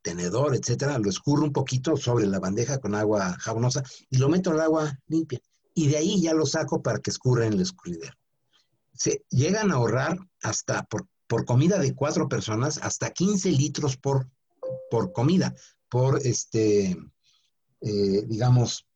tenedor, 0.00 0.54
etcétera, 0.54 0.98
lo 0.98 1.10
escurro 1.10 1.44
un 1.44 1.52
poquito 1.52 1.96
sobre 1.96 2.26
la 2.26 2.40
bandeja 2.40 2.78
con 2.78 2.94
agua 2.94 3.36
jabonosa 3.38 3.82
y 4.08 4.16
lo 4.16 4.30
meto 4.30 4.50
al 4.50 4.60
agua 4.60 4.98
limpia. 5.06 5.40
Y 5.74 5.88
de 5.88 5.98
ahí 5.98 6.22
ya 6.22 6.32
lo 6.32 6.46
saco 6.46 6.82
para 6.82 6.98
que 6.98 7.10
escurra 7.10 7.46
en 7.46 7.52
el 7.52 7.60
escurridero. 7.60 8.14
Se 8.94 9.22
llegan 9.28 9.70
a 9.70 9.74
ahorrar 9.74 10.18
hasta 10.42 10.84
por, 10.84 11.06
por 11.26 11.44
comida 11.44 11.78
de 11.78 11.94
cuatro 11.94 12.28
personas, 12.28 12.78
hasta 12.82 13.10
15 13.10 13.50
litros 13.52 13.96
por, 13.96 14.28
por 14.90 15.12
comida, 15.12 15.54
por 15.88 16.20
este, 16.26 16.96
eh, 17.82 18.24
digamos, 18.28 18.86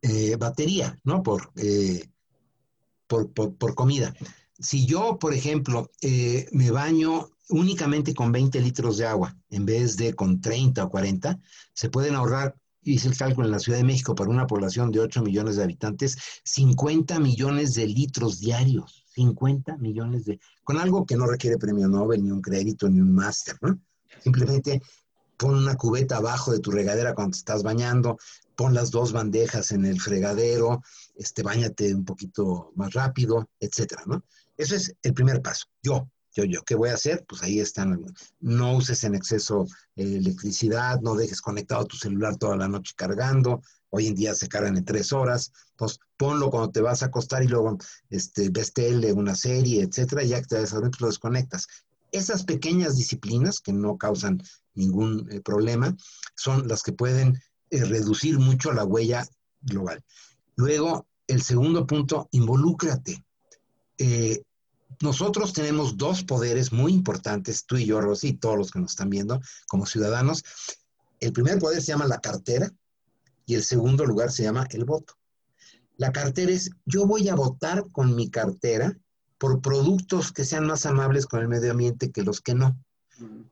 eh, 0.00 0.36
batería, 0.36 0.98
¿no? 1.04 1.22
Eh, 1.56 2.08
por, 3.06 3.30
por, 3.32 3.74
comida. 3.74 4.14
Si 4.58 4.86
yo, 4.86 5.18
por 5.18 5.34
ejemplo, 5.34 5.90
me 6.52 6.70
baño 6.70 7.28
únicamente 7.50 8.14
con 8.14 8.32
20 8.32 8.58
litros 8.60 8.96
de 8.96 9.06
agua 9.06 9.36
en 9.50 9.66
vez 9.66 9.98
de 9.98 10.14
con 10.14 10.40
30 10.40 10.84
o 10.84 10.88
40, 10.88 11.38
se 11.74 11.90
pueden 11.90 12.14
ahorrar, 12.14 12.56
hice 12.82 13.08
el 13.08 13.16
cálculo 13.16 13.46
en 13.46 13.52
la 13.52 13.58
Ciudad 13.58 13.78
de 13.78 13.84
México, 13.84 14.14
para 14.14 14.30
una 14.30 14.46
población 14.46 14.90
de 14.90 15.00
8 15.00 15.22
millones 15.22 15.56
de 15.56 15.64
habitantes, 15.64 16.16
50 16.44 17.20
millones 17.20 17.74
de 17.74 17.86
litros 17.86 18.40
diarios. 18.40 19.04
50 19.14 19.76
millones 19.76 20.24
de... 20.24 20.40
con 20.64 20.78
algo 20.78 21.04
que 21.04 21.16
no 21.16 21.26
requiere 21.26 21.58
premio 21.58 21.86
Nobel, 21.86 22.24
ni 22.24 22.30
un 22.30 22.40
crédito, 22.40 22.88
ni 22.88 22.98
un 22.98 23.12
máster, 23.12 23.56
¿no? 23.60 23.78
Simplemente 24.22 24.80
pon 25.42 25.56
una 25.56 25.74
cubeta 25.74 26.18
abajo 26.18 26.52
de 26.52 26.60
tu 26.60 26.70
regadera 26.70 27.14
cuando 27.16 27.32
te 27.32 27.38
estás 27.38 27.64
bañando, 27.64 28.16
pon 28.54 28.74
las 28.74 28.92
dos 28.92 29.10
bandejas 29.10 29.72
en 29.72 29.84
el 29.84 30.00
fregadero, 30.00 30.84
este, 31.16 31.42
bañate 31.42 31.92
un 31.92 32.04
poquito 32.04 32.70
más 32.76 32.92
rápido, 32.92 33.50
etcétera, 33.58 34.04
¿no? 34.06 34.22
Eso 34.56 34.76
es 34.76 34.94
el 35.02 35.14
primer 35.14 35.42
paso. 35.42 35.66
Yo, 35.82 36.08
yo, 36.32 36.44
yo, 36.44 36.62
¿qué 36.62 36.76
voy 36.76 36.90
a 36.90 36.94
hacer? 36.94 37.24
Pues 37.26 37.42
ahí 37.42 37.58
están. 37.58 38.04
No 38.38 38.76
uses 38.76 39.02
en 39.02 39.16
exceso 39.16 39.66
eh, 39.96 40.14
electricidad, 40.18 41.00
no 41.00 41.16
dejes 41.16 41.40
conectado 41.40 41.86
tu 41.86 41.96
celular 41.96 42.36
toda 42.36 42.56
la 42.56 42.68
noche 42.68 42.92
cargando. 42.94 43.62
Hoy 43.90 44.06
en 44.06 44.14
día 44.14 44.36
se 44.36 44.46
cargan 44.46 44.76
en 44.76 44.84
tres 44.84 45.12
horas. 45.12 45.50
Entonces, 45.72 45.98
ponlo 46.16 46.50
cuando 46.50 46.70
te 46.70 46.80
vas 46.82 47.02
a 47.02 47.06
acostar 47.06 47.42
y 47.42 47.48
luego 47.48 47.78
este, 48.10 48.48
ves 48.50 48.72
tele, 48.72 49.12
una 49.12 49.34
serie, 49.34 49.82
etcétera. 49.82 50.22
Ya 50.22 50.40
que 50.40 50.46
te 50.46 50.60
vas 50.60 50.72
a 50.72 50.76
dormir, 50.76 50.92
pues 50.92 51.00
lo 51.00 51.08
desconectas. 51.08 51.66
Esas 52.12 52.44
pequeñas 52.44 52.96
disciplinas 52.96 53.60
que 53.60 53.72
no 53.72 53.96
causan 53.96 54.42
ningún 54.74 55.26
eh, 55.30 55.40
problema 55.40 55.96
son 56.36 56.68
las 56.68 56.82
que 56.82 56.92
pueden 56.92 57.40
eh, 57.70 57.84
reducir 57.84 58.38
mucho 58.38 58.72
la 58.72 58.84
huella 58.84 59.26
global. 59.62 60.04
Luego, 60.56 61.06
el 61.26 61.42
segundo 61.42 61.86
punto, 61.86 62.28
involúcrate. 62.32 63.24
Eh, 63.96 64.42
nosotros 65.00 65.52
tenemos 65.52 65.96
dos 65.96 66.22
poderes 66.22 66.72
muy 66.72 66.92
importantes, 66.92 67.64
tú 67.64 67.76
y 67.76 67.86
yo, 67.86 68.00
Rosy, 68.00 68.28
y 68.28 68.32
todos 68.34 68.58
los 68.58 68.70
que 68.70 68.78
nos 68.78 68.92
están 68.92 69.10
viendo 69.10 69.40
como 69.66 69.86
ciudadanos. 69.86 70.44
El 71.18 71.32
primer 71.32 71.58
poder 71.58 71.80
se 71.80 71.92
llama 71.92 72.06
la 72.06 72.20
cartera 72.20 72.70
y 73.46 73.54
el 73.54 73.64
segundo 73.64 74.04
lugar 74.04 74.30
se 74.30 74.42
llama 74.42 74.66
el 74.70 74.84
voto. 74.84 75.14
La 75.96 76.12
cartera 76.12 76.52
es, 76.52 76.70
yo 76.84 77.06
voy 77.06 77.28
a 77.28 77.34
votar 77.34 77.86
con 77.90 78.14
mi 78.14 78.30
cartera 78.30 78.96
por 79.42 79.60
productos 79.60 80.30
que 80.30 80.44
sean 80.44 80.68
más 80.68 80.86
amables 80.86 81.26
con 81.26 81.40
el 81.40 81.48
medio 81.48 81.72
ambiente 81.72 82.12
que 82.12 82.22
los 82.22 82.40
que 82.40 82.54
no. 82.54 82.78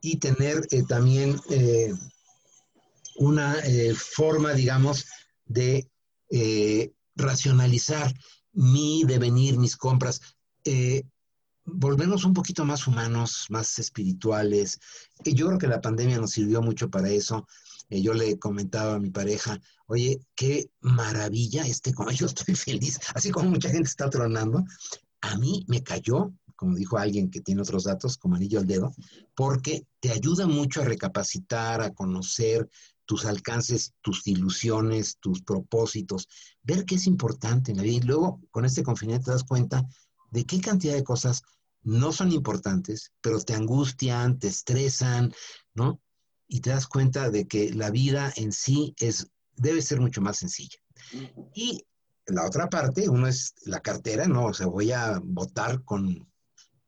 Y 0.01 0.18
tener 0.18 0.64
eh, 0.70 0.84
también 0.84 1.41
eh, 1.51 1.93
una 3.16 3.59
eh, 3.64 3.93
forma, 3.97 4.53
digamos, 4.53 5.07
de 5.47 5.91
racionalizar 7.16 8.14
mi 8.53 9.03
devenir, 9.03 9.59
mis 9.59 9.76
compras. 9.76 10.20
volvernos 11.64 12.24
un 12.24 12.34
poquito 12.34 12.64
más 12.64 12.86
humanos, 12.86 13.47
más 13.49 13.76
espirituales. 13.80 14.78
yo 15.24 15.49
creo 15.49 15.59
que 15.59 15.66
la 15.66 15.80
pandemia 15.80 16.18
nos 16.18 16.30
sirvió 16.30 16.62
mucho 16.62 16.88
para 16.88 17.09
eso. 17.09 17.49
yo 17.88 18.14
le 18.14 18.38
comentaba 18.38 18.95
a 18.95 19.01
mi 19.01 19.11
pareja, 19.11 19.59
oye, 19.88 20.20
qué 20.36 20.70
maravilla 20.82 21.66
este, 21.66 21.93
como 21.93 22.12
yo 22.12 22.26
estoy 22.26 22.55
feliz, 22.55 23.01
así 23.12 23.32
como 23.32 23.51
mucha 23.51 23.70
gente 23.70 23.88
está 23.88 24.09
tronando, 24.09 24.64
a 25.20 25.36
mí 25.36 25.64
me 25.68 25.82
cayó, 25.82 26.32
como 26.56 26.76
dijo 26.76 26.98
alguien 26.98 27.30
que 27.30 27.40
tiene 27.40 27.62
otros 27.62 27.84
datos, 27.84 28.18
como 28.18 28.36
anillo 28.36 28.58
al 28.58 28.66
dedo, 28.66 28.92
porque 29.34 29.86
te 30.00 30.10
ayuda 30.10 30.46
mucho 30.46 30.82
a 30.82 30.84
recapacitar, 30.84 31.80
a 31.82 31.94
conocer 31.94 32.68
tus 33.06 33.24
alcances, 33.24 33.94
tus 34.02 34.26
ilusiones, 34.26 35.16
tus 35.18 35.42
propósitos, 35.42 36.28
ver 36.62 36.84
qué 36.84 36.94
es 36.94 37.06
importante 37.06 37.72
en 37.72 37.78
la 37.78 37.82
vida. 37.82 37.96
Y 37.96 38.00
luego, 38.00 38.40
con 38.50 38.64
este 38.64 38.82
confinamiento, 38.82 39.26
te 39.26 39.30
das 39.32 39.44
cuenta 39.44 39.84
de 40.30 40.44
qué 40.44 40.60
cantidad 40.60 40.94
de 40.94 41.02
cosas 41.02 41.42
no 41.82 42.12
son 42.12 42.30
importantes, 42.30 43.12
pero 43.20 43.40
te 43.40 43.54
angustian, 43.54 44.38
te 44.38 44.48
estresan, 44.48 45.32
¿no? 45.74 46.00
Y 46.46 46.60
te 46.60 46.70
das 46.70 46.86
cuenta 46.86 47.30
de 47.30 47.46
que 47.48 47.72
la 47.72 47.90
vida 47.90 48.32
en 48.36 48.52
sí 48.52 48.94
es, 48.98 49.28
debe 49.56 49.82
ser 49.82 50.00
mucho 50.00 50.20
más 50.20 50.38
sencilla. 50.38 50.78
Y 51.54 51.84
la 52.31 52.47
otra 52.47 52.68
parte, 52.68 53.09
uno 53.09 53.26
es 53.26 53.55
la 53.64 53.81
cartera, 53.81 54.26
¿no? 54.26 54.47
O 54.47 54.55
sea, 54.55 54.66
voy 54.66 54.93
a 54.93 55.20
votar 55.22 55.83
con 55.85 56.26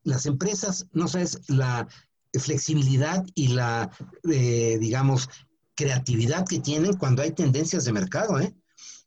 las 0.05 0.27
empresas, 0.27 0.87
no 0.93 1.09
sabes, 1.09 1.41
la 1.49 1.87
flexibilidad 2.35 3.25
y 3.35 3.49
la, 3.49 3.91
eh, 4.31 4.79
digamos, 4.81 5.29
creatividad 5.75 6.47
que 6.47 6.61
tienen 6.61 6.97
cuando 6.97 7.23
hay 7.23 7.33
tendencias 7.33 7.85
de 7.85 7.93
mercado, 7.93 8.39
¿eh? 8.41 8.55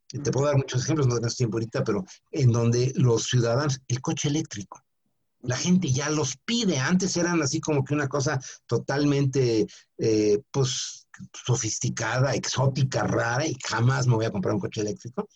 Te 0.07 0.31
puedo 0.31 0.45
dar 0.45 0.55
muchos 0.55 0.83
ejemplos, 0.83 1.07
no 1.07 1.15
tengo 1.15 1.27
tiempo 1.33 1.57
ahorita, 1.57 1.83
pero 1.83 2.05
en 2.31 2.51
donde 2.51 2.93
los 2.95 3.25
ciudadanos, 3.25 3.81
el 3.87 4.01
coche 4.01 4.29
eléctrico, 4.29 4.81
la 5.41 5.57
gente 5.57 5.91
ya 5.91 6.09
los 6.09 6.37
pide. 6.37 6.79
Antes 6.79 7.17
eran 7.17 7.41
así 7.41 7.59
como 7.59 7.83
que 7.83 7.93
una 7.93 8.07
cosa 8.07 8.39
totalmente, 8.65 9.67
eh, 9.97 10.41
pues, 10.51 11.07
sofisticada, 11.33 12.33
exótica, 12.33 13.03
rara, 13.03 13.45
y 13.45 13.55
jamás 13.63 14.07
me 14.07 14.15
voy 14.15 14.25
a 14.25 14.31
comprar 14.31 14.53
un 14.53 14.61
coche 14.61 14.81
eléctrico 14.81 15.27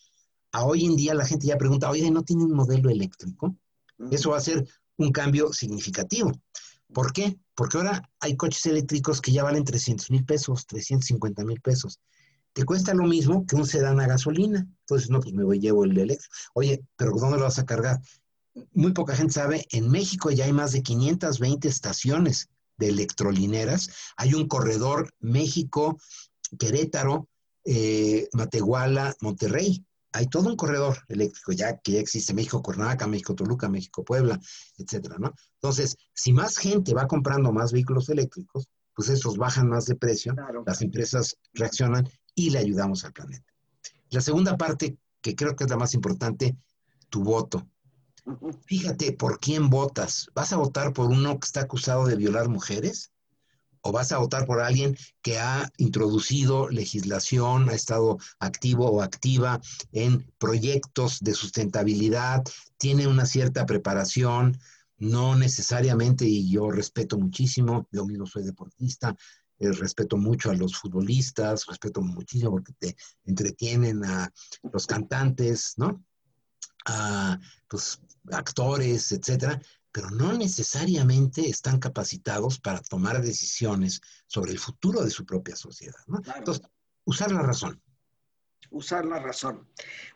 a 0.52 0.66
hoy 0.66 0.86
en 0.86 0.95
día 0.95 1.14
la 1.14 1.26
gente 1.26 1.47
ya 1.47 1.58
pregunta, 1.58 1.89
oye, 1.89 2.10
¿no 2.12 2.24
tiene 2.24 2.43
un 2.43 2.54
modelo 2.54 2.89
eléctrico? 2.89 3.56
Eso 4.12 4.32
va 4.32 4.38
a 4.38 4.41
ser 4.41 4.68
un 4.97 5.12
cambio 5.12 5.54
significativo. 5.54 6.32
¿Por 6.93 7.14
qué? 7.14 7.38
Porque 7.54 7.78
ahora 7.78 8.10
hay 8.20 8.36
coches 8.36 8.66
eléctricos 8.66 9.22
que 9.22 9.32
ya 9.32 9.43
valen 9.43 9.64
300 9.64 10.10
mil 10.12 10.26
pesos, 10.26 10.66
350 10.66 11.43
mil 11.43 11.62
pesos. 11.62 12.00
Te 12.54 12.64
cuesta 12.64 12.93
lo 12.93 13.06
mismo 13.06 13.45
que 13.45 13.56
un 13.56 13.66
sedán 13.66 14.00
a 14.00 14.08
gasolina. 14.08 14.68
Entonces, 14.82 15.10
no, 15.10 15.20
pues 15.20 15.34
me 15.34 15.43
voy, 15.43 15.60
llevo 15.60 15.84
el 15.84 15.97
eléctrico. 15.97 16.34
Oye, 16.54 16.84
pero 16.95 17.12
¿dónde 17.12 17.38
lo 17.38 17.43
vas 17.43 17.60
a 17.60 17.66
cargar? 17.66 18.02
Muy 18.74 18.91
poca 18.93 19.16
gente 19.16 19.34
sabe, 19.34 19.66
en 19.70 19.89
México 19.89 20.32
ya 20.32 20.45
hay 20.45 20.54
más 20.54 20.72
de 20.72 20.82
520 20.82 21.68
estaciones 21.68 22.50
de 22.78 22.89
electrolineras. 22.89 23.89
Hay 24.18 24.34
un 24.34 24.47
corredor 24.47 25.14
México, 25.20 26.00
Querétaro, 26.58 27.28
eh, 27.66 28.28
Matehuala, 28.34 29.16
Monterrey 29.22 29.86
hay 30.12 30.28
todo 30.28 30.49
un 30.49 30.55
corredor 30.55 30.97
eléctrico 31.07 31.51
ya 31.51 31.78
que 31.78 31.93
ya 31.93 31.99
existe 31.99 32.34
México 32.34 32.62
Cuernavaca, 32.62 33.07
México 33.07 33.36
Toluca, 33.36 33.70
México 33.70 34.03
Puebla, 34.03 34.39
etcétera, 34.78 35.18
¿no? 35.20 35.34
Entonces, 35.55 35.95
si 36.14 36.34
más 36.34 36.57
gente 36.57 36.93
va 36.93 37.07
comprando 37.07 37.51
más 37.51 37.72
vehículos 37.72 38.10
eléctricos, 38.10 38.68
pues 38.93 39.10
esos 39.10 39.38
bajan 39.38 39.70
más 39.70 39.86
de 39.86 39.95
precio, 39.95 40.36
las 40.66 40.82
empresas 40.82 41.38
reaccionan 41.53 42.10
y 42.36 42.49
le 42.49 42.60
ayudamos 42.60 43.05
al 43.05 43.14
planeta. 43.14 43.45
La 44.10 44.22
segunda 44.22 44.57
parte, 44.57 44.97
que 45.22 45.36
creo 45.36 45.55
que 45.55 45.64
es 45.64 45.70
la 45.70 45.78
más 45.78 45.93
importante, 45.93 46.57
tu 47.10 47.24
voto. 47.24 47.68
Fíjate 48.66 49.14
por 49.14 49.39
quién 49.39 49.70
votas. 49.70 50.28
¿Vas 50.34 50.53
a 50.53 50.57
votar 50.57 50.93
por 50.93 51.07
uno 51.07 51.39
que 51.39 51.45
está 51.45 51.62
acusado 51.62 52.05
de 52.05 52.16
violar 52.16 52.49
mujeres? 52.49 53.12
O 53.82 53.91
vas 53.91 54.11
a 54.11 54.17
votar 54.17 54.45
por 54.45 54.61
alguien 54.61 54.97
que 55.21 55.39
ha 55.39 55.71
introducido 55.77 56.69
legislación, 56.69 57.69
ha 57.69 57.73
estado 57.73 58.17
activo 58.39 58.89
o 58.89 59.01
activa 59.01 59.61
en 59.91 60.32
proyectos 60.38 61.19
de 61.21 61.34
sustentabilidad, 61.34 62.43
tiene 62.77 63.07
una 63.07 63.25
cierta 63.25 63.65
preparación, 63.65 64.59
no 64.97 65.36
necesariamente, 65.36 66.25
y 66.25 66.49
yo 66.49 66.71
respeto 66.71 67.17
muchísimo, 67.17 67.88
yo 67.91 68.05
mismo 68.05 68.25
soy 68.25 68.43
deportista, 68.43 69.15
eh, 69.59 69.71
respeto 69.71 70.17
mucho 70.17 70.51
a 70.51 70.55
los 70.55 70.75
futbolistas, 70.75 71.65
respeto 71.65 72.01
muchísimo 72.01 72.51
porque 72.51 72.73
te 72.80 72.95
entretienen 73.25 74.03
a 74.05 74.32
los 74.71 74.86
cantantes, 74.88 75.73
¿no? 75.77 76.03
A 76.86 77.39
los 77.69 78.01
actores, 78.32 79.11
etcétera, 79.11 79.61
pero 79.91 80.09
no 80.09 80.33
necesariamente 80.33 81.49
están 81.49 81.79
capacitados 81.79 82.59
para 82.59 82.81
tomar 82.81 83.21
decisiones 83.21 84.01
sobre 84.27 84.51
el 84.51 84.59
futuro 84.59 85.03
de 85.03 85.09
su 85.09 85.25
propia 85.25 85.55
sociedad. 85.55 85.99
Entonces, 86.35 86.65
usar 87.05 87.31
la 87.31 87.41
razón. 87.41 87.81
Usar 88.71 89.05
la 89.05 89.19
razón. 89.19 89.67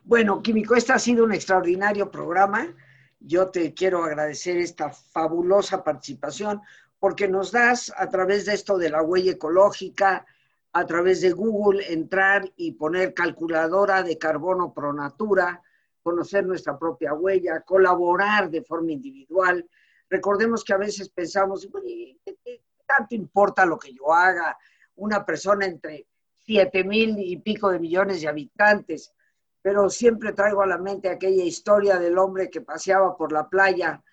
Bueno, 0.04 0.42
Químico, 0.42 0.76
este 0.76 0.94
ha 0.94 1.00
sido 1.00 1.24
un 1.24 1.34
extraordinario 1.34 2.12
programa. 2.12 2.76
Yo 3.20 3.50
te 3.50 3.74
quiero 3.74 4.04
agradecer 4.04 4.58
esta 4.58 4.92
fabulosa 4.92 5.84
participación 5.84 6.62
porque 7.00 7.28
nos 7.28 7.52
das 7.52 7.92
a 7.98 8.08
través 8.10 8.46
de 8.46 8.54
esto 8.54 8.78
de 8.78 8.90
la 8.90 9.02
huella 9.02 9.32
ecológica, 9.32 10.26
a 10.72 10.86
través 10.86 11.22
de 11.22 11.32
Google, 11.32 11.92
entrar 11.92 12.52
y 12.56 12.74
poner 12.74 13.14
calculadora 13.14 14.04
de 14.04 14.18
carbono 14.18 14.74
pro 14.74 14.94
natura, 14.94 15.62
conocer 16.04 16.46
nuestra 16.46 16.78
propia 16.78 17.14
huella, 17.14 17.62
colaborar 17.62 18.50
de 18.50 18.62
forma 18.62 18.92
individual. 18.92 19.68
Recordemos 20.10 20.64
que 20.64 20.74
a 20.74 20.78
veces 20.78 21.10
pensamos, 21.10 21.68
¿qué, 21.84 22.62
tanto 22.86 23.16
importa 23.16 23.66
lo 23.66 23.80
que 23.80 23.94
yo 23.94 24.14
haga? 24.14 24.58
Una 24.96 25.26
persona 25.26 25.66
entre 25.66 26.06
siete 26.46 26.84
mil 26.84 27.18
y 27.18 27.38
pico 27.38 27.72
de 27.72 27.80
millones 27.80 28.22
de 28.22 28.28
habitantes, 28.28 29.14
pero 29.62 29.90
siempre 29.90 30.34
traigo 30.34 30.62
a 30.62 30.68
la 30.68 30.78
mente 30.78 31.10
aquella 31.10 31.44
historia 31.44 31.98
del 31.98 32.18
hombre 32.18 32.50
que 32.50 32.62
paseaba 32.62 33.16
por 33.16 33.32
la 33.32 33.50
playa 33.50 34.04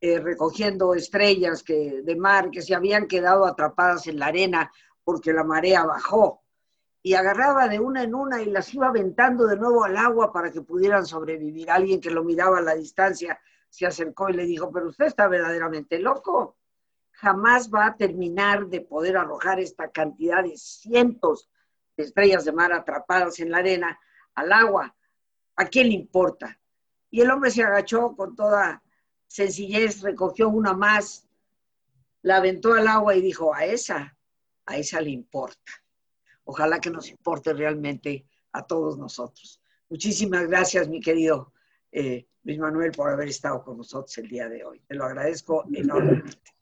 eh, 0.00 0.18
recogiendo 0.18 0.94
estrellas 0.94 1.62
que, 1.62 2.02
de 2.02 2.16
mar 2.16 2.50
que 2.50 2.60
se 2.60 2.74
habían 2.74 3.06
quedado 3.06 3.46
atrapadas 3.46 4.06
en 4.08 4.18
la 4.18 4.26
arena 4.26 4.70
porque 5.04 5.32
la 5.32 5.44
marea 5.44 5.84
bajó 5.84 6.42
y 7.06 7.14
agarraba 7.14 7.68
de 7.68 7.78
una 7.78 8.02
en 8.02 8.16
una 8.16 8.42
y 8.42 8.46
las 8.46 8.74
iba 8.74 8.88
aventando 8.88 9.46
de 9.46 9.56
nuevo 9.56 9.84
al 9.84 9.96
agua 9.96 10.32
para 10.32 10.50
que 10.50 10.62
pudieran 10.62 11.06
sobrevivir. 11.06 11.70
Alguien 11.70 12.00
que 12.00 12.10
lo 12.10 12.24
miraba 12.24 12.58
a 12.58 12.62
la 12.62 12.74
distancia 12.74 13.40
se 13.68 13.86
acercó 13.86 14.28
y 14.28 14.32
le 14.32 14.44
dijo, 14.44 14.72
pero 14.72 14.88
usted 14.88 15.04
está 15.04 15.28
verdaderamente 15.28 16.00
loco. 16.00 16.56
Jamás 17.12 17.70
va 17.72 17.86
a 17.86 17.96
terminar 17.96 18.66
de 18.66 18.80
poder 18.80 19.16
arrojar 19.16 19.60
esta 19.60 19.88
cantidad 19.92 20.42
de 20.42 20.56
cientos 20.56 21.48
de 21.96 22.02
estrellas 22.02 22.44
de 22.44 22.50
mar 22.50 22.72
atrapadas 22.72 23.38
en 23.38 23.52
la 23.52 23.58
arena 23.58 24.00
al 24.34 24.52
agua. 24.52 24.92
¿A 25.54 25.64
quién 25.66 25.86
le 25.86 25.94
importa? 25.94 26.58
Y 27.08 27.20
el 27.20 27.30
hombre 27.30 27.52
se 27.52 27.62
agachó 27.62 28.16
con 28.16 28.34
toda 28.34 28.82
sencillez, 29.28 30.02
recogió 30.02 30.48
una 30.48 30.72
más, 30.72 31.24
la 32.22 32.38
aventó 32.38 32.74
al 32.74 32.88
agua 32.88 33.14
y 33.14 33.20
dijo, 33.20 33.54
a 33.54 33.64
esa, 33.64 34.18
a 34.66 34.76
esa 34.76 35.00
le 35.00 35.10
importa. 35.10 35.85
Ojalá 36.48 36.80
que 36.80 36.90
nos 36.90 37.10
importe 37.10 37.52
realmente 37.52 38.24
a 38.52 38.64
todos 38.64 38.96
nosotros. 38.96 39.60
Muchísimas 39.88 40.46
gracias, 40.46 40.88
mi 40.88 41.00
querido 41.00 41.52
eh, 41.90 42.26
Luis 42.44 42.58
Manuel, 42.58 42.92
por 42.92 43.10
haber 43.10 43.28
estado 43.28 43.64
con 43.64 43.76
nosotros 43.76 44.16
el 44.18 44.28
día 44.28 44.48
de 44.48 44.64
hoy. 44.64 44.80
Te 44.86 44.94
lo 44.94 45.04
agradezco 45.04 45.64
enormemente. 45.72 46.54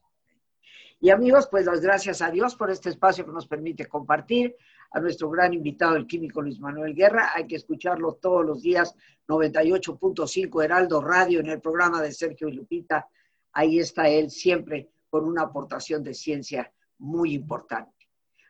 Y 1.00 1.10
amigos, 1.10 1.48
pues 1.50 1.66
las 1.66 1.82
gracias 1.82 2.22
a 2.22 2.30
Dios 2.30 2.54
por 2.54 2.70
este 2.70 2.88
espacio 2.88 3.26
que 3.26 3.32
nos 3.32 3.46
permite 3.46 3.86
compartir. 3.86 4.56
A 4.92 5.00
nuestro 5.00 5.28
gran 5.28 5.52
invitado, 5.52 5.96
el 5.96 6.06
químico 6.06 6.40
Luis 6.40 6.58
Manuel 6.60 6.94
Guerra, 6.94 7.32
hay 7.34 7.46
que 7.46 7.56
escucharlo 7.56 8.14
todos 8.14 8.46
los 8.46 8.62
días, 8.62 8.94
98.5 9.28 10.64
Heraldo 10.64 11.02
Radio 11.02 11.40
en 11.40 11.50
el 11.50 11.60
programa 11.60 12.00
de 12.00 12.12
Sergio 12.12 12.48
y 12.48 12.52
Lupita. 12.52 13.06
Ahí 13.52 13.80
está 13.80 14.08
él 14.08 14.30
siempre 14.30 14.88
con 15.10 15.26
una 15.26 15.42
aportación 15.42 16.02
de 16.02 16.14
ciencia 16.14 16.72
muy 16.98 17.34
importante 17.34 18.03